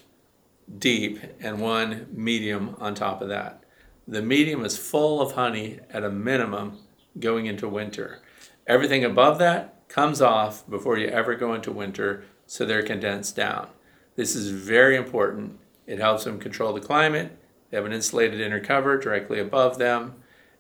deep, 0.78 1.22
and 1.40 1.62
one 1.62 2.08
medium 2.12 2.76
on 2.80 2.96
top 2.96 3.22
of 3.22 3.30
that. 3.30 3.64
The 4.08 4.22
medium 4.22 4.64
is 4.64 4.78
full 4.78 5.22
of 5.22 5.34
honey 5.34 5.80
at 5.90 6.04
a 6.04 6.10
minimum 6.10 6.80
going 7.20 7.46
into 7.46 7.68
winter. 7.68 8.22
Everything 8.66 9.04
above 9.04 9.38
that 9.40 9.88
comes 9.90 10.22
off 10.22 10.68
before 10.70 10.98
you 10.98 11.08
ever 11.08 11.36
go 11.36 11.54
into 11.54 11.72
winter, 11.72 12.24
so 12.46 12.66
they're 12.66 12.84
condensed 12.84 13.36
down. 13.36 13.68
This 14.16 14.36
is 14.36 14.50
very 14.50 14.96
important. 14.96 15.60
It 15.86 16.00
helps 16.00 16.24
them 16.24 16.40
control 16.40 16.74
the 16.74 16.82
climate 16.82 17.38
they 17.70 17.78
have 17.78 17.86
an 17.86 17.94
insulated 17.94 18.40
inner 18.40 18.60
cover 18.60 18.98
directly 18.98 19.40
above 19.40 19.78
them, 19.78 20.16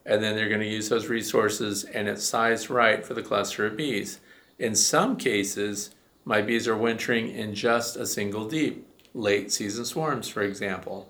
and 0.05 0.21
then 0.21 0.35
they're 0.35 0.49
going 0.49 0.61
to 0.61 0.67
use 0.67 0.89
those 0.89 1.07
resources 1.07 1.83
and 1.83 2.07
it's 2.07 2.23
sized 2.23 2.69
right 2.69 3.05
for 3.05 3.13
the 3.13 3.21
cluster 3.21 3.65
of 3.65 3.77
bees. 3.77 4.19
In 4.59 4.75
some 4.75 5.17
cases, 5.17 5.91
my 6.25 6.41
bees 6.41 6.67
are 6.67 6.77
wintering 6.77 7.29
in 7.29 7.53
just 7.53 7.95
a 7.95 8.05
single 8.05 8.47
deep, 8.47 8.85
late 9.13 9.51
season 9.51 9.85
swarms, 9.85 10.27
for 10.27 10.41
example. 10.41 11.09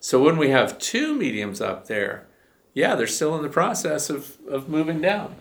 So 0.00 0.22
when 0.22 0.38
we 0.38 0.48
have 0.48 0.78
two 0.78 1.14
mediums 1.14 1.60
up 1.60 1.86
there, 1.86 2.26
yeah, 2.72 2.94
they're 2.94 3.06
still 3.06 3.36
in 3.36 3.42
the 3.42 3.50
process 3.50 4.08
of, 4.08 4.38
of 4.48 4.68
moving 4.68 5.02
down. 5.02 5.34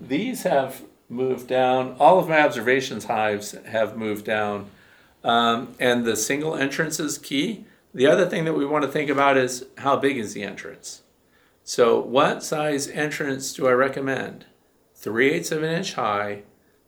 These 0.00 0.44
have 0.44 0.82
moved 1.10 1.46
down. 1.46 1.94
All 2.00 2.18
of 2.18 2.28
my 2.28 2.40
observations 2.40 3.04
hives 3.04 3.52
have 3.66 3.98
moved 3.98 4.24
down. 4.24 4.70
Um, 5.22 5.74
and 5.78 6.04
the 6.04 6.16
single 6.16 6.54
entrance 6.54 6.98
is 6.98 7.18
key. 7.18 7.66
The 7.92 8.06
other 8.06 8.26
thing 8.26 8.46
that 8.46 8.54
we 8.54 8.64
want 8.64 8.84
to 8.84 8.90
think 8.90 9.10
about 9.10 9.36
is 9.36 9.66
how 9.78 9.96
big 9.96 10.16
is 10.16 10.32
the 10.32 10.42
entrance? 10.42 11.02
So, 11.62 12.00
what 12.00 12.42
size 12.42 12.88
entrance 12.88 13.52
do 13.52 13.66
I 13.66 13.72
recommend? 13.72 14.46
3 14.94 15.30
eighths 15.30 15.52
of 15.52 15.62
an 15.62 15.70
inch 15.70 15.94
high 15.94 16.42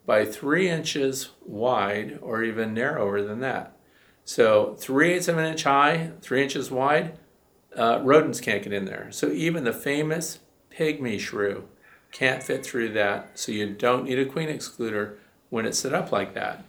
by 0.06 0.24
3 0.24 0.70
inches 0.70 1.30
wide, 1.44 2.18
or 2.22 2.42
even 2.42 2.74
narrower 2.74 3.22
than 3.22 3.40
that. 3.40 3.77
So, 4.28 4.74
3 4.78 5.12
eighths 5.12 5.28
of 5.28 5.38
an 5.38 5.46
inch 5.46 5.64
high, 5.64 6.10
3 6.20 6.42
inches 6.42 6.70
wide, 6.70 7.18
uh, 7.74 8.00
rodents 8.02 8.42
can't 8.42 8.62
get 8.62 8.74
in 8.74 8.84
there. 8.84 9.08
So, 9.10 9.30
even 9.30 9.64
the 9.64 9.72
famous 9.72 10.40
pygmy 10.70 11.18
shrew 11.18 11.66
can't 12.12 12.42
fit 12.42 12.62
through 12.62 12.92
that. 12.92 13.38
So, 13.38 13.52
you 13.52 13.70
don't 13.70 14.04
need 14.04 14.18
a 14.18 14.26
queen 14.26 14.50
excluder 14.50 15.14
when 15.48 15.64
it's 15.64 15.78
set 15.78 15.94
up 15.94 16.12
like 16.12 16.34
that. 16.34 16.62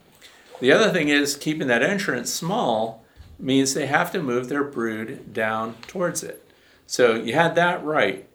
The 0.61 0.71
other 0.71 0.89
thing 0.89 1.09
is 1.09 1.35
keeping 1.35 1.67
that 1.67 1.83
entrance 1.83 2.31
small 2.31 3.03
means 3.37 3.73
they 3.73 3.87
have 3.87 4.13
to 4.13 4.23
move 4.23 4.47
their 4.47 4.63
brood 4.63 5.33
down 5.33 5.75
towards 5.87 6.23
it. 6.23 6.49
So 6.87 7.15
you 7.15 7.33
had 7.33 7.55
that 7.55 7.83
right. 7.83 8.25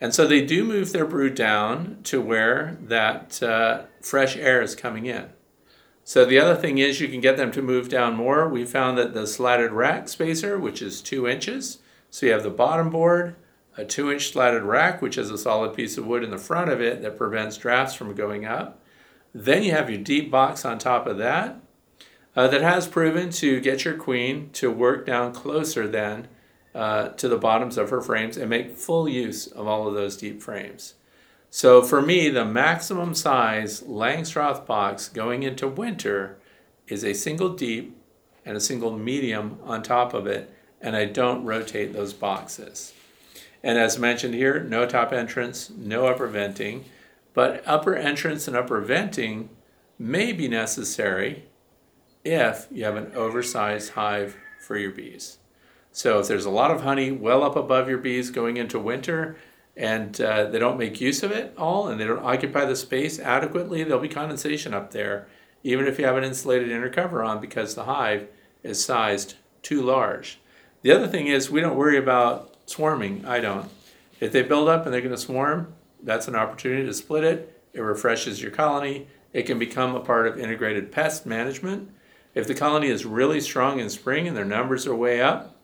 And 0.00 0.12
so 0.12 0.26
they 0.26 0.44
do 0.44 0.64
move 0.64 0.92
their 0.92 1.06
brood 1.06 1.36
down 1.36 1.98
to 2.04 2.20
where 2.20 2.78
that 2.82 3.40
uh, 3.44 3.82
fresh 4.00 4.36
air 4.36 4.60
is 4.60 4.74
coming 4.74 5.06
in. 5.06 5.28
So 6.04 6.24
the 6.24 6.38
other 6.38 6.56
thing 6.56 6.78
is 6.78 7.00
you 7.00 7.08
can 7.08 7.20
get 7.20 7.36
them 7.36 7.52
to 7.52 7.62
move 7.62 7.88
down 7.88 8.14
more. 8.14 8.48
We 8.48 8.64
found 8.64 8.98
that 8.98 9.14
the 9.14 9.26
slatted 9.26 9.72
rack 9.72 10.08
spacer, 10.08 10.58
which 10.58 10.82
is 10.82 11.00
two 11.00 11.28
inches, 11.28 11.78
so 12.10 12.26
you 12.26 12.32
have 12.32 12.42
the 12.42 12.50
bottom 12.50 12.90
board, 12.90 13.36
a 13.76 13.84
two 13.84 14.10
inch 14.10 14.32
slatted 14.32 14.64
rack, 14.64 15.00
which 15.00 15.16
is 15.16 15.30
a 15.30 15.38
solid 15.38 15.74
piece 15.74 15.96
of 15.96 16.06
wood 16.06 16.24
in 16.24 16.30
the 16.30 16.38
front 16.38 16.70
of 16.70 16.80
it 16.80 17.02
that 17.02 17.16
prevents 17.16 17.56
drafts 17.56 17.94
from 17.94 18.14
going 18.14 18.44
up. 18.44 18.80
Then 19.34 19.62
you 19.62 19.70
have 19.72 19.88
your 19.88 20.02
deep 20.02 20.30
box 20.30 20.64
on 20.64 20.78
top 20.78 21.06
of 21.06 21.18
that 21.18 21.60
uh, 22.36 22.48
that 22.48 22.62
has 22.62 22.86
proven 22.86 23.30
to 23.30 23.60
get 23.60 23.84
your 23.84 23.96
queen 23.96 24.50
to 24.54 24.70
work 24.70 25.06
down 25.06 25.32
closer 25.32 25.86
than 25.86 26.28
uh, 26.74 27.08
to 27.10 27.28
the 27.28 27.38
bottoms 27.38 27.78
of 27.78 27.90
her 27.90 28.00
frames 28.00 28.36
and 28.36 28.50
make 28.50 28.76
full 28.76 29.08
use 29.08 29.46
of 29.46 29.66
all 29.66 29.86
of 29.86 29.94
those 29.94 30.16
deep 30.16 30.42
frames. 30.42 30.94
So 31.54 31.82
for 31.82 32.00
me, 32.00 32.30
the 32.30 32.46
maximum 32.46 33.14
size 33.14 33.82
Langstroth 33.82 34.64
box 34.64 35.10
going 35.10 35.42
into 35.42 35.68
winter 35.68 36.38
is 36.88 37.04
a 37.04 37.12
single 37.12 37.50
deep 37.50 37.94
and 38.42 38.56
a 38.56 38.60
single 38.60 38.96
medium 38.96 39.58
on 39.62 39.82
top 39.82 40.14
of 40.14 40.26
it, 40.26 40.50
and 40.80 40.96
I 40.96 41.04
don't 41.04 41.44
rotate 41.44 41.92
those 41.92 42.14
boxes. 42.14 42.94
And 43.62 43.76
as 43.76 43.98
mentioned 43.98 44.32
here, 44.32 44.60
no 44.60 44.86
top 44.86 45.12
entrance, 45.12 45.68
no 45.68 46.06
upper 46.06 46.26
venting, 46.26 46.86
but 47.34 47.62
upper 47.66 47.94
entrance 47.94 48.48
and 48.48 48.56
upper 48.56 48.80
venting 48.80 49.50
may 49.98 50.32
be 50.32 50.48
necessary 50.48 51.44
if 52.24 52.66
you 52.70 52.84
have 52.84 52.96
an 52.96 53.12
oversized 53.14 53.90
hive 53.90 54.38
for 54.58 54.78
your 54.78 54.90
bees. 54.90 55.36
So 55.90 56.18
if 56.18 56.28
there's 56.28 56.46
a 56.46 56.50
lot 56.50 56.70
of 56.70 56.80
honey 56.80 57.12
well 57.12 57.44
up 57.44 57.56
above 57.56 57.90
your 57.90 57.98
bees 57.98 58.30
going 58.30 58.56
into 58.56 58.78
winter, 58.78 59.36
and 59.76 60.20
uh, 60.20 60.44
they 60.44 60.58
don't 60.58 60.78
make 60.78 61.00
use 61.00 61.22
of 61.22 61.30
it 61.30 61.54
all 61.56 61.88
and 61.88 62.00
they 62.00 62.04
don't 62.04 62.24
occupy 62.24 62.64
the 62.64 62.76
space 62.76 63.18
adequately, 63.18 63.82
there'll 63.82 64.00
be 64.00 64.08
condensation 64.08 64.74
up 64.74 64.90
there, 64.90 65.26
even 65.62 65.86
if 65.86 65.98
you 65.98 66.04
have 66.04 66.16
an 66.16 66.24
insulated 66.24 66.70
inner 66.70 66.90
cover 66.90 67.22
on 67.22 67.40
because 67.40 67.74
the 67.74 67.84
hive 67.84 68.28
is 68.62 68.84
sized 68.84 69.34
too 69.62 69.82
large. 69.82 70.38
The 70.82 70.92
other 70.92 71.08
thing 71.08 71.28
is, 71.28 71.50
we 71.50 71.60
don't 71.60 71.76
worry 71.76 71.96
about 71.96 72.54
swarming. 72.66 73.24
I 73.24 73.40
don't. 73.40 73.70
If 74.20 74.32
they 74.32 74.42
build 74.42 74.68
up 74.68 74.84
and 74.84 74.92
they're 74.92 75.00
going 75.00 75.14
to 75.14 75.20
swarm, 75.20 75.74
that's 76.02 76.28
an 76.28 76.34
opportunity 76.34 76.84
to 76.84 76.94
split 76.94 77.24
it. 77.24 77.60
It 77.72 77.80
refreshes 77.80 78.42
your 78.42 78.50
colony. 78.50 79.06
It 79.32 79.44
can 79.44 79.58
become 79.58 79.94
a 79.94 80.00
part 80.00 80.26
of 80.26 80.38
integrated 80.38 80.92
pest 80.92 81.24
management. 81.24 81.90
If 82.34 82.46
the 82.46 82.54
colony 82.54 82.88
is 82.88 83.04
really 83.04 83.40
strong 83.40 83.78
in 83.78 83.88
spring 83.90 84.26
and 84.26 84.36
their 84.36 84.44
numbers 84.44 84.86
are 84.86 84.94
way 84.94 85.20
up, 85.20 85.56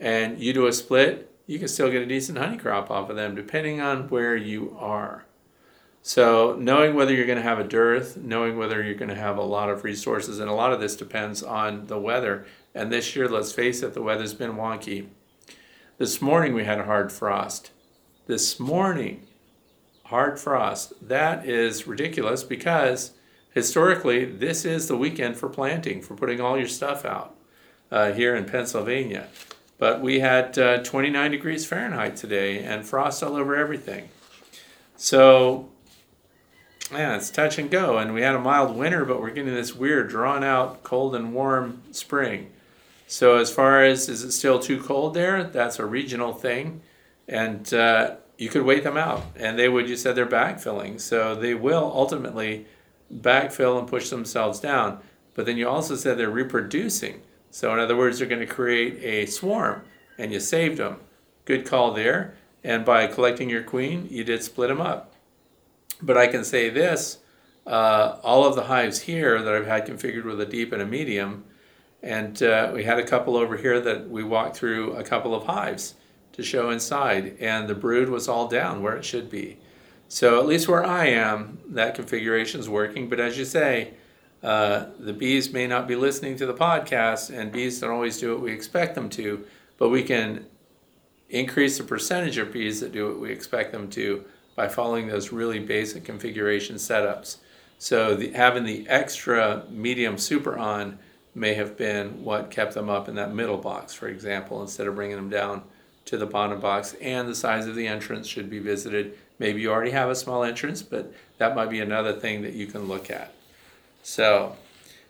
and 0.00 0.40
you 0.40 0.52
do 0.52 0.66
a 0.66 0.72
split, 0.72 1.27
you 1.48 1.58
can 1.58 1.66
still 1.66 1.90
get 1.90 2.02
a 2.02 2.06
decent 2.06 2.38
honey 2.38 2.58
crop 2.58 2.90
off 2.90 3.08
of 3.08 3.16
them 3.16 3.34
depending 3.34 3.80
on 3.80 4.08
where 4.10 4.36
you 4.36 4.76
are. 4.78 5.24
So, 6.02 6.54
knowing 6.58 6.94
whether 6.94 7.12
you're 7.12 7.26
going 7.26 7.38
to 7.38 7.42
have 7.42 7.58
a 7.58 7.64
dearth, 7.64 8.16
knowing 8.18 8.56
whether 8.56 8.82
you're 8.82 8.94
going 8.94 9.08
to 9.08 9.16
have 9.16 9.36
a 9.36 9.42
lot 9.42 9.68
of 9.68 9.82
resources, 9.82 10.38
and 10.38 10.48
a 10.48 10.54
lot 10.54 10.72
of 10.72 10.78
this 10.78 10.94
depends 10.94 11.42
on 11.42 11.86
the 11.86 11.98
weather. 11.98 12.46
And 12.74 12.92
this 12.92 13.16
year, 13.16 13.28
let's 13.28 13.50
face 13.50 13.82
it, 13.82 13.94
the 13.94 14.02
weather's 14.02 14.34
been 14.34 14.52
wonky. 14.52 15.08
This 15.96 16.22
morning 16.22 16.54
we 16.54 16.64
had 16.64 16.78
a 16.78 16.84
hard 16.84 17.10
frost. 17.10 17.72
This 18.26 18.60
morning, 18.60 19.26
hard 20.04 20.38
frost. 20.38 20.92
That 21.06 21.46
is 21.46 21.86
ridiculous 21.86 22.44
because 22.44 23.12
historically, 23.50 24.24
this 24.24 24.64
is 24.64 24.86
the 24.86 24.96
weekend 24.96 25.36
for 25.36 25.48
planting, 25.48 26.02
for 26.02 26.14
putting 26.14 26.40
all 26.40 26.56
your 26.56 26.68
stuff 26.68 27.04
out 27.04 27.34
uh, 27.90 28.12
here 28.12 28.36
in 28.36 28.44
Pennsylvania. 28.44 29.28
But 29.78 30.00
we 30.00 30.20
had 30.20 30.58
uh, 30.58 30.82
29 30.82 31.30
degrees 31.30 31.64
Fahrenheit 31.64 32.16
today 32.16 32.64
and 32.64 32.84
frost 32.84 33.22
all 33.22 33.36
over 33.36 33.54
everything. 33.54 34.08
So, 34.96 35.68
yeah, 36.90 37.14
it's 37.16 37.30
touch 37.30 37.58
and 37.58 37.70
go. 37.70 37.98
And 37.98 38.12
we 38.12 38.22
had 38.22 38.34
a 38.34 38.40
mild 38.40 38.76
winter, 38.76 39.04
but 39.04 39.20
we're 39.20 39.30
getting 39.30 39.54
this 39.54 39.74
weird, 39.74 40.08
drawn 40.08 40.42
out, 40.42 40.82
cold 40.82 41.14
and 41.14 41.32
warm 41.32 41.82
spring. 41.92 42.50
So, 43.06 43.36
as 43.36 43.52
far 43.52 43.84
as 43.84 44.08
is 44.08 44.24
it 44.24 44.32
still 44.32 44.58
too 44.58 44.82
cold 44.82 45.14
there, 45.14 45.44
that's 45.44 45.78
a 45.78 45.86
regional 45.86 46.32
thing. 46.32 46.82
And 47.28 47.72
uh, 47.72 48.16
you 48.36 48.48
could 48.48 48.64
wait 48.64 48.82
them 48.82 48.96
out. 48.96 49.22
And 49.36 49.56
they 49.56 49.68
would, 49.68 49.88
you 49.88 49.96
said 49.96 50.16
they're 50.16 50.26
backfilling. 50.26 51.00
So, 51.00 51.36
they 51.36 51.54
will 51.54 51.90
ultimately 51.94 52.66
backfill 53.14 53.78
and 53.78 53.86
push 53.86 54.10
themselves 54.10 54.58
down. 54.58 54.98
But 55.34 55.46
then 55.46 55.56
you 55.56 55.68
also 55.68 55.94
said 55.94 56.18
they're 56.18 56.28
reproducing. 56.28 57.22
So, 57.50 57.72
in 57.72 57.80
other 57.80 57.96
words, 57.96 58.18
they're 58.18 58.28
going 58.28 58.46
to 58.46 58.46
create 58.46 59.02
a 59.02 59.26
swarm, 59.26 59.82
and 60.18 60.32
you 60.32 60.40
saved 60.40 60.78
them. 60.78 60.98
Good 61.44 61.66
call 61.66 61.92
there. 61.92 62.34
And 62.62 62.84
by 62.84 63.06
collecting 63.06 63.48
your 63.48 63.62
queen, 63.62 64.06
you 64.10 64.24
did 64.24 64.42
split 64.42 64.68
them 64.68 64.80
up. 64.80 65.14
But 66.02 66.16
I 66.16 66.26
can 66.26 66.44
say 66.44 66.68
this 66.68 67.18
uh, 67.66 68.18
all 68.22 68.44
of 68.46 68.54
the 68.54 68.64
hives 68.64 69.00
here 69.02 69.42
that 69.42 69.54
I've 69.54 69.66
had 69.66 69.86
configured 69.86 70.24
with 70.24 70.40
a 70.40 70.46
deep 70.46 70.72
and 70.72 70.80
a 70.80 70.86
medium, 70.86 71.44
and 72.02 72.42
uh, 72.42 72.70
we 72.72 72.84
had 72.84 72.98
a 72.98 73.06
couple 73.06 73.36
over 73.36 73.56
here 73.56 73.80
that 73.80 74.08
we 74.08 74.24
walked 74.24 74.56
through 74.56 74.94
a 74.94 75.04
couple 75.04 75.34
of 75.34 75.44
hives 75.44 75.94
to 76.32 76.42
show 76.42 76.70
inside, 76.70 77.36
and 77.40 77.68
the 77.68 77.74
brood 77.74 78.08
was 78.08 78.28
all 78.28 78.48
down 78.48 78.82
where 78.82 78.96
it 78.96 79.04
should 79.04 79.28
be. 79.28 79.58
So, 80.08 80.40
at 80.40 80.46
least 80.46 80.68
where 80.68 80.84
I 80.84 81.06
am, 81.06 81.58
that 81.68 81.94
configuration 81.94 82.60
is 82.60 82.68
working. 82.68 83.10
But 83.10 83.20
as 83.20 83.36
you 83.36 83.44
say, 83.44 83.92
uh, 84.42 84.86
the 84.98 85.12
bees 85.12 85.52
may 85.52 85.66
not 85.66 85.88
be 85.88 85.96
listening 85.96 86.36
to 86.36 86.46
the 86.46 86.54
podcast, 86.54 87.36
and 87.36 87.50
bees 87.50 87.80
don't 87.80 87.90
always 87.90 88.18
do 88.18 88.32
what 88.32 88.42
we 88.42 88.52
expect 88.52 88.94
them 88.94 89.08
to, 89.10 89.44
but 89.78 89.88
we 89.88 90.02
can 90.02 90.46
increase 91.28 91.78
the 91.78 91.84
percentage 91.84 92.38
of 92.38 92.52
bees 92.52 92.80
that 92.80 92.92
do 92.92 93.06
what 93.08 93.20
we 93.20 93.30
expect 93.30 93.72
them 93.72 93.90
to 93.90 94.24
by 94.54 94.68
following 94.68 95.08
those 95.08 95.32
really 95.32 95.58
basic 95.58 96.04
configuration 96.04 96.76
setups. 96.76 97.38
So 97.78 98.14
the, 98.14 98.32
having 98.32 98.64
the 98.64 98.88
extra 98.88 99.64
medium 99.70 100.18
super 100.18 100.56
on 100.56 100.98
may 101.34 101.54
have 101.54 101.76
been 101.76 102.24
what 102.24 102.50
kept 102.50 102.74
them 102.74 102.88
up 102.88 103.08
in 103.08 103.14
that 103.16 103.34
middle 103.34 103.58
box, 103.58 103.94
for 103.94 104.08
example, 104.08 104.62
instead 104.62 104.86
of 104.86 104.94
bringing 104.94 105.16
them 105.16 105.30
down 105.30 105.62
to 106.06 106.16
the 106.16 106.26
bottom 106.26 106.58
box. 106.58 106.96
And 107.00 107.28
the 107.28 107.34
size 107.34 107.66
of 107.66 107.76
the 107.76 107.86
entrance 107.86 108.26
should 108.26 108.50
be 108.50 108.58
visited. 108.58 109.16
Maybe 109.38 109.60
you 109.60 109.70
already 109.70 109.92
have 109.92 110.10
a 110.10 110.16
small 110.16 110.42
entrance, 110.42 110.82
but 110.82 111.12
that 111.36 111.54
might 111.54 111.70
be 111.70 111.80
another 111.80 112.14
thing 112.14 112.42
that 112.42 112.54
you 112.54 112.66
can 112.66 112.88
look 112.88 113.10
at. 113.10 113.32
So 114.02 114.56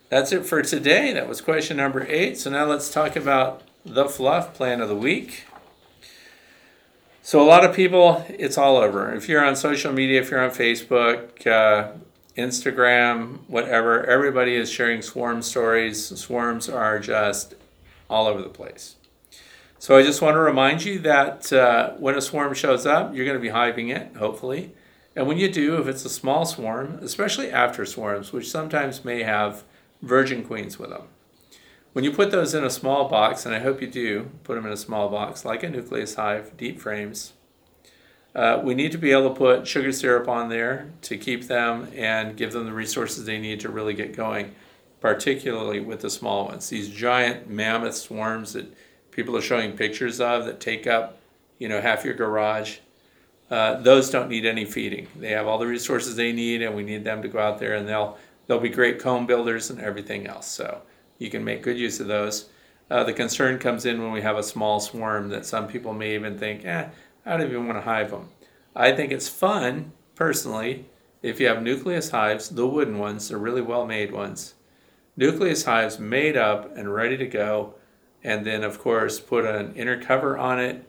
that's 0.09 0.33
it 0.33 0.47
for 0.47 0.63
today. 0.63 1.13
That 1.13 1.29
was 1.29 1.41
question 1.41 1.77
number 1.77 2.07
eight. 2.09 2.39
So 2.39 2.51
now 2.51 2.65
let's 2.65 2.91
talk 2.91 3.17
about 3.17 3.63
the 3.85 4.07
fluff 4.07 4.55
plan 4.55 4.81
of 4.81 4.89
the 4.89 4.97
week. 4.97 5.45
So 7.23 7.43
a 7.43 7.45
lot 7.45 7.65
of 7.65 7.77
people, 7.77 8.25
it's 8.29 8.57
all 8.57 8.79
over. 8.79 9.15
If 9.15 9.29
you're 9.29 9.45
on 9.45 9.55
social 9.55 9.93
media, 9.93 10.21
if 10.21 10.31
you're 10.31 10.43
on 10.43 10.51
Facebook, 10.51 11.47
uh, 11.47 11.93
Instagram, 12.39 13.41
whatever, 13.49 14.05
everybody 14.07 14.55
is 14.55 14.71
sharing 14.71 15.03
swarm 15.03 15.43
stories. 15.43 16.07
Swarms 16.19 16.69
are 16.71 16.99
just 16.99 17.55
all 18.09 18.27
over 18.27 18.41
the 18.41 18.49
place. 18.49 18.97
So 19.79 19.97
I 19.97 20.03
just 20.03 20.23
want 20.23 20.35
to 20.35 20.41
remind 20.41 20.85
you 20.85 20.99
that 21.01 21.53
uh, 21.53 21.91
when 21.99 22.17
a 22.17 22.21
swarm 22.21 22.55
shows 22.55 22.87
up, 22.87 23.15
you're 23.15 23.27
going 23.27 23.37
to 23.37 23.43
be 23.43 23.51
hiving 23.51 23.91
it, 23.91 24.17
hopefully. 24.17 24.73
And 25.19 25.27
when 25.27 25.37
you 25.37 25.51
do, 25.51 25.79
if 25.79 25.89
it's 25.89 26.05
a 26.05 26.09
small 26.09 26.45
swarm, 26.45 27.01
especially 27.03 27.51
after 27.51 27.85
swarms, 27.85 28.33
which 28.33 28.49
sometimes 28.49 29.05
may 29.05 29.25
have 29.25 29.65
virgin 30.01 30.45
queens 30.45 30.79
with 30.79 30.91
them, 30.91 31.09
when 31.93 32.05
you 32.05 32.13
put 32.13 32.31
those 32.31 32.55
in 32.55 32.63
a 32.63 32.71
small 32.71 33.09
box, 33.09 33.45
and 33.45 33.53
I 33.53 33.59
hope 33.59 33.83
you 33.83 33.89
do 33.89 34.31
put 34.45 34.55
them 34.55 34.65
in 34.65 34.71
a 34.71 34.77
small 34.77 35.09
box, 35.09 35.45
like 35.45 35.65
a 35.65 35.71
nucleus 35.71 36.15
hive, 36.15 36.57
deep 36.57 36.81
frames, 36.81 37.33
uh, 38.37 38.61
we 38.63 38.77
need 38.77 38.93
to 38.93 38.99
be 38.99 39.11
able 39.11 39.31
to 39.31 39.35
put 39.35 39.67
sugar 39.67 39.91
syrup 39.91 40.29
on 40.29 40.51
there 40.51 40.93
to 41.03 41.19
keep 41.19 41.49
them 41.49 41.91
and 41.97 42.37
give 42.37 42.53
them 42.53 42.67
the 42.67 42.73
resources 42.73 43.25
they 43.25 43.41
need 43.41 43.59
to 43.59 43.69
really 43.69 43.95
get 43.95 44.15
going, 44.15 44.55
particularly 45.01 45.81
with 45.81 46.01
the 46.01 46.11
small 46.11 46.45
ones. 46.45 46.69
These 46.69 46.91
giant 46.91 47.51
mammoth 47.51 47.97
swarms 47.97 48.53
that 48.53 48.73
people 49.11 49.37
are 49.37 49.43
showing 49.43 49.73
pictures 49.73 50.21
of 50.21 50.45
that 50.45 50.61
take 50.61 50.87
up, 50.87 51.19
you 51.59 51.69
know, 51.69 51.81
half 51.81 52.05
your 52.05 52.15
garage 52.15 52.79
uh, 53.51 53.81
those 53.81 54.11
don't 54.11 54.29
need 54.29 54.45
any 54.45 54.65
feeding. 54.65 55.09
They 55.17 55.31
have 55.31 55.47
all 55.47 55.59
the 55.59 55.67
resources 55.67 56.17
they 56.17 56.33
need, 56.33 56.63
and 56.63 56.75
we 56.75 56.83
need 56.83 57.05
them 57.05 57.23
to 57.23 57.29
go 57.29 57.39
out 57.39 57.59
there, 57.59 57.75
and 57.75 57.89
they'll 57.89 58.19
they'll 58.47 58.61
be 58.61 58.69
great 58.69 58.99
comb 58.99 59.27
builders 59.27 59.71
and 59.71 59.81
everything 59.81 60.27
else. 60.27 60.47
So 60.47 60.83
you 61.19 61.31
can 61.31 61.45
make 61.45 61.63
good 61.63 61.79
use 61.79 62.01
of 62.01 62.07
those. 62.07 62.49
Uh, 62.91 63.05
the 63.05 63.13
concern 63.13 63.59
comes 63.59 63.85
in 63.85 64.03
when 64.03 64.13
we 64.13 64.23
have 64.23 64.39
a 64.39 64.43
small 64.43 64.81
swarm 64.81 65.29
that 65.29 65.45
some 65.45 65.69
people 65.69 65.93
may 65.93 66.15
even 66.15 66.39
think, 66.39 66.65
eh, 66.65 66.89
I 67.27 67.37
don't 67.37 67.47
even 67.47 67.67
want 67.67 67.79
to 67.79 67.83
hive 67.83 68.11
them. 68.11 68.31
I 68.75 68.93
think 68.93 69.13
it's 69.13 69.29
fun, 69.29 69.93
personally, 70.15 70.87
if 71.23 71.39
you 71.41 71.49
have 71.49 71.63
nucleus 71.63 72.11
hives, 72.11 72.49
the 72.49 72.67
wooden 72.67 72.99
ones, 72.99 73.29
they're 73.29 73.39
really 73.39 73.61
well 73.61 73.87
made 73.87 74.13
ones. 74.13 74.55
Nucleus 75.17 75.65
hives 75.65 75.99
made 75.99 76.37
up 76.37 76.75
and 76.77 76.95
ready 76.95 77.17
to 77.17 77.27
go, 77.27 77.75
and 78.25 78.47
then, 78.47 78.63
of 78.63 78.79
course, 78.79 79.21
put 79.21 79.45
an 79.45 79.75
inner 79.75 80.01
cover 80.01 80.39
on 80.39 80.59
it 80.59 80.89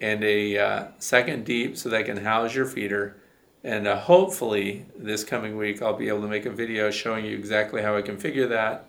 and 0.00 0.22
a 0.24 0.58
uh, 0.58 0.86
second 0.98 1.44
deep 1.44 1.76
so 1.76 1.88
that 1.88 2.06
can 2.06 2.18
house 2.18 2.54
your 2.54 2.66
feeder. 2.66 3.16
And 3.62 3.86
uh, 3.86 3.98
hopefully, 3.98 4.84
this 4.96 5.24
coming 5.24 5.56
week, 5.56 5.80
I'll 5.80 5.96
be 5.96 6.08
able 6.08 6.20
to 6.22 6.28
make 6.28 6.44
a 6.44 6.50
video 6.50 6.90
showing 6.90 7.24
you 7.24 7.36
exactly 7.36 7.82
how 7.82 7.96
I 7.96 8.02
configure 8.02 8.48
that. 8.50 8.88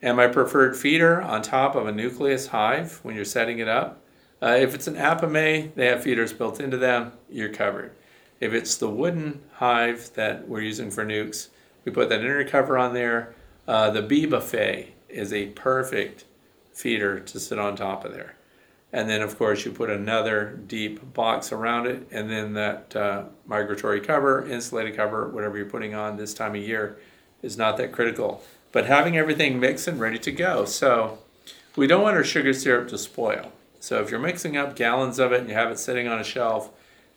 And 0.00 0.16
my 0.16 0.26
preferred 0.28 0.76
feeder 0.76 1.20
on 1.20 1.42
top 1.42 1.74
of 1.74 1.86
a 1.86 1.92
nucleus 1.92 2.46
hive 2.46 3.00
when 3.02 3.14
you're 3.14 3.24
setting 3.26 3.58
it 3.58 3.68
up. 3.68 4.02
Uh, 4.42 4.56
if 4.58 4.74
it's 4.74 4.86
an 4.86 4.94
Apimaye, 4.94 5.74
they 5.74 5.86
have 5.86 6.02
feeders 6.02 6.32
built 6.32 6.60
into 6.60 6.78
them, 6.78 7.12
you're 7.28 7.52
covered. 7.52 7.92
If 8.40 8.54
it's 8.54 8.76
the 8.78 8.88
wooden 8.88 9.42
hive 9.52 10.10
that 10.14 10.48
we're 10.48 10.62
using 10.62 10.90
for 10.90 11.04
nukes, 11.04 11.48
we 11.84 11.92
put 11.92 12.08
that 12.08 12.20
inner 12.20 12.42
cover 12.44 12.78
on 12.78 12.94
there. 12.94 13.34
Uh, 13.68 13.90
the 13.90 14.00
bee 14.00 14.24
buffet 14.24 14.94
is 15.10 15.32
a 15.32 15.48
perfect 15.48 16.24
feeder 16.72 17.20
to 17.20 17.38
sit 17.38 17.58
on 17.58 17.76
top 17.76 18.06
of 18.06 18.14
there. 18.14 18.36
And 18.92 19.08
then, 19.08 19.22
of 19.22 19.38
course, 19.38 19.64
you 19.64 19.70
put 19.70 19.88
another 19.88 20.58
deep 20.66 21.12
box 21.14 21.52
around 21.52 21.86
it, 21.86 22.08
and 22.10 22.28
then 22.28 22.54
that 22.54 22.96
uh, 22.96 23.24
migratory 23.46 24.00
cover, 24.00 24.44
insulated 24.44 24.96
cover, 24.96 25.28
whatever 25.28 25.56
you're 25.56 25.66
putting 25.66 25.94
on 25.94 26.16
this 26.16 26.34
time 26.34 26.56
of 26.56 26.62
year, 26.62 26.98
is 27.40 27.56
not 27.56 27.76
that 27.76 27.92
critical. 27.92 28.42
But 28.72 28.86
having 28.86 29.16
everything 29.16 29.60
mixed 29.60 29.86
and 29.86 30.00
ready 30.00 30.18
to 30.18 30.32
go. 30.32 30.64
So 30.64 31.18
we 31.76 31.86
don't 31.86 32.02
want 32.02 32.16
our 32.16 32.24
sugar 32.24 32.52
syrup 32.52 32.88
to 32.88 32.98
spoil. 32.98 33.52
So 33.78 34.02
if 34.02 34.10
you're 34.10 34.20
mixing 34.20 34.56
up 34.56 34.76
gallons 34.76 35.18
of 35.18 35.32
it 35.32 35.40
and 35.40 35.48
you 35.48 35.54
have 35.54 35.70
it 35.70 35.78
sitting 35.78 36.08
on 36.08 36.18
a 36.18 36.24
shelf 36.24 36.70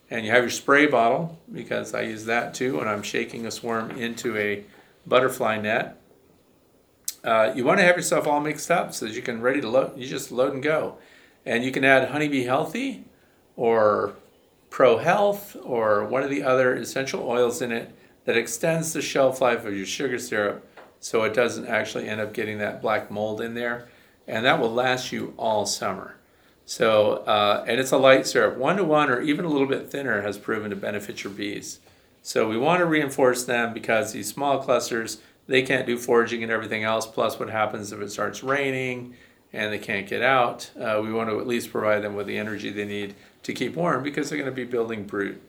And 0.09 0.25
you 0.25 0.31
have 0.31 0.43
your 0.43 0.51
spray 0.51 0.85
bottle, 0.85 1.39
because 1.51 1.95
I 1.95 2.01
use 2.01 2.25
that 2.25 2.53
too 2.53 2.77
when 2.77 2.87
I'm 2.87 3.01
shaking 3.01 3.47
a 3.47 3.51
swarm 3.51 3.89
into 3.91 4.37
a 4.37 4.63
butterfly 5.07 5.59
net. 5.59 5.99
Uh, 7.23 7.51
you 7.55 7.63
want 7.63 7.79
to 7.79 7.85
have 7.85 7.95
yourself 7.95 8.27
all 8.27 8.39
mixed 8.39 8.69
up 8.69 8.93
so 8.93 9.07
that 9.07 9.15
you 9.15 9.23
can 9.23 9.41
ready 9.41 9.61
to 9.61 9.69
load. 9.69 9.97
You 9.97 10.05
just 10.05 10.31
load 10.31 10.53
and 10.53 10.61
go, 10.61 10.97
and 11.45 11.63
you 11.63 11.71
can 11.71 11.83
add 11.83 12.09
Honey-B-Healthy, 12.09 13.05
or 13.55 14.13
Pro 14.69 14.97
Health, 14.97 15.55
or 15.61 16.03
one 16.05 16.23
of 16.23 16.29
the 16.29 16.43
other 16.43 16.75
essential 16.75 17.27
oils 17.27 17.61
in 17.61 17.71
it 17.71 17.93
that 18.25 18.37
extends 18.37 18.93
the 18.93 19.01
shelf 19.01 19.41
life 19.41 19.65
of 19.65 19.75
your 19.75 19.85
sugar 19.85 20.17
syrup, 20.17 20.65
so 20.99 21.23
it 21.23 21.33
doesn't 21.33 21.67
actually 21.67 22.07
end 22.07 22.21
up 22.21 22.33
getting 22.33 22.57
that 22.59 22.81
black 22.81 23.11
mold 23.11 23.41
in 23.41 23.53
there, 23.53 23.87
and 24.27 24.45
that 24.45 24.59
will 24.59 24.73
last 24.73 25.11
you 25.11 25.33
all 25.37 25.65
summer. 25.65 26.15
So, 26.65 27.17
uh, 27.27 27.65
and 27.67 27.79
it's 27.79 27.91
a 27.91 27.97
light 27.97 28.25
syrup. 28.25 28.57
One 28.57 28.77
to 28.77 28.85
one 28.85 29.09
or 29.09 29.21
even 29.21 29.43
a 29.43 29.49
little 29.49 29.67
bit 29.67 29.91
thinner 29.91 30.21
has 30.21 30.37
proven 30.37 30.69
to 30.69 30.75
benefit 30.77 31.23
your 31.23 31.33
bees. 31.33 31.79
So 32.21 32.47
we 32.47 32.57
want 32.57 32.79
to 32.79 32.85
reinforce 32.85 33.43
them 33.43 33.73
because 33.73 34.13
these 34.13 34.29
small 34.29 34.59
clusters, 34.59 35.17
they 35.45 35.61
can't 35.61 35.85
do 35.85 35.97
foraging 35.97 36.41
and 36.41 36.51
everything 36.51 36.85
else. 36.85 37.05
Plus, 37.05 37.37
what 37.37 37.49
happens 37.49 37.91
if 37.91 37.99
it 37.99 38.11
starts 38.11 38.43
raining 38.43 39.13
and 39.53 39.71
they 39.71 39.77
can't 39.77 40.07
get 40.07 40.21
out? 40.21 40.71
Uh, 40.79 40.99
we 41.03 41.13
want 41.13 41.29
to 41.29 41.39
at 41.39 41.47
least 41.47 41.71
provide 41.71 42.01
them 42.01 42.15
with 42.15 42.27
the 42.27 42.37
energy 42.37 42.71
they 42.71 42.85
need 42.85 43.15
to 43.43 43.53
keep 43.53 43.75
warm 43.75 44.03
because 44.03 44.29
they're 44.29 44.37
going 44.37 44.49
to 44.49 44.55
be 44.55 44.65
building 44.65 45.05
brood. 45.05 45.39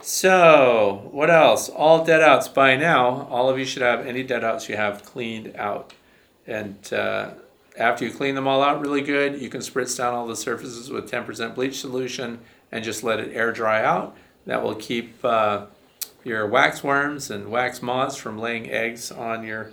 So, 0.00 1.08
what 1.12 1.30
else? 1.30 1.68
All 1.68 2.04
dead 2.04 2.22
outs 2.22 2.48
by 2.48 2.76
now. 2.76 3.28
All 3.30 3.48
of 3.48 3.58
you 3.58 3.64
should 3.64 3.82
have 3.82 4.04
any 4.04 4.24
dead 4.24 4.42
outs 4.44 4.68
you 4.68 4.76
have 4.76 5.04
cleaned 5.04 5.54
out. 5.56 5.94
And 6.46 6.92
uh, 6.92 7.30
after 7.78 8.04
you 8.04 8.12
clean 8.12 8.34
them 8.34 8.48
all 8.48 8.62
out 8.62 8.80
really 8.80 9.00
good, 9.00 9.40
you 9.40 9.48
can 9.48 9.60
spritz 9.60 9.96
down 9.96 10.12
all 10.12 10.26
the 10.26 10.36
surfaces 10.36 10.90
with 10.90 11.10
10% 11.10 11.54
bleach 11.54 11.80
solution 11.80 12.40
and 12.72 12.84
just 12.84 13.04
let 13.04 13.20
it 13.20 13.34
air 13.34 13.52
dry 13.52 13.84
out. 13.84 14.16
That 14.44 14.64
will 14.64 14.74
keep 14.74 15.24
uh, 15.24 15.66
your 16.24 16.48
wax 16.48 16.82
worms 16.82 17.30
and 17.30 17.48
wax 17.48 17.80
moths 17.80 18.16
from 18.16 18.38
laying 18.38 18.68
eggs 18.70 19.12
on 19.12 19.44
your 19.44 19.70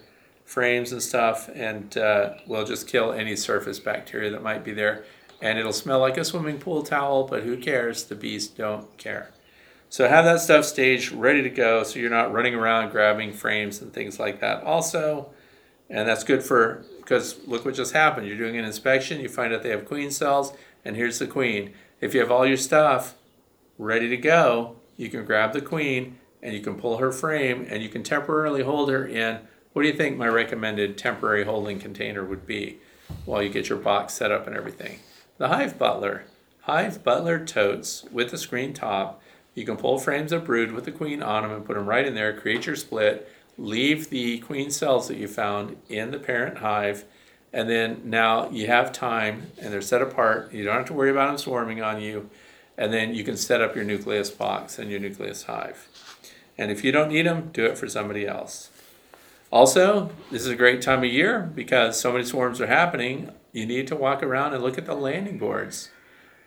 frames 0.49 0.91
and 0.91 1.01
stuff, 1.01 1.47
and 1.53 1.95
uh, 1.95 2.33
will 2.47 2.65
just 2.65 2.87
kill 2.87 3.13
any 3.13 3.35
surface 3.35 3.79
bacteria 3.79 4.31
that 4.31 4.41
might 4.41 4.63
be 4.63 4.73
there. 4.73 5.05
And 5.43 5.59
it'll 5.59 5.71
smell 5.71 5.99
like 5.99 6.17
a 6.17 6.25
swimming 6.25 6.57
pool 6.57 6.81
towel, 6.81 7.25
but 7.25 7.43
who 7.43 7.55
cares? 7.55 8.05
The 8.05 8.15
bees 8.15 8.47
don't 8.47 8.97
care. 8.97 9.31
So 9.89 10.09
have 10.09 10.25
that 10.25 10.41
stuff 10.41 10.65
staged, 10.65 11.11
ready 11.11 11.43
to 11.43 11.51
go, 11.51 11.83
so 11.83 11.99
you're 11.99 12.09
not 12.09 12.33
running 12.33 12.55
around 12.55 12.89
grabbing 12.89 13.31
frames 13.31 13.79
and 13.79 13.93
things 13.93 14.19
like 14.19 14.39
that. 14.39 14.63
Also, 14.63 15.29
and 15.87 16.07
that's 16.07 16.23
good 16.23 16.41
for 16.41 16.83
because 16.97 17.37
look 17.45 17.63
what 17.63 17.75
just 17.75 17.93
happened. 17.93 18.27
You're 18.27 18.37
doing 18.37 18.57
an 18.57 18.65
inspection, 18.65 19.21
you 19.21 19.29
find 19.29 19.53
out 19.53 19.61
they 19.61 19.69
have 19.69 19.85
queen 19.85 20.09
cells, 20.09 20.53
and 20.83 20.95
here's 20.95 21.19
the 21.19 21.27
queen. 21.27 21.73
If 22.01 22.15
you 22.15 22.21
have 22.21 22.31
all 22.31 22.47
your 22.47 22.57
stuff 22.57 23.13
ready 23.77 24.09
to 24.09 24.17
go, 24.17 24.77
you 24.97 25.09
can 25.09 25.25
grab 25.25 25.53
the 25.53 25.61
queen 25.61 26.17
and 26.41 26.55
you 26.55 26.61
can 26.61 26.75
pull 26.75 26.97
her 26.97 27.11
frame 27.11 27.67
and 27.69 27.83
you 27.83 27.89
can 27.89 28.01
temporarily 28.01 28.63
hold 28.63 28.89
her 28.89 29.05
in. 29.05 29.41
What 29.79 29.83
do 29.83 29.91
you 29.91 29.95
think 29.95 30.17
my 30.17 30.27
recommended 30.27 30.97
temporary 30.97 31.45
holding 31.45 31.79
container 31.79 32.25
would 32.25 32.45
be 32.45 32.79
while 33.23 33.41
you 33.41 33.47
get 33.47 33.69
your 33.69 33.77
box 33.77 34.13
set 34.13 34.29
up 34.29 34.45
and 34.45 34.53
everything? 34.53 34.99
The 35.37 35.47
Hive 35.47 35.79
Butler. 35.79 36.25
Hive 36.63 37.01
Butler 37.01 37.45
totes 37.45 38.03
with 38.11 38.29
the 38.29 38.37
screen 38.37 38.73
top. 38.73 39.21
You 39.55 39.65
can 39.65 39.77
pull 39.77 39.97
frames 39.97 40.33
of 40.33 40.43
brood 40.43 40.73
with 40.73 40.83
the 40.83 40.91
queen 40.91 41.23
on 41.23 41.43
them 41.43 41.53
and 41.53 41.63
put 41.63 41.77
them 41.77 41.85
right 41.85 42.05
in 42.05 42.13
there, 42.13 42.37
create 42.37 42.65
your 42.65 42.75
split 42.75 43.31
leave 43.57 44.09
the 44.09 44.39
queen 44.39 44.69
cells 44.69 45.07
that 45.07 45.15
you 45.15 45.29
found 45.29 45.77
in 45.87 46.11
the 46.11 46.19
parent 46.19 46.57
hive, 46.57 47.05
and 47.53 47.69
then 47.69 48.01
now 48.03 48.49
you 48.49 48.67
have 48.67 48.91
time 48.91 49.49
and 49.61 49.71
they're 49.71 49.81
set 49.81 50.01
apart. 50.01 50.51
You 50.51 50.65
don't 50.65 50.75
have 50.75 50.87
to 50.87 50.93
worry 50.93 51.11
about 51.11 51.27
them 51.27 51.37
swarming 51.37 51.81
on 51.81 52.01
you, 52.01 52.29
and 52.77 52.91
then 52.91 53.15
you 53.15 53.23
can 53.23 53.37
set 53.37 53.61
up 53.61 53.77
your 53.77 53.85
nucleus 53.85 54.29
box 54.29 54.77
and 54.77 54.91
your 54.91 54.99
nucleus 54.99 55.43
hive. 55.43 55.87
And 56.57 56.69
if 56.69 56.83
you 56.83 56.91
don't 56.91 57.07
need 57.07 57.25
them, 57.25 57.51
do 57.53 57.65
it 57.65 57.77
for 57.77 57.87
somebody 57.87 58.27
else. 58.27 58.68
Also, 59.51 60.11
this 60.29 60.43
is 60.43 60.47
a 60.47 60.55
great 60.55 60.81
time 60.81 60.99
of 60.99 61.11
year 61.11 61.51
because 61.55 61.99
so 61.99 62.11
many 62.11 62.23
swarms 62.23 62.61
are 62.61 62.67
happening. 62.67 63.31
You 63.51 63.65
need 63.65 63.87
to 63.87 63.95
walk 63.95 64.21
around 64.21 64.53
and 64.53 64.61
look 64.61 64.77
at 64.77 64.85
the 64.85 64.93
landing 64.93 65.39
boards, 65.39 65.89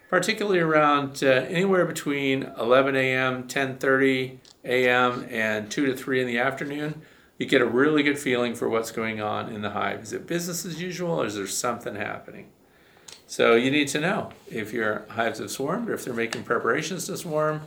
particularly 0.08 0.60
around 0.60 1.22
uh, 1.22 1.26
anywhere 1.26 1.84
between 1.84 2.44
11 2.58 2.94
a.m., 2.94 3.48
10:30 3.48 4.38
a.m. 4.64 5.26
and 5.28 5.70
2 5.70 5.86
to 5.86 5.96
3 5.96 6.20
in 6.20 6.26
the 6.26 6.38
afternoon, 6.38 7.02
you 7.38 7.46
get 7.46 7.60
a 7.60 7.66
really 7.66 8.04
good 8.04 8.18
feeling 8.18 8.54
for 8.54 8.68
what's 8.68 8.92
going 8.92 9.20
on 9.20 9.52
in 9.52 9.62
the 9.62 9.70
hive. 9.70 10.00
Is 10.02 10.12
it 10.12 10.26
business 10.26 10.64
as 10.64 10.80
usual 10.80 11.22
or 11.22 11.26
is 11.26 11.34
there 11.34 11.46
something 11.46 11.96
happening? 11.96 12.50
So 13.26 13.56
you 13.56 13.70
need 13.70 13.88
to 13.88 14.00
know 14.00 14.30
if 14.48 14.72
your 14.72 15.06
hives 15.10 15.40
have 15.40 15.50
swarmed 15.50 15.88
or 15.88 15.94
if 15.94 16.04
they're 16.04 16.14
making 16.14 16.44
preparations 16.44 17.06
to 17.06 17.16
swarm 17.16 17.62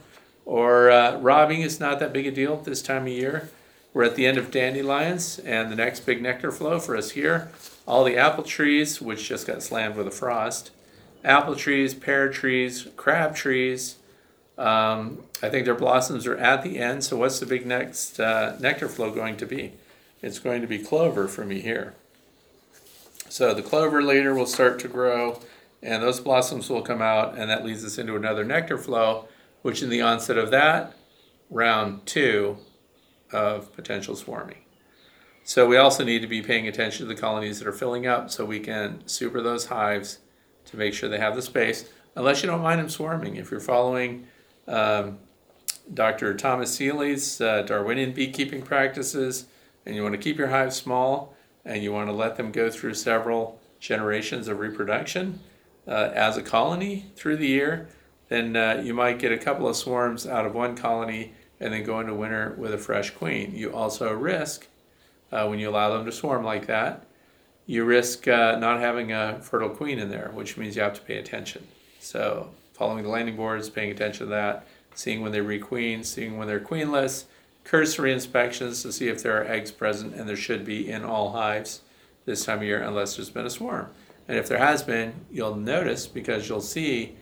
or 0.46 0.92
uh, 0.92 1.18
robbing 1.18 1.62
is 1.62 1.80
not 1.80 2.00
that 2.00 2.14
big 2.14 2.28
a 2.28 2.32
deal 2.32 2.58
this 2.58 2.82
time 2.82 3.04
of 3.04 3.10
year. 3.10 3.50
We're 3.96 4.04
at 4.04 4.16
the 4.16 4.26
end 4.26 4.38
of 4.38 4.52
dandelions 4.52 5.40
and 5.40 5.72
the 5.72 5.76
next 5.78 6.02
big 6.02 6.22
nectar 6.22 6.52
flow 6.52 6.80
for 6.82 6.98
us 6.98 7.12
here. 7.12 7.50
All 7.88 8.04
the 8.04 8.18
apple 8.18 8.44
trees, 8.44 9.02
which 9.02 9.30
just 9.30 9.48
got 9.48 9.64
slammed 9.64 9.96
with 9.96 10.06
a 10.06 10.12
frost, 10.12 10.72
apple 11.24 11.56
trees, 11.56 11.94
pear 11.94 12.28
trees, 12.28 12.90
crab 12.98 13.38
trees, 13.38 13.96
um, 14.58 15.24
I 15.42 15.48
think 15.48 15.64
their 15.64 15.76
blossoms 15.76 16.28
are 16.28 16.36
at 16.36 16.62
the 16.62 16.78
end, 16.78 17.06
so 17.06 17.16
what's 17.16 17.40
the 17.40 17.46
big 17.46 17.66
next 17.66 18.20
uh, 18.20 18.58
nectar 18.60 18.90
flow 18.90 19.12
going 19.12 19.38
to 19.38 19.46
be? 19.46 19.72
It's 20.22 20.40
going 20.40 20.60
to 20.60 20.68
be 20.68 20.80
clover 20.80 21.30
for 21.30 21.46
me 21.46 21.62
here. 21.62 21.94
So 23.30 23.54
the 23.54 23.64
clover 23.64 24.04
later 24.04 24.36
will 24.36 24.46
start 24.46 24.78
to 24.80 24.90
grow, 24.90 25.42
and 25.82 26.04
those 26.04 26.20
blossoms 26.20 26.70
will 26.70 26.82
come 26.82 27.02
out, 27.02 27.38
and 27.38 27.50
that 27.50 27.64
leads 27.64 27.86
us 27.86 27.98
into 27.98 28.18
another 28.18 28.44
nectar 28.44 28.78
flow, 28.78 29.30
which 29.62 29.82
in 29.82 29.90
the 29.90 30.02
onset 30.02 30.38
of 30.38 30.52
that, 30.52 30.96
round 31.50 32.06
two 32.06 32.58
of 33.32 33.74
potential 33.74 34.16
swarming. 34.16 34.60
So 35.44 35.68
we 35.68 35.78
also 35.78 36.04
need 36.04 36.22
to 36.22 36.28
be 36.28 36.42
paying 36.42 36.68
attention 36.68 37.08
to 37.08 37.14
the 37.14 37.20
colonies 37.20 37.60
that 37.60 37.68
are 37.68 37.74
filling 37.74 38.08
up 38.08 38.32
so 38.32 38.46
we 38.46 38.60
can 38.60 39.08
super 39.08 39.42
those 39.42 39.68
hives 39.68 40.20
to 40.66 40.78
make 40.78 40.94
sure 40.94 41.08
they 41.08 41.20
have 41.20 41.36
the 41.36 41.42
space, 41.42 41.90
unless 42.16 42.42
you 42.42 42.50
don't 42.50 42.62
mind 42.62 42.80
them 42.80 42.90
swarming. 42.90 43.36
If 43.36 43.52
you're 43.52 43.60
following 43.60 44.26
um, 44.68 45.20
Dr. 45.94 46.34
Thomas 46.34 46.74
Seeley's 46.74 47.40
uh, 47.40 47.62
Darwinian 47.62 48.12
beekeeping 48.12 48.64
practices, 48.64 49.46
and 49.86 49.96
you 49.96 50.02
want 50.02 50.14
to 50.14 50.20
keep 50.20 50.38
your 50.38 50.48
hives 50.48 50.76
small 50.76 51.36
and 51.64 51.84
you 51.84 51.92
want 51.92 52.10
to 52.10 52.14
let 52.14 52.38
them 52.38 52.52
go 52.52 52.70
through 52.70 52.94
several 52.94 53.60
generations 53.80 54.48
of 54.48 54.60
reproduction 54.60 55.40
uh, 55.88 56.10
as 56.14 56.38
a 56.38 56.42
colony 56.42 57.06
through 57.16 57.38
the 57.38 57.48
year, 57.48 57.88
then 58.30 58.56
uh, 58.56 58.82
you 58.84 58.94
might 58.94 59.20
get 59.20 59.32
a 59.32 59.38
couple 59.38 59.68
of 59.68 59.76
swarms 59.76 60.26
out 60.26 60.46
of 60.46 60.56
one 60.56 60.76
colony 60.76 61.34
and 61.60 61.74
then 61.74 61.84
go 61.84 62.00
into 62.00 62.14
winter 62.14 62.56
with 62.58 62.74
a 62.74 62.78
fresh 62.78 63.12
queen. 63.12 63.56
You 63.56 63.74
also 63.74 64.14
risk, 64.14 64.68
uh, 65.32 65.48
when 65.48 65.60
you 65.60 65.70
allow 65.70 65.96
them 65.96 66.06
to 66.06 66.12
swarm 66.12 66.44
like 66.44 66.68
that, 66.68 67.06
you 67.66 67.84
risk 67.84 68.28
uh, 68.28 68.58
not 68.60 68.80
having 68.80 69.12
a 69.12 69.40
fertile 69.42 69.70
queen 69.70 70.00
in 70.00 70.10
there, 70.10 70.32
which 70.34 70.58
means 70.58 70.76
you 70.76 70.82
have 70.82 70.94
to 70.94 71.02
pay 71.02 71.18
attention. 71.18 71.66
So 72.00 72.50
following 72.74 73.04
the 73.04 73.10
landing 73.10 73.36
boards, 73.36 73.70
paying 73.70 73.92
attention 73.92 74.28
to 74.28 74.32
that, 74.32 74.68
seeing 74.94 75.22
when 75.22 75.32
they 75.32 75.40
requeen, 75.40 76.06
seeing 76.06 76.38
when 76.38 76.48
they're 76.48 76.60
queenless, 76.60 77.26
cursory 77.64 78.14
inspections 78.14 78.84
to 78.84 78.92
see 78.92 79.08
if 79.08 79.24
there 79.24 79.42
are 79.42 79.46
eggs 79.46 79.72
present, 79.72 80.14
and 80.14 80.30
there 80.30 80.36
should 80.36 80.64
be 80.64 80.90
in 80.90 81.04
all 81.04 81.32
hives 81.32 81.82
this 82.26 82.46
time 82.46 82.60
of 82.60 82.64
year 82.64 82.82
unless 82.82 83.16
there's 83.16 83.30
been 83.30 83.46
a 83.46 83.50
swarm. 83.50 83.90
And 84.28 84.38
if 84.38 84.48
there 84.48 84.60
has 84.60 84.84
been, 84.84 85.14
you'll 85.32 85.56
notice 85.56 86.08
because 86.08 86.48
you'll 86.50 86.62
see 86.62 87.16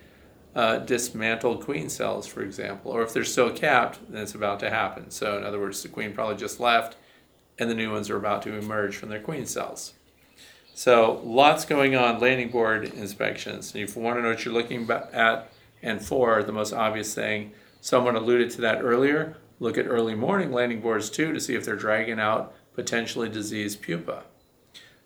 uh, 0.56 0.78
dismantled 0.78 1.64
queen 1.64 1.90
cells, 1.90 2.28
for 2.28 2.42
example, 2.42 2.92
or 2.92 3.02
if 3.02 3.14
they're 3.14 3.24
still 3.24 3.52
capped, 3.52 4.00
then 4.10 4.22
it's 4.22 4.36
about 4.36 4.60
to 4.60 4.70
happen. 4.70 5.10
So, 5.10 5.38
in 5.38 5.44
other 5.44 5.60
words, 5.60 5.82
the 5.82 5.90
queen 5.90 6.14
probably 6.14 6.36
just 6.36 6.60
left 6.60 6.96
and 7.60 7.70
the 7.70 7.76
new 7.76 7.92
ones 7.92 8.10
are 8.10 8.18
about 8.18 8.42
to 8.44 8.56
emerge 8.56 8.96
from 8.96 9.10
their 9.10 9.20
queen 9.20 9.46
cells. 9.46 9.94
So 10.74 11.22
lots 11.24 11.66
going 11.66 11.96
on, 11.96 12.20
landing 12.20 12.50
board 12.50 12.86
inspections. 12.86 13.76
If 13.76 13.96
you 13.96 14.02
want 14.02 14.18
to 14.18 14.24
know 14.24 14.30
what 14.30 14.44
you're 14.44 14.54
looking 14.54 14.90
at 14.90 15.52
and 15.84 16.04
for, 16.04 16.42
the 16.42 16.52
most 16.52 16.74
obvious 16.74 17.14
thing, 17.14 17.52
someone 17.80 18.16
alluded 18.16 18.50
to 18.52 18.62
that 18.62 18.82
earlier, 18.82 19.38
look 19.60 19.78
at 19.78 19.86
early 19.86 20.16
morning 20.16 20.52
landing 20.52 20.82
boards 20.82 21.10
too 21.10 21.32
to 21.32 21.40
see 21.40 21.54
if 21.54 21.64
they're 21.64 21.76
dragging 21.76 22.20
out 22.20 22.54
potentially 22.74 23.30
diseased 23.30 23.82
pupa. 23.82 24.24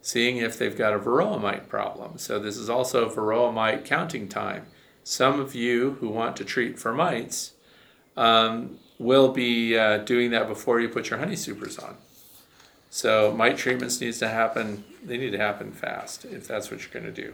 Seeing 0.01 0.37
if 0.37 0.57
they've 0.57 0.77
got 0.77 0.93
a 0.93 0.99
varroa 0.99 1.41
mite 1.41 1.67
problem. 1.67 2.17
So 2.17 2.39
this 2.39 2.55
is 2.55 2.69
also 2.69 3.09
varroa 3.09 3.53
mite 3.53 3.83
counting 3.83 4.29
time. 4.29 4.67
Some 5.07 5.39
of 5.39 5.55
you 5.55 5.91
who 6.01 6.09
want 6.09 6.35
to 6.35 6.43
treat 6.43 6.77
for 6.77 6.93
mites 6.93 7.53
um, 8.17 8.77
will 8.99 9.29
be 9.29 9.77
uh, 9.77 9.99
doing 9.99 10.31
that 10.31 10.49
before 10.49 10.81
you 10.81 10.89
put 10.89 11.09
your 11.09 11.19
honey 11.19 11.37
supers 11.37 11.79
on. 11.79 11.95
So 12.89 13.33
mite 13.33 13.57
treatments 13.57 14.01
needs 14.01 14.19
to 14.19 14.27
happen. 14.27 14.83
They 15.01 15.17
need 15.17 15.29
to 15.29 15.37
happen 15.37 15.71
fast 15.71 16.25
if 16.25 16.45
that's 16.45 16.69
what 16.69 16.81
you're 16.81 16.91
going 16.91 17.05
to 17.05 17.21
do. 17.21 17.33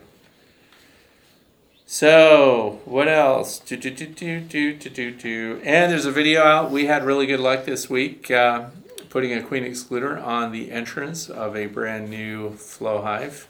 So 1.87 2.79
what 2.85 3.07
else? 3.07 3.57
Do, 3.57 3.75
do, 3.75 3.89
do, 3.89 4.05
do, 4.05 4.39
do, 4.39 4.75
do, 4.75 4.89
do, 4.91 5.11
do. 5.11 5.61
And 5.63 5.91
there's 5.91 6.05
a 6.05 6.11
video 6.11 6.43
out. 6.43 6.69
We 6.69 6.85
had 6.85 7.03
really 7.03 7.25
good 7.25 7.39
luck 7.39 7.65
this 7.65 7.89
week 7.89 8.29
uh, 8.29 8.65
putting 9.09 9.33
a 9.33 9.41
queen 9.41 9.63
excluder 9.63 10.23
on 10.23 10.51
the 10.51 10.71
entrance 10.71 11.27
of 11.27 11.55
a 11.55 11.65
brand 11.65 12.11
new 12.11 12.51
flow 12.51 13.01
hive. 13.01 13.47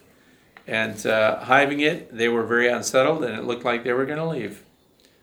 And 0.68 1.06
uh, 1.06 1.44
hiving 1.44 1.82
it, 1.82 2.16
they 2.16 2.30
were 2.30 2.44
very 2.44 2.70
unsettled 2.70 3.24
and 3.24 3.38
it 3.38 3.44
looked 3.44 3.66
like 3.66 3.84
they 3.84 3.94
were 3.94 4.06
going 4.06 4.18
to 4.18 4.26
leave. 4.26 4.64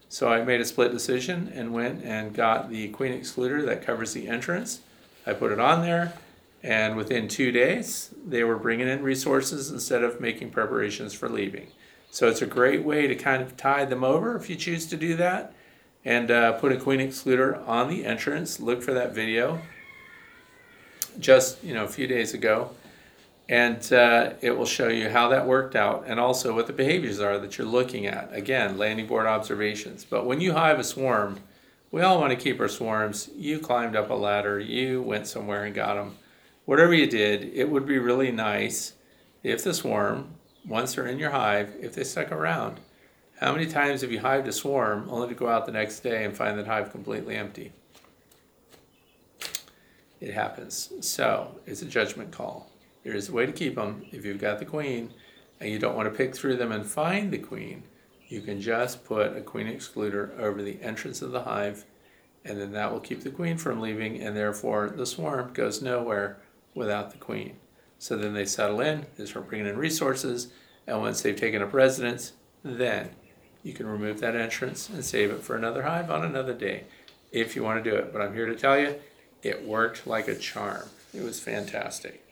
So 0.09 0.29
I 0.29 0.43
made 0.43 0.61
a 0.61 0.65
split 0.65 0.91
decision 0.91 1.51
and 1.55 1.73
went 1.73 2.03
and 2.05 2.35
got 2.35 2.69
the 2.69 2.89
queen 2.89 3.13
excluder 3.13 3.65
that 3.65 3.83
covers 3.83 4.13
the 4.13 4.29
entrance. 4.29 4.81
I 5.25 5.35
put 5.35 5.53
it 5.53 5.61
on 5.61 5.83
there, 5.83 6.15
and 6.65 6.97
within 6.97 7.29
two 7.29 7.53
days, 7.53 8.13
they 8.27 8.43
were 8.43 8.57
bringing 8.57 8.89
in 8.89 9.05
resources 9.05 9.71
instead 9.71 10.03
of 10.03 10.21
making 10.21 10.51
preparations 10.51 11.15
for 11.15 11.29
leaving. 11.29 11.69
So 12.11 12.29
it's 12.29 12.43
a 12.43 12.47
great 12.47 12.83
way 12.83 13.07
to 13.07 13.15
kind 13.15 13.41
of 13.41 13.57
tide 13.57 13.89
them 13.89 14.03
over 14.03 14.35
if 14.37 14.51
you 14.51 14.57
choose 14.57 14.87
to 14.87 14.97
do 14.97 15.15
that. 15.17 15.55
And 16.05 16.31
uh, 16.31 16.53
put 16.53 16.73
a 16.73 16.77
queen 16.79 16.99
excluder 16.99 17.67
on 17.69 17.89
the 17.89 18.05
entrance. 18.05 18.59
Look 18.59 18.83
for 18.83 18.95
that 18.95 19.15
video 19.15 19.61
just 21.19 21.63
you 21.65 21.75
know 21.75 21.85
a 21.85 21.89
few 21.89 22.07
days 22.07 22.35
ago 22.35 22.71
and 23.51 23.93
uh, 23.93 24.35
it 24.41 24.57
will 24.57 24.65
show 24.65 24.87
you 24.87 25.11
how 25.11 25.29
that 25.29 25.45
worked 25.45 25.75
out 25.75 26.05
and 26.07 26.21
also 26.21 26.55
what 26.55 26.69
the 26.69 26.73
behaviors 26.73 27.19
are 27.19 27.37
that 27.37 27.59
you're 27.59 27.67
looking 27.67 28.07
at. 28.07 28.33
Again, 28.33 28.79
landing 28.79 29.09
board 29.09 29.27
observations. 29.27 30.05
But 30.05 30.25
when 30.25 30.41
you 30.41 30.53
hive 30.53 30.79
a 30.79 30.85
swarm, 30.85 31.41
we 31.91 32.01
all 32.01 32.21
want 32.21 32.31
to 32.31 32.37
keep 32.37 32.61
our 32.61 32.69
swarms. 32.69 33.29
You 33.35 33.59
climbed 33.59 33.97
up 33.97 34.09
a 34.09 34.15
ladder, 34.15 34.61
you 34.61 35.03
went 35.03 35.27
somewhere 35.27 35.65
and 35.65 35.75
got 35.75 35.95
them. 35.95 36.17
Whatever 36.65 36.95
you 36.95 37.09
did, 37.09 37.51
it 37.53 37.69
would 37.69 37.87
be 37.87 37.99
really 37.99 38.31
nice 38.31 38.93
if 39.43 39.65
the 39.65 39.75
swarm, 39.75 40.29
once 40.65 40.95
they're 40.95 41.09
in 41.09 41.19
your 41.19 41.31
hive, 41.31 41.75
if 41.81 41.93
they 41.93 42.05
stuck 42.05 42.31
around. 42.31 42.79
How 43.41 43.51
many 43.51 43.67
times 43.67 44.03
have 44.03 44.13
you 44.13 44.21
hived 44.21 44.47
a 44.47 44.53
swarm 44.53 45.09
only 45.11 45.27
to 45.27 45.35
go 45.35 45.49
out 45.49 45.67
the 45.67 45.73
next 45.73 46.01
day 46.01 46.25
and 46.25 46.37
find 46.37 46.57
that 46.57 46.69
hive 46.69 46.93
completely 46.93 47.35
empty? 47.35 47.73
It 50.21 50.35
happens. 50.35 50.93
So 51.01 51.57
it's 51.67 51.83
a 51.83 51.87
judgment 51.87 52.31
call. 52.31 52.70
There 53.03 53.15
is 53.15 53.29
a 53.29 53.33
way 53.33 53.47
to 53.47 53.53
keep 53.53 53.77
them. 53.77 54.05
If 54.13 54.25
you've 54.25 54.41
got 54.41 54.59
the 54.59 54.65
queen 54.65 55.13
and 55.59 55.71
you 55.71 55.79
don't 55.79 55.97
want 55.97 56.11
to 56.11 56.17
pick 56.17 56.35
through 56.35 56.57
them 56.57 56.73
and 56.73 56.87
find 56.87 57.31
the 57.31 57.39
queen, 57.39 57.85
you 58.29 58.41
can 58.41 58.61
just 58.61 59.05
put 59.05 59.37
a 59.37 59.41
queen 59.41 59.67
excluder 59.67 60.39
over 60.39 60.63
the 60.63 60.81
entrance 60.83 61.23
of 61.23 61.33
the 61.33 61.43
hive 61.43 61.85
and 62.45 62.61
then 62.61 62.73
that 62.73 62.93
will 62.93 63.01
keep 63.01 63.23
the 63.23 63.31
queen 63.31 63.59
from 63.59 63.81
leaving 63.81 64.23
and 64.23 64.37
therefore 64.37 64.91
the 64.91 65.07
swarm 65.07 65.53
goes 65.53 65.83
nowhere 65.83 66.39
without 66.75 67.11
the 67.11 67.19
queen. 67.19 67.57
So 67.99 68.17
then 68.17 68.33
they 68.33 68.47
settle 68.47 68.81
in, 68.81 69.07
they 69.17 69.27
start 69.27 69.49
bringing 69.49 69.67
in 69.67 69.77
resources, 69.77 70.49
and 70.87 71.01
once 71.01 71.21
they've 71.21 71.37
taken 71.37 71.63
up 71.63 71.75
residence, 71.75 72.33
then 72.63 73.11
you 73.63 73.75
can 73.75 73.87
remove 73.87 74.21
that 74.21 74.35
entrance 74.35 74.89
and 74.89 75.05
save 75.05 75.31
it 75.31 75.43
for 75.43 75.55
another 75.55 75.83
hive 75.83 76.11
on 76.11 76.25
another 76.25 76.55
day 76.55 76.85
if 77.31 77.55
you 77.55 77.63
want 77.63 77.83
to 77.83 77.91
do 77.91 77.97
it. 77.97 78.13
But 78.13 78.23
I'm 78.23 78.35
here 78.35 78.47
to 78.47 78.57
tell 78.57 78.79
you, 78.79 78.97
it 79.43 79.67
worked 79.67 80.07
like 80.07 80.29
a 80.29 80.35
charm. 80.35 80.89
It 81.13 81.23
was 81.23 81.41
fantastic. 81.41 82.30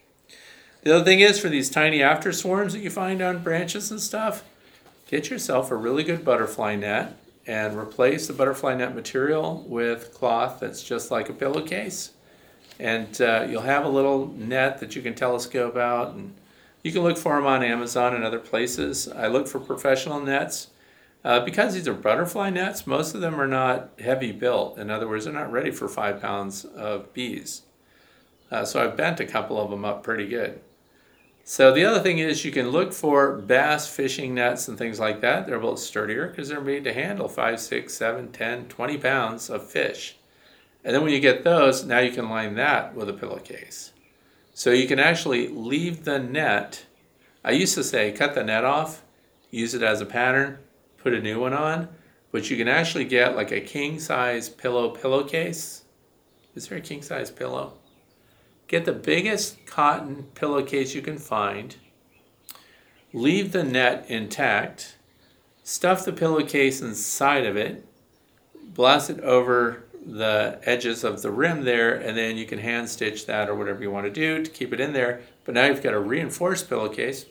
The 0.82 0.94
other 0.94 1.04
thing 1.04 1.20
is 1.20 1.40
for 1.40 1.48
these 1.48 1.70
tiny 1.70 2.02
after 2.02 2.32
swarms 2.32 2.72
that 2.72 2.80
you 2.80 2.90
find 2.90 3.20
on 3.20 3.42
branches 3.42 3.90
and 3.90 4.00
stuff, 4.00 4.44
get 5.08 5.28
yourself 5.28 5.70
a 5.70 5.76
really 5.76 6.04
good 6.04 6.24
butterfly 6.24 6.76
net 6.76 7.16
and 7.46 7.76
replace 7.76 8.26
the 8.26 8.32
butterfly 8.32 8.74
net 8.74 8.94
material 8.94 9.64
with 9.66 10.14
cloth 10.14 10.60
that's 10.60 10.82
just 10.82 11.10
like 11.10 11.28
a 11.28 11.32
pillowcase. 11.32 12.12
And 12.78 13.20
uh, 13.20 13.46
you'll 13.48 13.62
have 13.62 13.84
a 13.84 13.88
little 13.88 14.28
net 14.28 14.78
that 14.78 14.94
you 14.94 15.02
can 15.02 15.14
telescope 15.14 15.76
out 15.76 16.14
and 16.14 16.34
you 16.84 16.92
can 16.92 17.02
look 17.02 17.18
for 17.18 17.34
them 17.34 17.46
on 17.46 17.64
Amazon 17.64 18.14
and 18.14 18.22
other 18.22 18.38
places. 18.38 19.08
I 19.08 19.26
look 19.26 19.48
for 19.48 19.58
professional 19.58 20.20
nets. 20.20 20.68
Uh, 21.24 21.40
because 21.40 21.74
these 21.74 21.88
are 21.88 21.94
butterfly 21.94 22.48
nets, 22.48 22.86
most 22.86 23.14
of 23.14 23.20
them 23.20 23.40
are 23.40 23.48
not 23.48 23.90
heavy 23.98 24.30
built. 24.30 24.78
In 24.78 24.88
other 24.88 25.08
words, 25.08 25.24
they're 25.24 25.34
not 25.34 25.50
ready 25.50 25.72
for 25.72 25.88
five 25.88 26.22
pounds 26.22 26.64
of 26.64 27.12
bees. 27.12 27.62
Uh, 28.52 28.64
so 28.64 28.82
I've 28.82 28.96
bent 28.96 29.18
a 29.18 29.26
couple 29.26 29.60
of 29.60 29.68
them 29.70 29.84
up 29.84 30.04
pretty 30.04 30.28
good. 30.28 30.60
So 31.50 31.72
the 31.72 31.86
other 31.86 32.00
thing 32.00 32.18
is 32.18 32.44
you 32.44 32.52
can 32.52 32.68
look 32.68 32.92
for 32.92 33.32
bass 33.32 33.88
fishing 33.88 34.34
nets 34.34 34.68
and 34.68 34.76
things 34.76 35.00
like 35.00 35.22
that. 35.22 35.46
They're 35.46 35.56
a 35.56 35.58
little 35.58 35.78
sturdier 35.78 36.28
because 36.28 36.50
they're 36.50 36.60
made 36.60 36.84
to 36.84 36.92
handle 36.92 37.26
5, 37.26 37.58
6, 37.58 37.94
7, 37.94 38.32
10, 38.32 38.68
20 38.68 38.98
pounds 38.98 39.48
of 39.48 39.66
fish. 39.66 40.16
And 40.84 40.94
then 40.94 41.02
when 41.02 41.10
you 41.10 41.20
get 41.20 41.44
those, 41.44 41.86
now 41.86 42.00
you 42.00 42.12
can 42.12 42.28
line 42.28 42.56
that 42.56 42.94
with 42.94 43.08
a 43.08 43.14
pillowcase. 43.14 43.92
So 44.52 44.72
you 44.72 44.86
can 44.86 44.98
actually 44.98 45.48
leave 45.48 46.04
the 46.04 46.18
net. 46.18 46.84
I 47.42 47.52
used 47.52 47.74
to 47.76 47.82
say 47.82 48.12
cut 48.12 48.34
the 48.34 48.44
net 48.44 48.66
off, 48.66 49.02
use 49.50 49.72
it 49.72 49.82
as 49.82 50.02
a 50.02 50.06
pattern, 50.06 50.58
put 50.98 51.14
a 51.14 51.22
new 51.22 51.40
one 51.40 51.54
on, 51.54 51.88
but 52.30 52.50
you 52.50 52.58
can 52.58 52.68
actually 52.68 53.06
get 53.06 53.36
like 53.36 53.52
a 53.52 53.62
king 53.62 54.00
size 54.00 54.50
pillow 54.50 54.90
pillowcase. 54.90 55.84
Is 56.54 56.68
there 56.68 56.76
a 56.76 56.82
king 56.82 57.00
size 57.00 57.30
pillow? 57.30 57.77
Get 58.68 58.84
the 58.84 58.92
biggest 58.92 59.64
cotton 59.64 60.26
pillowcase 60.34 60.94
you 60.94 61.00
can 61.00 61.16
find. 61.18 61.76
Leave 63.14 63.52
the 63.52 63.64
net 63.64 64.04
intact. 64.08 64.98
Stuff 65.64 66.04
the 66.04 66.12
pillowcase 66.12 66.82
inside 66.82 67.46
of 67.46 67.56
it. 67.56 67.86
Blast 68.54 69.08
it 69.08 69.20
over 69.20 69.84
the 70.04 70.60
edges 70.64 71.02
of 71.04 71.22
the 71.22 71.30
rim 71.30 71.64
there, 71.64 71.94
and 71.94 72.16
then 72.16 72.36
you 72.36 72.44
can 72.44 72.58
hand 72.58 72.88
stitch 72.88 73.26
that 73.26 73.48
or 73.48 73.54
whatever 73.54 73.82
you 73.82 73.90
want 73.90 74.06
to 74.06 74.12
do 74.12 74.44
to 74.44 74.50
keep 74.50 74.72
it 74.72 74.80
in 74.80 74.92
there. 74.92 75.22
But 75.44 75.54
now 75.54 75.66
you've 75.66 75.82
got 75.82 75.94
a 75.94 75.98
reinforced 75.98 76.68
pillowcase, 76.68 77.24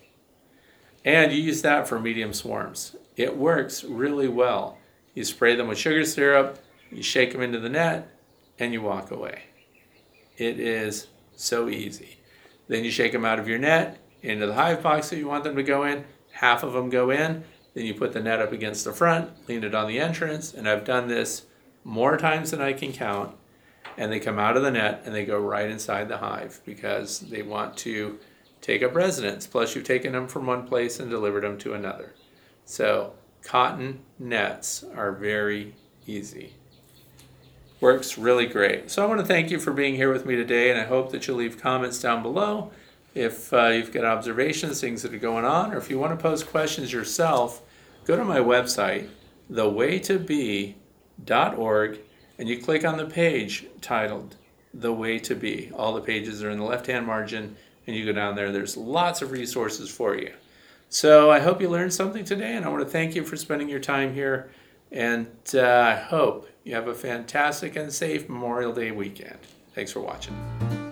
and 1.05 1.31
you 1.31 1.41
use 1.41 1.61
that 1.61 1.87
for 1.87 1.99
medium 1.99 2.33
swarms. 2.33 2.95
It 3.15 3.37
works 3.37 3.83
really 3.83 4.27
well. 4.27 4.77
You 5.13 5.23
spray 5.23 5.55
them 5.55 5.67
with 5.67 5.77
sugar 5.77 6.05
syrup, 6.05 6.59
you 6.91 7.01
shake 7.01 7.31
them 7.31 7.41
into 7.41 7.59
the 7.59 7.69
net, 7.69 8.09
and 8.59 8.73
you 8.73 8.81
walk 8.81 9.11
away. 9.11 9.43
It 10.37 10.59
is 10.59 11.07
so 11.37 11.69
easy. 11.69 12.17
Then 12.67 12.83
you 12.83 12.91
shake 12.91 13.13
them 13.13 13.25
out 13.25 13.39
of 13.39 13.47
your 13.47 13.59
net 13.59 13.99
into 14.21 14.47
the 14.47 14.53
hive 14.53 14.83
box 14.83 15.09
that 15.09 15.17
you 15.17 15.27
want 15.27 15.43
them 15.43 15.55
to 15.55 15.63
go 15.63 15.83
in. 15.83 16.05
Half 16.31 16.63
of 16.63 16.73
them 16.73 16.89
go 16.89 17.09
in. 17.09 17.43
Then 17.73 17.85
you 17.85 17.93
put 17.93 18.13
the 18.13 18.19
net 18.19 18.41
up 18.41 18.51
against 18.51 18.83
the 18.83 18.91
front, 18.91 19.47
lean 19.47 19.63
it 19.63 19.75
on 19.75 19.87
the 19.87 19.99
entrance, 19.99 20.53
and 20.53 20.67
I've 20.67 20.83
done 20.83 21.07
this 21.07 21.45
more 21.83 22.17
times 22.17 22.51
than 22.51 22.61
I 22.61 22.73
can 22.73 22.91
count. 22.91 23.35
And 23.97 24.11
they 24.11 24.19
come 24.19 24.39
out 24.39 24.57
of 24.57 24.63
the 24.63 24.71
net 24.71 25.03
and 25.05 25.13
they 25.13 25.25
go 25.25 25.39
right 25.39 25.69
inside 25.69 26.07
the 26.07 26.17
hive 26.17 26.59
because 26.65 27.19
they 27.21 27.41
want 27.41 27.77
to 27.77 28.19
take 28.61 28.83
up 28.83 28.95
residence. 28.95 29.47
Plus, 29.47 29.75
you've 29.75 29.85
taken 29.85 30.13
them 30.13 30.27
from 30.27 30.45
one 30.45 30.67
place 30.67 30.99
and 30.99 31.09
delivered 31.09 31.43
them 31.43 31.57
to 31.59 31.73
another. 31.73 32.13
So, 32.65 33.13
cotton 33.43 34.01
nets 34.19 34.83
are 34.95 35.11
very 35.13 35.75
easy 36.05 36.53
works 37.79 38.17
really 38.17 38.47
great. 38.47 38.89
So 38.89 39.03
I 39.03 39.07
want 39.07 39.19
to 39.19 39.25
thank 39.25 39.51
you 39.51 39.59
for 39.59 39.71
being 39.71 39.95
here 39.95 40.11
with 40.11 40.25
me 40.25 40.35
today, 40.35 40.71
and 40.71 40.79
I 40.79 40.85
hope 40.85 41.11
that 41.11 41.27
you'll 41.27 41.37
leave 41.37 41.61
comments 41.61 42.01
down 42.01 42.23
below 42.23 42.71
if 43.17 43.51
uh, 43.51 43.67
you've 43.67 43.91
got 43.91 44.05
observations, 44.05 44.79
things 44.79 45.01
that 45.01 45.13
are 45.13 45.19
going 45.19 45.45
on, 45.45 45.73
or 45.73 45.77
if 45.77 45.89
you 45.89 45.97
want 45.97 46.17
to 46.17 46.21
pose 46.21 46.43
questions 46.43 46.93
yourself, 46.93 47.63
go 48.05 48.15
to 48.15 48.23
my 48.23 48.39
website, 48.39 49.09
thewaytobee.org, 49.51 51.99
and 52.37 52.47
you 52.47 52.61
click 52.61 52.85
on 52.85 52.97
the 52.97 53.05
page 53.05 53.65
titled 53.81 54.35
The 54.73 54.93
Way 54.93 55.17
to 55.19 55.33
Bee. 55.33 55.71
All 55.75 55.95
the 55.95 56.01
pages 56.01 56.43
are 56.43 56.51
in 56.51 56.59
the 56.59 56.63
left 56.63 56.85
hand 56.85 57.07
margin, 57.07 57.55
and 57.87 57.95
you 57.95 58.05
go 58.05 58.11
down 58.11 58.35
there. 58.35 58.51
There's 58.51 58.77
lots 58.77 59.23
of 59.23 59.31
resources 59.31 59.89
for 59.89 60.15
you. 60.15 60.31
So 60.89 61.31
I 61.31 61.39
hope 61.39 61.59
you 61.59 61.69
learned 61.69 61.93
something 61.93 62.23
today, 62.23 62.55
and 62.55 62.65
I 62.65 62.69
want 62.69 62.83
to 62.83 62.89
thank 62.89 63.15
you 63.15 63.23
for 63.23 63.35
spending 63.35 63.67
your 63.67 63.79
time 63.79 64.13
here. 64.13 64.51
And 64.91 65.27
uh, 65.53 65.67
I 65.67 65.95
hope 65.95 66.47
you 66.67 66.75
have 66.75 66.89
a 66.89 66.93
fantastic 66.93 67.77
and 67.77 67.93
safe 67.93 68.27
Memorial 68.27 68.73
Day 68.73 68.91
weekend. 68.91 69.39
Thanks 69.73 69.91
for 69.91 70.01
watching. 70.01 70.86